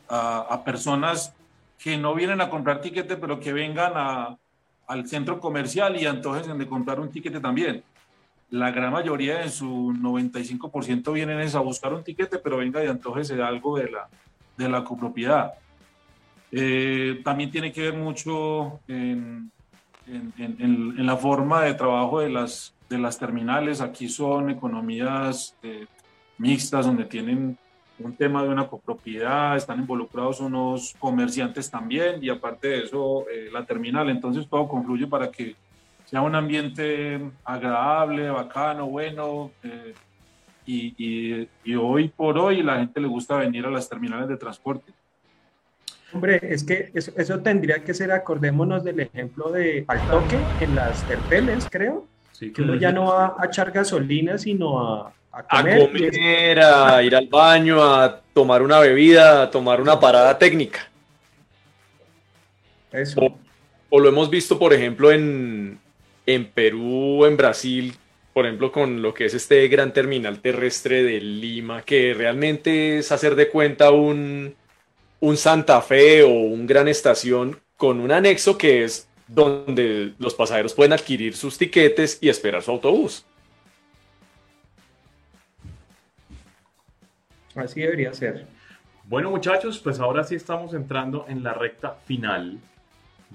a, 0.09 0.62
personas 0.65 1.35
que 1.79 1.99
no 1.99 2.15
vienen 2.15 2.41
a 2.41 2.49
comprar 2.49 2.81
tiquete, 2.81 3.19
pero 3.19 3.39
que 3.39 3.53
vengan 3.53 3.93
a, 3.95 4.39
al 4.87 5.07
centro 5.07 5.39
comercial 5.39 6.01
y 6.01 6.07
antojen 6.07 6.57
de 6.57 6.66
comprar 6.66 6.99
un 6.99 7.11
tiquete 7.11 7.41
también. 7.41 7.85
La 8.49 8.70
gran 8.70 8.91
mayoría, 8.91 9.43
en 9.43 9.51
su 9.51 9.93
95%, 9.93 11.12
vienen 11.12 11.47
a 11.55 11.61
buscar 11.61 11.93
un 11.93 12.03
tiquete, 12.03 12.39
pero 12.39 12.57
venga 12.57 12.83
y 12.83 12.87
antojese 12.87 13.37
de 13.37 13.43
algo 13.43 13.77
de 13.77 13.91
la, 13.91 14.09
de 14.57 14.69
la 14.69 14.85
copropiedad. 14.85 15.55
Eh, 16.51 17.20
también 17.24 17.51
tiene 17.51 17.73
que 17.73 17.81
ver 17.83 17.95
mucho 17.95 18.81
en, 18.87 19.51
la 20.99 21.16
forma 21.16 21.62
de 21.62 21.74
trabajo 21.74 22.20
de 22.20 22.29
las, 22.29 22.74
de 22.89 22.99
las 22.99 23.19
terminales. 23.19 23.81
Aquí 23.81 24.09
son 24.09 24.51
economías 24.51 25.57
eh, 25.62 25.87
mixtas 26.39 26.87
donde 26.87 27.05
tienen 27.05 27.57
un 27.99 28.16
tema 28.16 28.43
de 28.43 28.49
una 28.49 28.66
copropiedad, 28.66 29.57
están 29.57 29.79
involucrados 29.79 30.41
unos 30.41 30.95
comerciantes 30.99 31.70
también 31.70 32.23
y 32.23 32.29
aparte 32.29 32.69
de 32.69 32.85
eso 32.85 33.24
eh, 33.31 33.49
la 33.51 33.65
terminal. 33.65 34.11
Entonces 34.11 34.47
todo 34.49 34.69
concluye 34.69 35.07
para 35.07 35.31
que 35.31 35.57
sea 36.05 36.20
un 36.20 36.35
ambiente 36.35 37.31
agradable, 37.45 38.29
bacano, 38.29 38.87
bueno. 38.87 39.51
Y, 40.65 41.49
hoy 41.77 42.09
por 42.09 42.39
hoy 42.39 42.63
la 42.63 42.79
gente 42.79 43.01
le 43.01 43.09
gusta 43.09 43.37
venir 43.37 43.67
a 43.67 43.71
las 43.71 43.89
terminales 43.89 44.29
de 44.29 44.37
transporte. 44.37 44.93
Hombre, 46.13 46.39
es 46.43 46.63
que 46.63 46.91
eso, 46.95 47.41
tendría 47.41 47.83
que 47.83 47.95
ser, 47.95 48.13
acordémonos 48.13 48.85
del 48.85 49.01
ejemplo 49.01 49.51
de 49.51 49.85
al 49.89 50.01
toque 50.09 50.39
en 50.61 50.75
las 50.75 51.03
terpeles, 51.09 51.67
creo. 51.71 52.07
que 52.39 52.63
uno 52.63 52.75
ya 52.75 52.93
no 52.93 53.07
va 53.07 53.35
a 53.39 53.47
echar 53.47 53.71
gasolina, 53.71 54.37
sino 54.37 54.79
a, 54.79 55.13
a 55.33 55.43
comer. 55.43 55.83
A 55.83 55.87
comer, 55.87 56.61
a 56.61 57.03
ir 57.03 57.17
al 57.17 57.29
baño, 57.29 57.83
a 57.83 58.21
tomar 58.35 58.63
una 58.63 58.79
bebida, 58.79 59.43
a 59.43 59.51
tomar 59.51 59.81
una 59.81 59.99
parada 59.99 60.39
técnica. 60.39 60.89
Eso. 62.93 63.35
O, 63.89 63.99
lo 63.99 64.09
hemos 64.09 64.29
visto, 64.29 64.59
por 64.59 64.73
ejemplo, 64.75 65.11
en, 65.11 65.79
en 66.27 66.45
Perú, 66.47 67.25
en 67.25 67.37
Brasil, 67.37 67.95
por 68.33 68.47
ejemplo, 68.47 68.73
con 68.73 69.03
lo 69.03 69.13
que 69.13 69.27
es 69.27 69.35
este 69.35 69.67
gran 69.69 69.93
terminal 69.93 70.41
terrestre 70.41 71.03
de 71.03 71.21
Lima, 71.21 71.83
que 71.83 72.15
realmente 72.15 72.99
es 72.99 73.13
hacer 73.13 73.35
de 73.35 73.49
cuenta 73.49 73.91
un, 73.91 74.55
un 75.21 75.37
Santa 75.37 75.81
Fe 75.83 76.23
o 76.23 76.31
un 76.31 76.67
gran 76.67 76.89
estación 76.89 77.61
con 77.77 78.01
un 78.01 78.13
anexo 78.13 78.57
que 78.57 78.85
es 78.85 79.09
donde 79.29 80.15
los 80.19 80.35
pasajeros 80.35 80.75
pueden 80.75 80.93
adquirir 80.93 81.37
sus 81.37 81.59
tiquetes 81.59 82.19
y 82.21 82.29
esperar 82.29 82.63
su 82.63 82.71
autobús. 82.71 83.25
Así 87.55 87.81
debería 87.81 88.13
ser. 88.15 88.47
Bueno 89.05 89.31
muchachos, 89.31 89.79
pues 89.79 90.01
ahora 90.01 90.25
sí 90.25 90.37
estamos 90.37 90.75
entrando 90.75 91.27
en 91.29 91.43
la 91.43 91.53
recta 91.53 91.97
final 92.07 92.59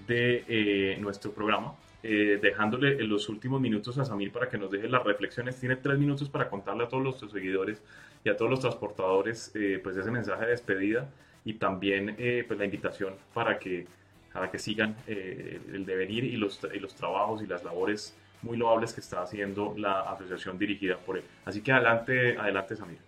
de 0.07 0.43
eh, 0.47 0.97
nuestro 0.99 1.31
programa, 1.31 1.75
eh, 2.03 2.39
dejándole 2.41 2.93
en 3.01 3.09
los 3.09 3.27
últimos 3.29 3.59
minutos 3.59 3.97
a 3.97 4.05
Samir 4.05 4.31
para 4.31 4.49
que 4.49 4.57
nos 4.57 4.71
deje 4.71 4.87
las 4.87 5.03
reflexiones. 5.03 5.59
Tiene 5.59 5.77
tres 5.77 5.97
minutos 5.97 6.29
para 6.29 6.49
contarle 6.49 6.85
a 6.85 6.87
todos 6.87 7.03
los 7.03 7.19
seguidores 7.31 7.81
y 8.23 8.29
a 8.29 8.37
todos 8.37 8.51
los 8.51 8.59
transportadores 8.59 9.51
eh, 9.55 9.79
pues 9.83 9.97
ese 9.97 10.11
mensaje 10.11 10.45
de 10.45 10.51
despedida 10.51 11.09
y 11.45 11.53
también 11.53 12.15
pues 12.45 12.59
la 12.59 12.65
invitación 12.65 13.13
para 13.33 13.57
que, 13.57 13.87
para 14.33 14.51
que 14.51 14.59
sigan 14.59 14.97
el 15.07 15.85
devenir 15.85 16.25
y 16.25 16.35
los, 16.35 16.59
y 16.73 16.79
los 16.79 16.93
trabajos 16.93 17.41
y 17.41 17.47
las 17.47 17.63
labores 17.63 18.17
muy 18.41 18.57
loables 18.57 18.93
que 18.93 19.01
está 19.01 19.21
haciendo 19.21 19.73
la 19.77 20.01
asociación 20.01 20.57
dirigida 20.57 20.97
por 20.97 21.17
él. 21.17 21.23
Así 21.45 21.61
que 21.61 21.71
adelante, 21.71 22.37
adelante 22.37 22.75
Samir. 22.75 22.99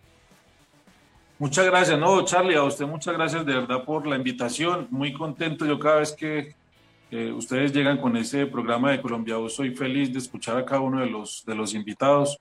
Muchas 1.37 1.65
gracias, 1.65 1.97
no, 1.97 2.25
Charlie, 2.25 2.55
a 2.55 2.63
usted 2.63 2.85
muchas 2.85 3.13
gracias 3.13 3.45
de 3.45 3.53
verdad 3.53 3.85
por 3.85 4.05
la 4.05 4.17
invitación. 4.17 4.87
Muy 4.89 5.13
contento 5.13 5.65
yo 5.65 5.79
cada 5.79 5.99
vez 5.99 6.11
que 6.11 6.53
ustedes 7.11 7.73
llegan 7.73 7.97
con 7.97 8.15
ese 8.17 8.45
programa 8.45 8.91
de 8.91 9.01
Colombia. 9.01 9.35
soy 9.49 9.75
feliz 9.75 10.13
de 10.13 10.19
escuchar 10.19 10.57
a 10.57 10.65
cada 10.65 10.81
uno 10.81 10.99
de 10.99 11.07
los, 11.07 11.43
de 11.45 11.55
los 11.55 11.73
invitados. 11.73 12.39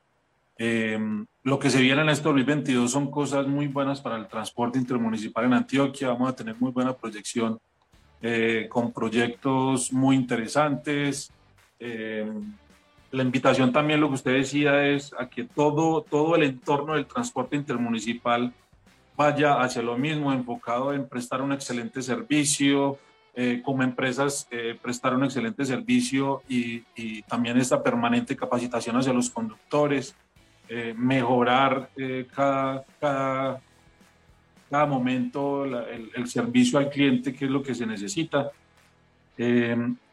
Em, 0.57 1.25
lo 1.45 1.59
que 1.59 1.71
se 1.71 1.81
viene 1.81 2.03
en 2.03 2.09
este 2.09 2.25
2022 2.25 2.91
son 2.91 3.11
cosas 3.11 3.47
muy 3.47 3.69
buenas 3.69 4.01
para 4.01 4.17
el 4.17 4.27
transporte 4.27 4.79
intermunicipal 4.79 5.45
en 5.45 5.53
Antioquia. 5.55 6.09
Vamos 6.09 6.31
a 6.31 6.37
tener 6.37 6.57
muy 6.59 6.73
buena 6.73 6.93
proyección 6.93 7.59
eh, 8.21 8.67
con 8.69 8.93
proyectos 8.93 9.93
muy 9.93 10.17
interesantes. 10.17 11.31
Em, 11.79 12.53
la 13.13 13.23
invitación 13.23 13.73
también, 13.73 14.01
lo 14.01 14.09
que 14.09 14.15
usted 14.15 14.33
decía, 14.33 14.87
es 14.87 15.15
a 15.17 15.29
que 15.29 15.45
todo, 15.45 16.03
todo 16.03 16.35
el 16.35 16.43
entorno 16.43 16.95
del 16.95 17.07
transporte 17.07 17.57
intermunicipal 17.57 18.53
vaya 19.17 19.61
hacia 19.61 19.81
lo 19.83 19.97
mismo, 19.97 20.33
enfocado 20.33 20.93
en 20.93 21.09
prestar 21.09 21.41
un 21.41 21.53
excelente 21.53 22.03
servicio, 22.03 22.99
eh, 23.41 23.63
como 23.65 23.85
empresas 23.85 24.49
eh, 24.51 24.77
prestar 24.83 25.15
un 25.15 25.23
excelente 25.23 25.65
servicio 25.65 26.43
y, 26.49 26.83
también 27.29 27.57
esta 27.57 27.81
permanente 27.81 28.35
capacitación 28.35 28.97
hacia 28.97 29.13
los 29.13 29.31
conductores, 29.31 30.17
eh, 30.69 30.93
mejorar 30.99 31.89
cada, 32.35 32.85
cada, 32.99 33.61
cada, 34.69 34.87
momento 34.87 35.65
el, 35.65 36.11
el, 36.17 36.27
servicio 36.27 36.81
al 36.81 36.91
cliente, 36.91 37.33
que 37.33 37.45
es 37.45 37.51
lo 37.53 37.63
que 37.63 37.77
se 37.77 37.87
necesita. 37.87 38.51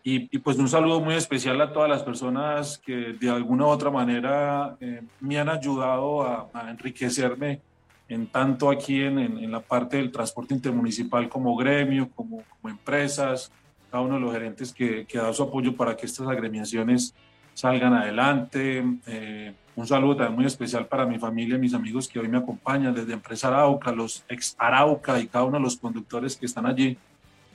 Y, 0.04 0.38
pues 0.38 0.58
un 0.60 0.70
saludo 0.70 1.02
muy 1.02 1.16
especial 1.16 1.60
a 1.62 1.74
todas 1.74 1.90
las 1.90 2.04
personas 2.04 2.78
que 2.78 3.14
de 3.20 3.28
alguna 3.28 3.66
u 3.66 3.70
otra 3.70 3.90
manera 3.90 4.78
me 5.20 5.40
han 5.40 5.50
ayudado 5.50 6.22
a, 6.22 6.48
a 6.54 6.70
enriquecerme 6.70 7.60
en 8.08 8.28
tanto 8.28 8.70
aquí 8.70 9.02
en, 9.02 9.18
en, 9.18 9.52
la 9.52 9.60
parte 9.60 9.98
del 9.98 10.12
transporte 10.12 10.54
intermunicipal 10.54 11.28
como 11.28 11.56
gremio, 11.56 12.10
como, 12.16 12.44
empresas, 12.64 13.52
cada 13.90 14.04
uno 14.04 14.16
de 14.16 14.22
los 14.22 14.34
gerentes 14.34 14.72
que, 14.74 15.06
que, 15.06 15.18
dado 15.18 15.34
su 15.34 15.44
apoyo 15.44 15.76
para 15.76 15.96
que 15.96 16.06
estas 16.06 16.28
agremiaciones 16.28 17.16
salgan 17.54 17.94
adelante. 17.94 18.84
Eh, 19.08 19.54
un 19.76 19.88
saludo 19.88 20.18
también 20.18 20.36
muy 20.36 20.46
especial 20.46 20.88
para 20.88 21.06
mi 21.06 21.18
familia, 21.18 21.58
mis 21.58 21.74
amigos 21.74 22.08
que 22.08 22.20
hoy 22.20 22.28
me 22.28 22.38
acompañan 22.38 22.94
desde 22.94 23.14
Empresa 23.14 23.48
Arauca, 23.48 23.92
los 23.92 24.24
ex 24.30 24.56
Arauca 24.58 25.20
y 25.20 25.28
cada 25.28 25.46
uno 25.46 25.58
de 25.58 25.64
los 25.64 25.78
conductores 25.78 26.38
que 26.38 26.46
están 26.46 26.66
allí 26.66 26.98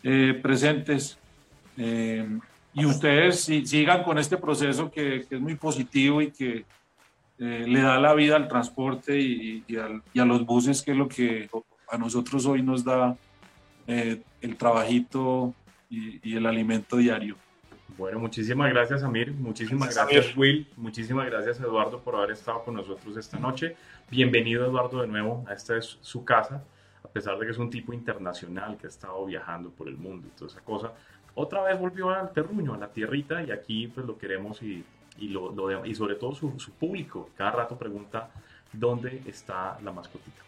eh, 0.02 0.38
presentes. 0.42 1.18
Eh, 1.76 2.26
y 2.72 2.84
ustedes 2.84 3.40
sigan 3.40 4.02
con 4.02 4.18
este 4.18 4.36
proceso 4.36 4.90
que 4.90 5.26
es 5.28 5.40
muy 5.40 5.56
positivo 5.56 6.22
y 6.22 6.30
que 6.30 6.64
eh, 7.40 7.64
le 7.66 7.80
da 7.80 7.98
la 7.98 8.12
vida 8.12 8.36
al 8.36 8.48
transporte 8.48 9.18
y, 9.18 9.64
a 9.74 10.24
los 10.26 10.44
buses, 10.44 10.82
que 10.82 10.90
es 10.90 10.96
lo 10.96 11.08
que 11.08 11.48
a 11.88 11.96
nosotros 11.96 12.44
hoy 12.44 12.62
nos 12.62 12.84
da 12.84 13.16
eh, 13.86 14.20
el 14.42 14.56
trabajito 14.56 15.54
y, 15.88 16.36
el 16.36 16.44
alimento 16.44 16.98
diario. 16.98 17.36
Bueno, 17.96 18.18
muchísimas 18.18 18.70
gracias 18.70 19.02
Amir, 19.02 19.32
muchísimas 19.32 19.94
gracias, 19.94 20.36
Will, 20.36 20.68
muchísimas 20.76 21.26
gracias 21.30 21.58
Eduardo 21.60 22.00
por 22.00 22.14
haber 22.14 22.32
estado 22.32 22.62
con 22.62 22.74
nosotros 22.74 23.16
esta 23.16 23.38
noche. 23.38 23.74
Bienvenido 24.10 24.66
Eduardo 24.66 25.00
de 25.00 25.08
nuevo, 25.08 25.42
a 25.48 25.54
esta 25.54 25.78
es 25.78 25.98
su 26.02 26.24
casa, 26.26 26.62
a 27.02 27.08
pesar 27.08 27.38
de 27.38 27.46
que 27.46 27.52
es 27.52 27.58
un 27.58 27.70
tipo 27.70 27.94
internacional 27.94 28.76
que 28.76 28.86
ha 28.86 28.90
estado 28.90 29.24
viajando 29.24 29.70
por 29.70 29.88
el 29.88 29.96
mundo 29.96 30.28
y 30.28 30.38
toda 30.38 30.50
esa 30.50 30.60
cosa. 30.60 30.92
Otra 31.34 31.62
vez 31.62 31.78
volvió 31.78 32.10
al 32.10 32.32
terruño, 32.32 32.74
a 32.74 32.78
la 32.78 32.88
tierrita 32.88 33.42
y 33.42 33.50
aquí 33.50 33.86
pues 33.88 34.06
lo 34.06 34.18
queremos 34.18 34.62
y 34.62 34.84
y, 35.20 35.28
lo, 35.28 35.52
lo 35.52 35.84
y 35.86 35.94
sobre 35.94 36.16
todo 36.16 36.34
su, 36.34 36.58
su, 36.58 36.72
público. 36.72 37.30
Cada 37.36 37.52
rato 37.52 37.76
pregunta 37.76 38.30
dónde 38.72 39.22
está 39.26 39.78
la 39.82 39.92
mascotita. 39.92 40.42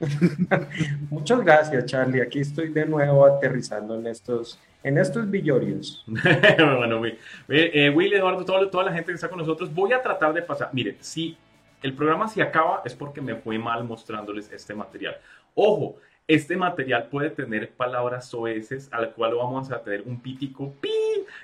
Muchas 1.10 1.40
gracias, 1.40 1.86
Charlie. 1.86 2.22
Aquí 2.22 2.40
estoy 2.40 2.68
de 2.68 2.86
nuevo 2.86 3.24
aterrizando 3.24 3.94
en 3.96 4.06
estos, 4.06 4.58
en 4.82 4.98
estos 4.98 5.28
villorios. 5.30 6.04
bueno, 6.06 7.00
Will, 7.00 7.18
eh, 7.48 7.90
Will 7.94 8.12
Eduardo, 8.12 8.44
toda, 8.44 8.70
toda 8.70 8.84
la 8.84 8.92
gente 8.92 9.06
que 9.06 9.14
está 9.14 9.28
con 9.28 9.38
nosotros, 9.38 9.72
voy 9.72 9.92
a 9.92 10.02
tratar 10.02 10.32
de 10.32 10.42
pasar. 10.42 10.70
Mire, 10.72 10.96
si 11.00 11.36
el 11.82 11.94
programa 11.94 12.28
se 12.28 12.42
acaba 12.42 12.82
es 12.84 12.94
porque 12.94 13.20
me 13.20 13.36
fue 13.36 13.58
mal 13.58 13.84
mostrándoles 13.84 14.50
este 14.52 14.74
material. 14.74 15.16
Ojo, 15.54 15.96
este 16.28 16.56
material 16.56 17.08
puede 17.08 17.30
tener 17.30 17.70
palabras 17.70 18.26
soeces, 18.28 18.88
al 18.92 19.12
cual 19.14 19.34
vamos 19.34 19.70
a 19.72 19.82
tener 19.82 20.02
un 20.02 20.20
pítico 20.20 20.72
pi. 20.80 20.90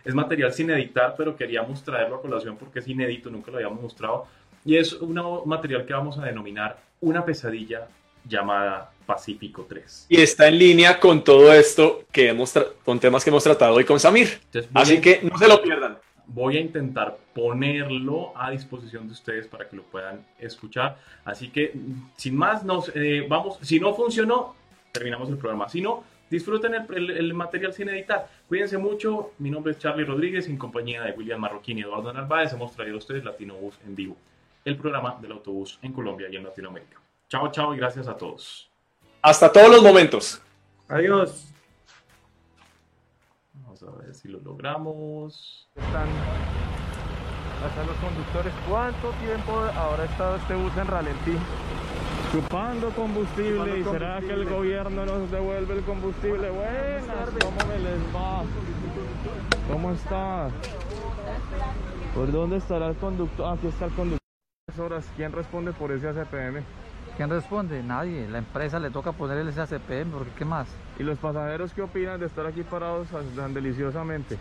Es 0.05 0.15
material 0.15 0.52
sin 0.52 0.70
editar, 0.70 1.15
pero 1.16 1.36
queríamos 1.36 1.82
traerlo 1.82 2.16
a 2.16 2.23
colación 2.23 2.56
porque 2.56 2.78
es 2.78 2.89
inédito, 2.89 3.31
nunca 3.31 3.51
lo 3.51 3.59
habíamos 3.59 3.81
mostrado. 3.81 4.27
Y 4.65 4.77
es 4.77 4.94
un 4.94 5.20
material 5.44 5.85
que 5.85 5.93
vamos 5.93 6.19
a 6.19 6.24
denominar 6.24 6.78
una 7.01 7.24
pesadilla 7.24 7.86
llamada 8.27 8.90
Pacífico 9.05 9.66
3. 9.69 10.06
Y 10.09 10.20
está 10.20 10.48
en 10.48 10.59
línea 10.59 10.98
con 10.98 11.23
todo 11.23 11.52
esto 11.52 12.05
que 12.11 12.28
hemos 12.28 12.55
con 12.85 12.98
temas 12.98 13.23
que 13.23 13.31
hemos 13.31 13.44
tratado 13.44 13.74
hoy 13.74 13.85
con 13.85 14.01
Samir. 14.01 14.40
Así 14.73 15.01
que 15.01 15.20
no 15.23 15.36
se 15.39 15.48
lo 15.48 15.61
pierdan. 15.61 15.98
Voy 16.27 16.56
a 16.56 16.61
intentar 16.61 17.19
ponerlo 17.35 18.32
a 18.35 18.51
disposición 18.51 19.06
de 19.06 19.12
ustedes 19.12 19.47
para 19.47 19.69
que 19.69 19.77
lo 19.77 19.82
puedan 19.82 20.24
escuchar. 20.39 20.97
Así 21.23 21.51
que, 21.51 21.74
sin 22.16 22.35
más, 22.35 22.65
nos 22.65 22.90
eh, 22.94 23.27
vamos. 23.28 23.59
Si 23.61 23.78
no 23.78 23.94
funcionó, 23.94 24.55
terminamos 24.90 25.28
el 25.28 25.36
programa. 25.36 25.69
Si 25.69 25.82
no, 25.82 26.02
disfruten 26.31 26.75
el, 26.75 27.35
material 27.35 27.73
sin 27.73 27.89
editar. 27.89 28.29
Cuídense 28.49 28.79
mucho. 28.79 29.33
Mi 29.39 29.51
nombre 29.51 29.73
es 29.73 29.79
Charlie 29.79 30.05
Rodríguez, 30.05 30.49
en 30.49 30.57
compañía 30.57 31.03
de 31.03 31.13
William 31.13 31.41
Marroquín 31.41 31.79
y 31.79 31.83
Eduardo 31.83 32.13
Narváez. 32.13 32.53
Hemos 32.53 32.73
traído 32.73 32.97
a 32.97 32.99
ustedes 32.99 33.25
Latino 33.25 33.55
Bus 33.55 33.79
en 33.87 33.95
vivo, 33.95 34.17
el 34.65 34.77
programa 34.77 35.19
del 35.21 35.33
autobús 35.33 35.79
en 35.83 35.93
Colombia 35.93 36.29
y 36.31 36.37
en 36.37 36.45
Latinoamérica. 36.45 37.01
Chao, 37.29 37.51
chao 37.51 37.75
y 37.75 37.79
gracias 37.79 38.09
a 38.09 38.17
todos. 38.17 38.71
Hasta 39.23 39.51
todos 39.51 39.71
los 39.71 39.83
momentos. 39.83 40.41
Adiós. 40.89 41.47
Vamos 43.55 43.83
a 43.83 43.91
ver 44.03 44.15
si 44.15 44.29
lo 44.29 44.39
logramos. 44.41 45.69
Están 45.77 46.09
hasta 47.65 47.85
los 47.85 47.97
conductores. 47.97 48.53
¿Cuánto 48.69 49.11
tiempo 49.13 49.53
habrá 49.53 50.05
estado 50.05 50.37
este 50.37 50.55
bus 50.55 50.77
en 50.77 50.87
ralentí? 50.87 51.33
Chupando 52.35 52.90
combustible. 52.90 53.78
¿Y 53.78 53.85
será 53.85 54.19
que 54.19 54.32
el 54.32 54.44
gobierno 54.47 55.06
nos 55.06 55.31
devuelve 55.31 55.74
el 55.74 55.85
combustible? 55.85 56.51
Buenas, 56.51 57.31
¿cómo 57.40 57.73
me 57.73 57.78
les 57.78 58.01
va? 58.12 58.43
¿Cómo 59.70 59.93
está? 59.93 60.48
¿Por 62.12 62.32
dónde 62.32 62.56
estará 62.56 62.89
el 62.89 62.97
conductor? 62.97 63.56
Aquí 63.56 63.69
está 63.69 63.85
el 63.85 63.93
conductor. 63.93 64.19
Horas. 64.81 65.09
¿Quién 65.15 65.31
responde 65.31 65.73
por 65.73 65.93
ese 65.93 66.09
ACPM? 66.09 66.65
¿Quién 67.16 67.31
responde? 67.31 67.81
Nadie. 67.85 68.27
La 68.27 68.39
empresa 68.39 68.81
le 68.81 68.90
toca 68.90 69.12
poner 69.12 69.39
el 69.39 69.48
ACPM, 69.48 70.11
porque 70.11 70.32
¿qué 70.36 70.44
más? 70.44 70.66
¿Y 70.98 71.05
los 71.05 71.16
pasajeros 71.19 71.73
qué 71.73 71.82
opinan 71.82 72.19
de 72.19 72.27
estar 72.27 72.44
aquí 72.47 72.65
parados 72.65 73.06
tan 73.36 73.55
deliciosamente? 73.55 74.36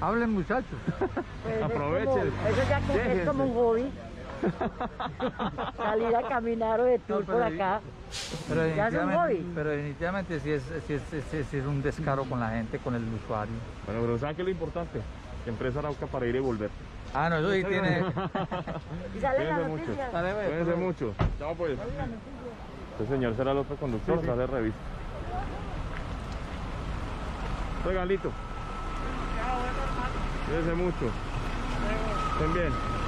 Hablen 0.00 0.32
muchachos. 0.32 0.78
Pues 1.44 1.62
Aprovechen. 1.62 2.32
eso 2.48 2.62
ya 2.68 3.12
es 3.12 3.26
como 3.28 3.44
un 3.44 3.54
hobby. 3.54 3.90
Salir 5.76 6.16
a 6.16 6.22
caminar 6.28 6.80
o 6.80 6.84
de 6.84 6.98
tour 7.00 7.24
por 7.24 7.42
acá. 7.42 7.80
Pero 8.48 8.62
definitivamente, 8.62 9.44
pero 9.54 9.70
definitivamente 9.70 10.40
sí 10.40 10.50
es, 10.50 10.64
es, 10.88 11.54
es, 11.54 11.66
un 11.66 11.82
descaro 11.82 12.24
con 12.24 12.40
la 12.40 12.50
gente, 12.50 12.78
con 12.78 12.94
el 12.94 13.02
usuario. 13.14 13.54
Bueno, 13.86 14.00
pero 14.00 14.18
¿saben 14.18 14.36
qué 14.36 14.42
es 14.42 14.46
lo 14.46 14.52
importante? 14.52 15.00
Que 15.44 15.50
empresa 15.50 15.78
Arauca 15.78 16.06
para 16.06 16.26
ir 16.26 16.34
y 16.34 16.40
volver. 16.40 16.70
Ah, 17.14 17.28
no, 17.28 17.38
eso 17.38 17.52
sí 17.52 17.64
tiene. 17.64 18.00
Cuídense 19.12 19.64
mucho. 19.68 19.84
Cuídense 19.84 20.76
mucho. 20.76 21.14
Chao, 21.38 21.54
pues. 21.54 21.78
Este 22.92 23.14
señor 23.14 23.34
será 23.36 23.52
el 23.52 23.58
otro 23.58 23.76
conductor, 23.76 24.20
sí, 24.20 24.26
sí. 24.26 24.46
revista. 24.46 24.80
Regalito. 27.84 28.30
Cuídense 30.46 30.74
mucho. 30.74 31.10
Estén 32.34 32.54
bien. 32.54 32.99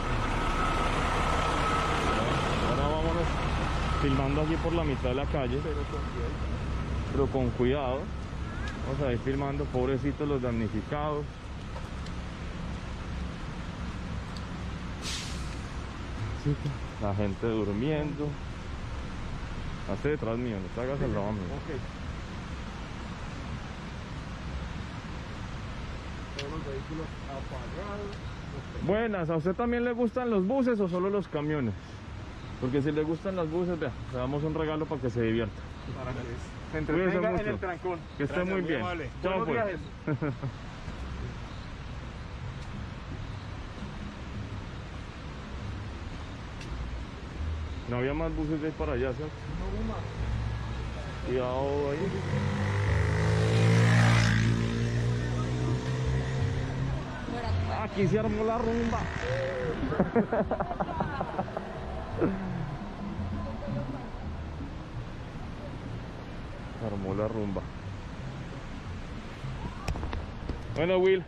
Filmando 4.02 4.42
aquí 4.42 4.56
por 4.56 4.72
la 4.72 4.82
mitad 4.82 5.10
de 5.10 5.14
la 5.14 5.26
calle 5.26 5.60
pero 7.12 7.26
con 7.26 7.50
cuidado. 7.50 8.00
Vamos 8.86 9.02
a 9.06 9.12
ir 9.12 9.18
filmando 9.18 9.64
pobrecitos 9.66 10.26
los 10.26 10.42
damnificados. 10.42 11.24
La 17.00 17.14
gente 17.14 17.46
durmiendo. 17.46 18.26
Hace 19.92 20.10
detrás 20.10 20.38
mío 20.38 20.56
no 20.56 20.66
te 20.74 20.80
hagas 20.80 21.00
el 21.02 21.12
lado 21.12 21.32
mío. 21.32 21.42
Los 26.36 26.66
vehículos 26.66 27.06
apagados. 27.28 28.32
Buenas, 28.86 29.30
¿a 29.30 29.36
usted 29.36 29.54
también 29.54 29.84
le 29.84 29.92
gustan 29.92 30.30
los 30.30 30.46
buses 30.46 30.80
o 30.80 30.88
solo 30.88 31.08
los 31.08 31.28
camiones? 31.28 31.74
Porque 32.62 32.80
si 32.80 32.92
le 32.92 33.02
gustan 33.02 33.34
los 33.34 33.50
buses, 33.50 33.76
vea, 33.76 33.90
le 34.12 34.18
damos 34.18 34.44
un 34.44 34.54
regalo 34.54 34.86
para 34.86 35.00
que 35.00 35.10
se 35.10 35.20
divierta. 35.20 35.60
Para 35.98 36.12
que 36.12 36.18
se 36.70 36.78
entretenga 36.78 37.40
en 37.40 37.48
el 37.48 37.58
trancón. 37.58 37.98
Que 38.16 38.22
esté 38.22 38.44
muy 38.44 38.60
bien. 38.60 38.82
Vale. 38.82 39.10
Chao, 39.20 39.44
pues. 39.44 39.80
No 47.90 47.98
había 47.98 48.14
más 48.14 48.34
buses 48.34 48.60
de 48.60 48.68
ahí 48.68 48.72
para 48.78 48.92
allá, 48.92 49.12
¿cierto? 49.12 49.34
No, 49.58 49.92
más. 49.92 49.98
Cuidado 51.26 51.90
ahí. 51.90 51.98
Aquí 57.82 58.06
se 58.06 58.18
armó 58.18 58.44
la 58.44 58.56
rumba. 58.56 59.00
armó 66.82 67.14
la 67.14 67.28
rumba. 67.28 67.62
Bueno, 70.76 70.98
Will, 70.98 71.22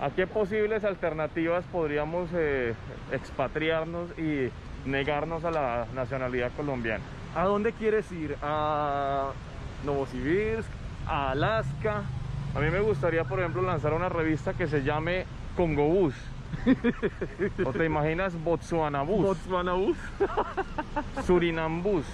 ¿a 0.00 0.10
qué 0.10 0.26
posibles 0.26 0.84
alternativas 0.84 1.64
podríamos 1.72 2.28
eh, 2.32 2.74
expatriarnos 3.12 4.10
y 4.18 4.50
negarnos 4.84 5.44
a 5.44 5.50
la 5.50 5.86
nacionalidad 5.94 6.50
colombiana. 6.56 7.04
¿A 7.34 7.44
dónde 7.44 7.72
quieres 7.72 8.10
ir? 8.12 8.36
¿A 8.42 9.30
Novosibirsk? 9.84 10.68
¿A 11.06 11.30
Alaska? 11.30 12.02
A 12.54 12.60
mí 12.60 12.70
me 12.70 12.80
gustaría, 12.80 13.24
por 13.24 13.40
ejemplo, 13.40 13.62
lanzar 13.62 13.94
una 13.94 14.08
revista 14.08 14.52
que 14.52 14.66
se 14.66 14.82
llame 14.82 15.24
Congobús. 15.56 16.14
¿O 17.64 17.72
te 17.72 17.86
imaginas 17.86 18.34
Botswanabús? 18.42 19.24
Botswanabús. 19.24 19.96
Surinambús. 21.26 22.04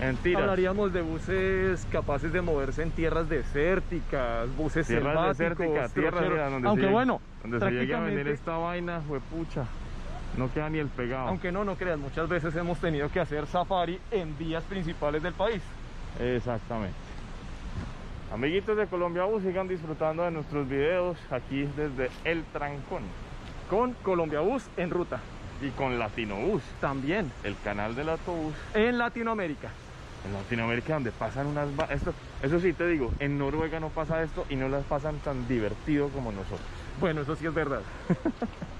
Mentira. 0.00 0.40
Hablaríamos 0.40 0.92
de 0.92 1.02
buses 1.02 1.86
capaces 1.92 2.32
de 2.32 2.40
moverse 2.40 2.82
en 2.82 2.90
tierras 2.90 3.28
desérticas, 3.28 4.54
buses 4.56 4.86
tierras 4.86 5.38
desérticas, 5.38 5.92
tierras 5.92 6.50
donde 6.50 6.68
Aunque 6.68 6.86
bueno, 6.86 7.20
donde 7.42 7.60
se 7.60 7.70
llegue 7.70 7.94
a 7.94 8.00
venir 8.00 8.28
esta 8.28 8.56
vaina, 8.56 9.00
fue 9.06 9.20
pucha. 9.20 9.64
No 10.36 10.52
queda 10.52 10.70
ni 10.70 10.78
el 10.78 10.88
pegado. 10.88 11.28
Aunque 11.28 11.52
no, 11.52 11.64
no 11.64 11.76
creas, 11.76 11.98
muchas 11.98 12.28
veces 12.28 12.56
hemos 12.56 12.78
tenido 12.78 13.10
que 13.10 13.20
hacer 13.20 13.46
safari 13.46 13.98
en 14.10 14.36
vías 14.38 14.64
principales 14.64 15.22
del 15.22 15.34
país. 15.34 15.62
Exactamente. 16.18 16.94
Amiguitos 18.32 18.78
de 18.78 18.86
Colombia 18.86 19.24
Bus, 19.24 19.42
sigan 19.42 19.68
disfrutando 19.68 20.22
de 20.22 20.30
nuestros 20.30 20.66
videos 20.66 21.18
aquí 21.30 21.68
desde 21.76 22.10
El 22.24 22.44
Trancón. 22.44 23.02
Con 23.68 23.92
Colombia 24.02 24.40
Bus 24.40 24.64
en 24.78 24.90
ruta. 24.90 25.20
Y 25.60 25.68
con 25.70 25.98
Latino 25.98 26.36
Bus. 26.36 26.62
También. 26.80 27.30
El 27.44 27.56
canal 27.62 27.94
del 27.94 28.08
autobús. 28.08 28.54
En 28.74 28.96
Latinoamérica 28.96 29.68
en 30.24 30.32
Latinoamérica 30.32 30.94
donde 30.94 31.12
pasan 31.12 31.46
unas... 31.46 31.68
Esto, 31.90 32.14
eso 32.42 32.60
sí 32.60 32.72
te 32.72 32.86
digo, 32.86 33.12
en 33.18 33.38
Noruega 33.38 33.80
no 33.80 33.88
pasa 33.88 34.22
esto 34.22 34.46
y 34.48 34.56
no 34.56 34.68
las 34.68 34.84
pasan 34.84 35.18
tan 35.18 35.46
divertido 35.48 36.08
como 36.08 36.32
nosotros. 36.32 36.60
Bueno, 37.00 37.22
eso 37.22 37.36
sí 37.36 37.46
es 37.46 37.54
verdad. 37.54 37.82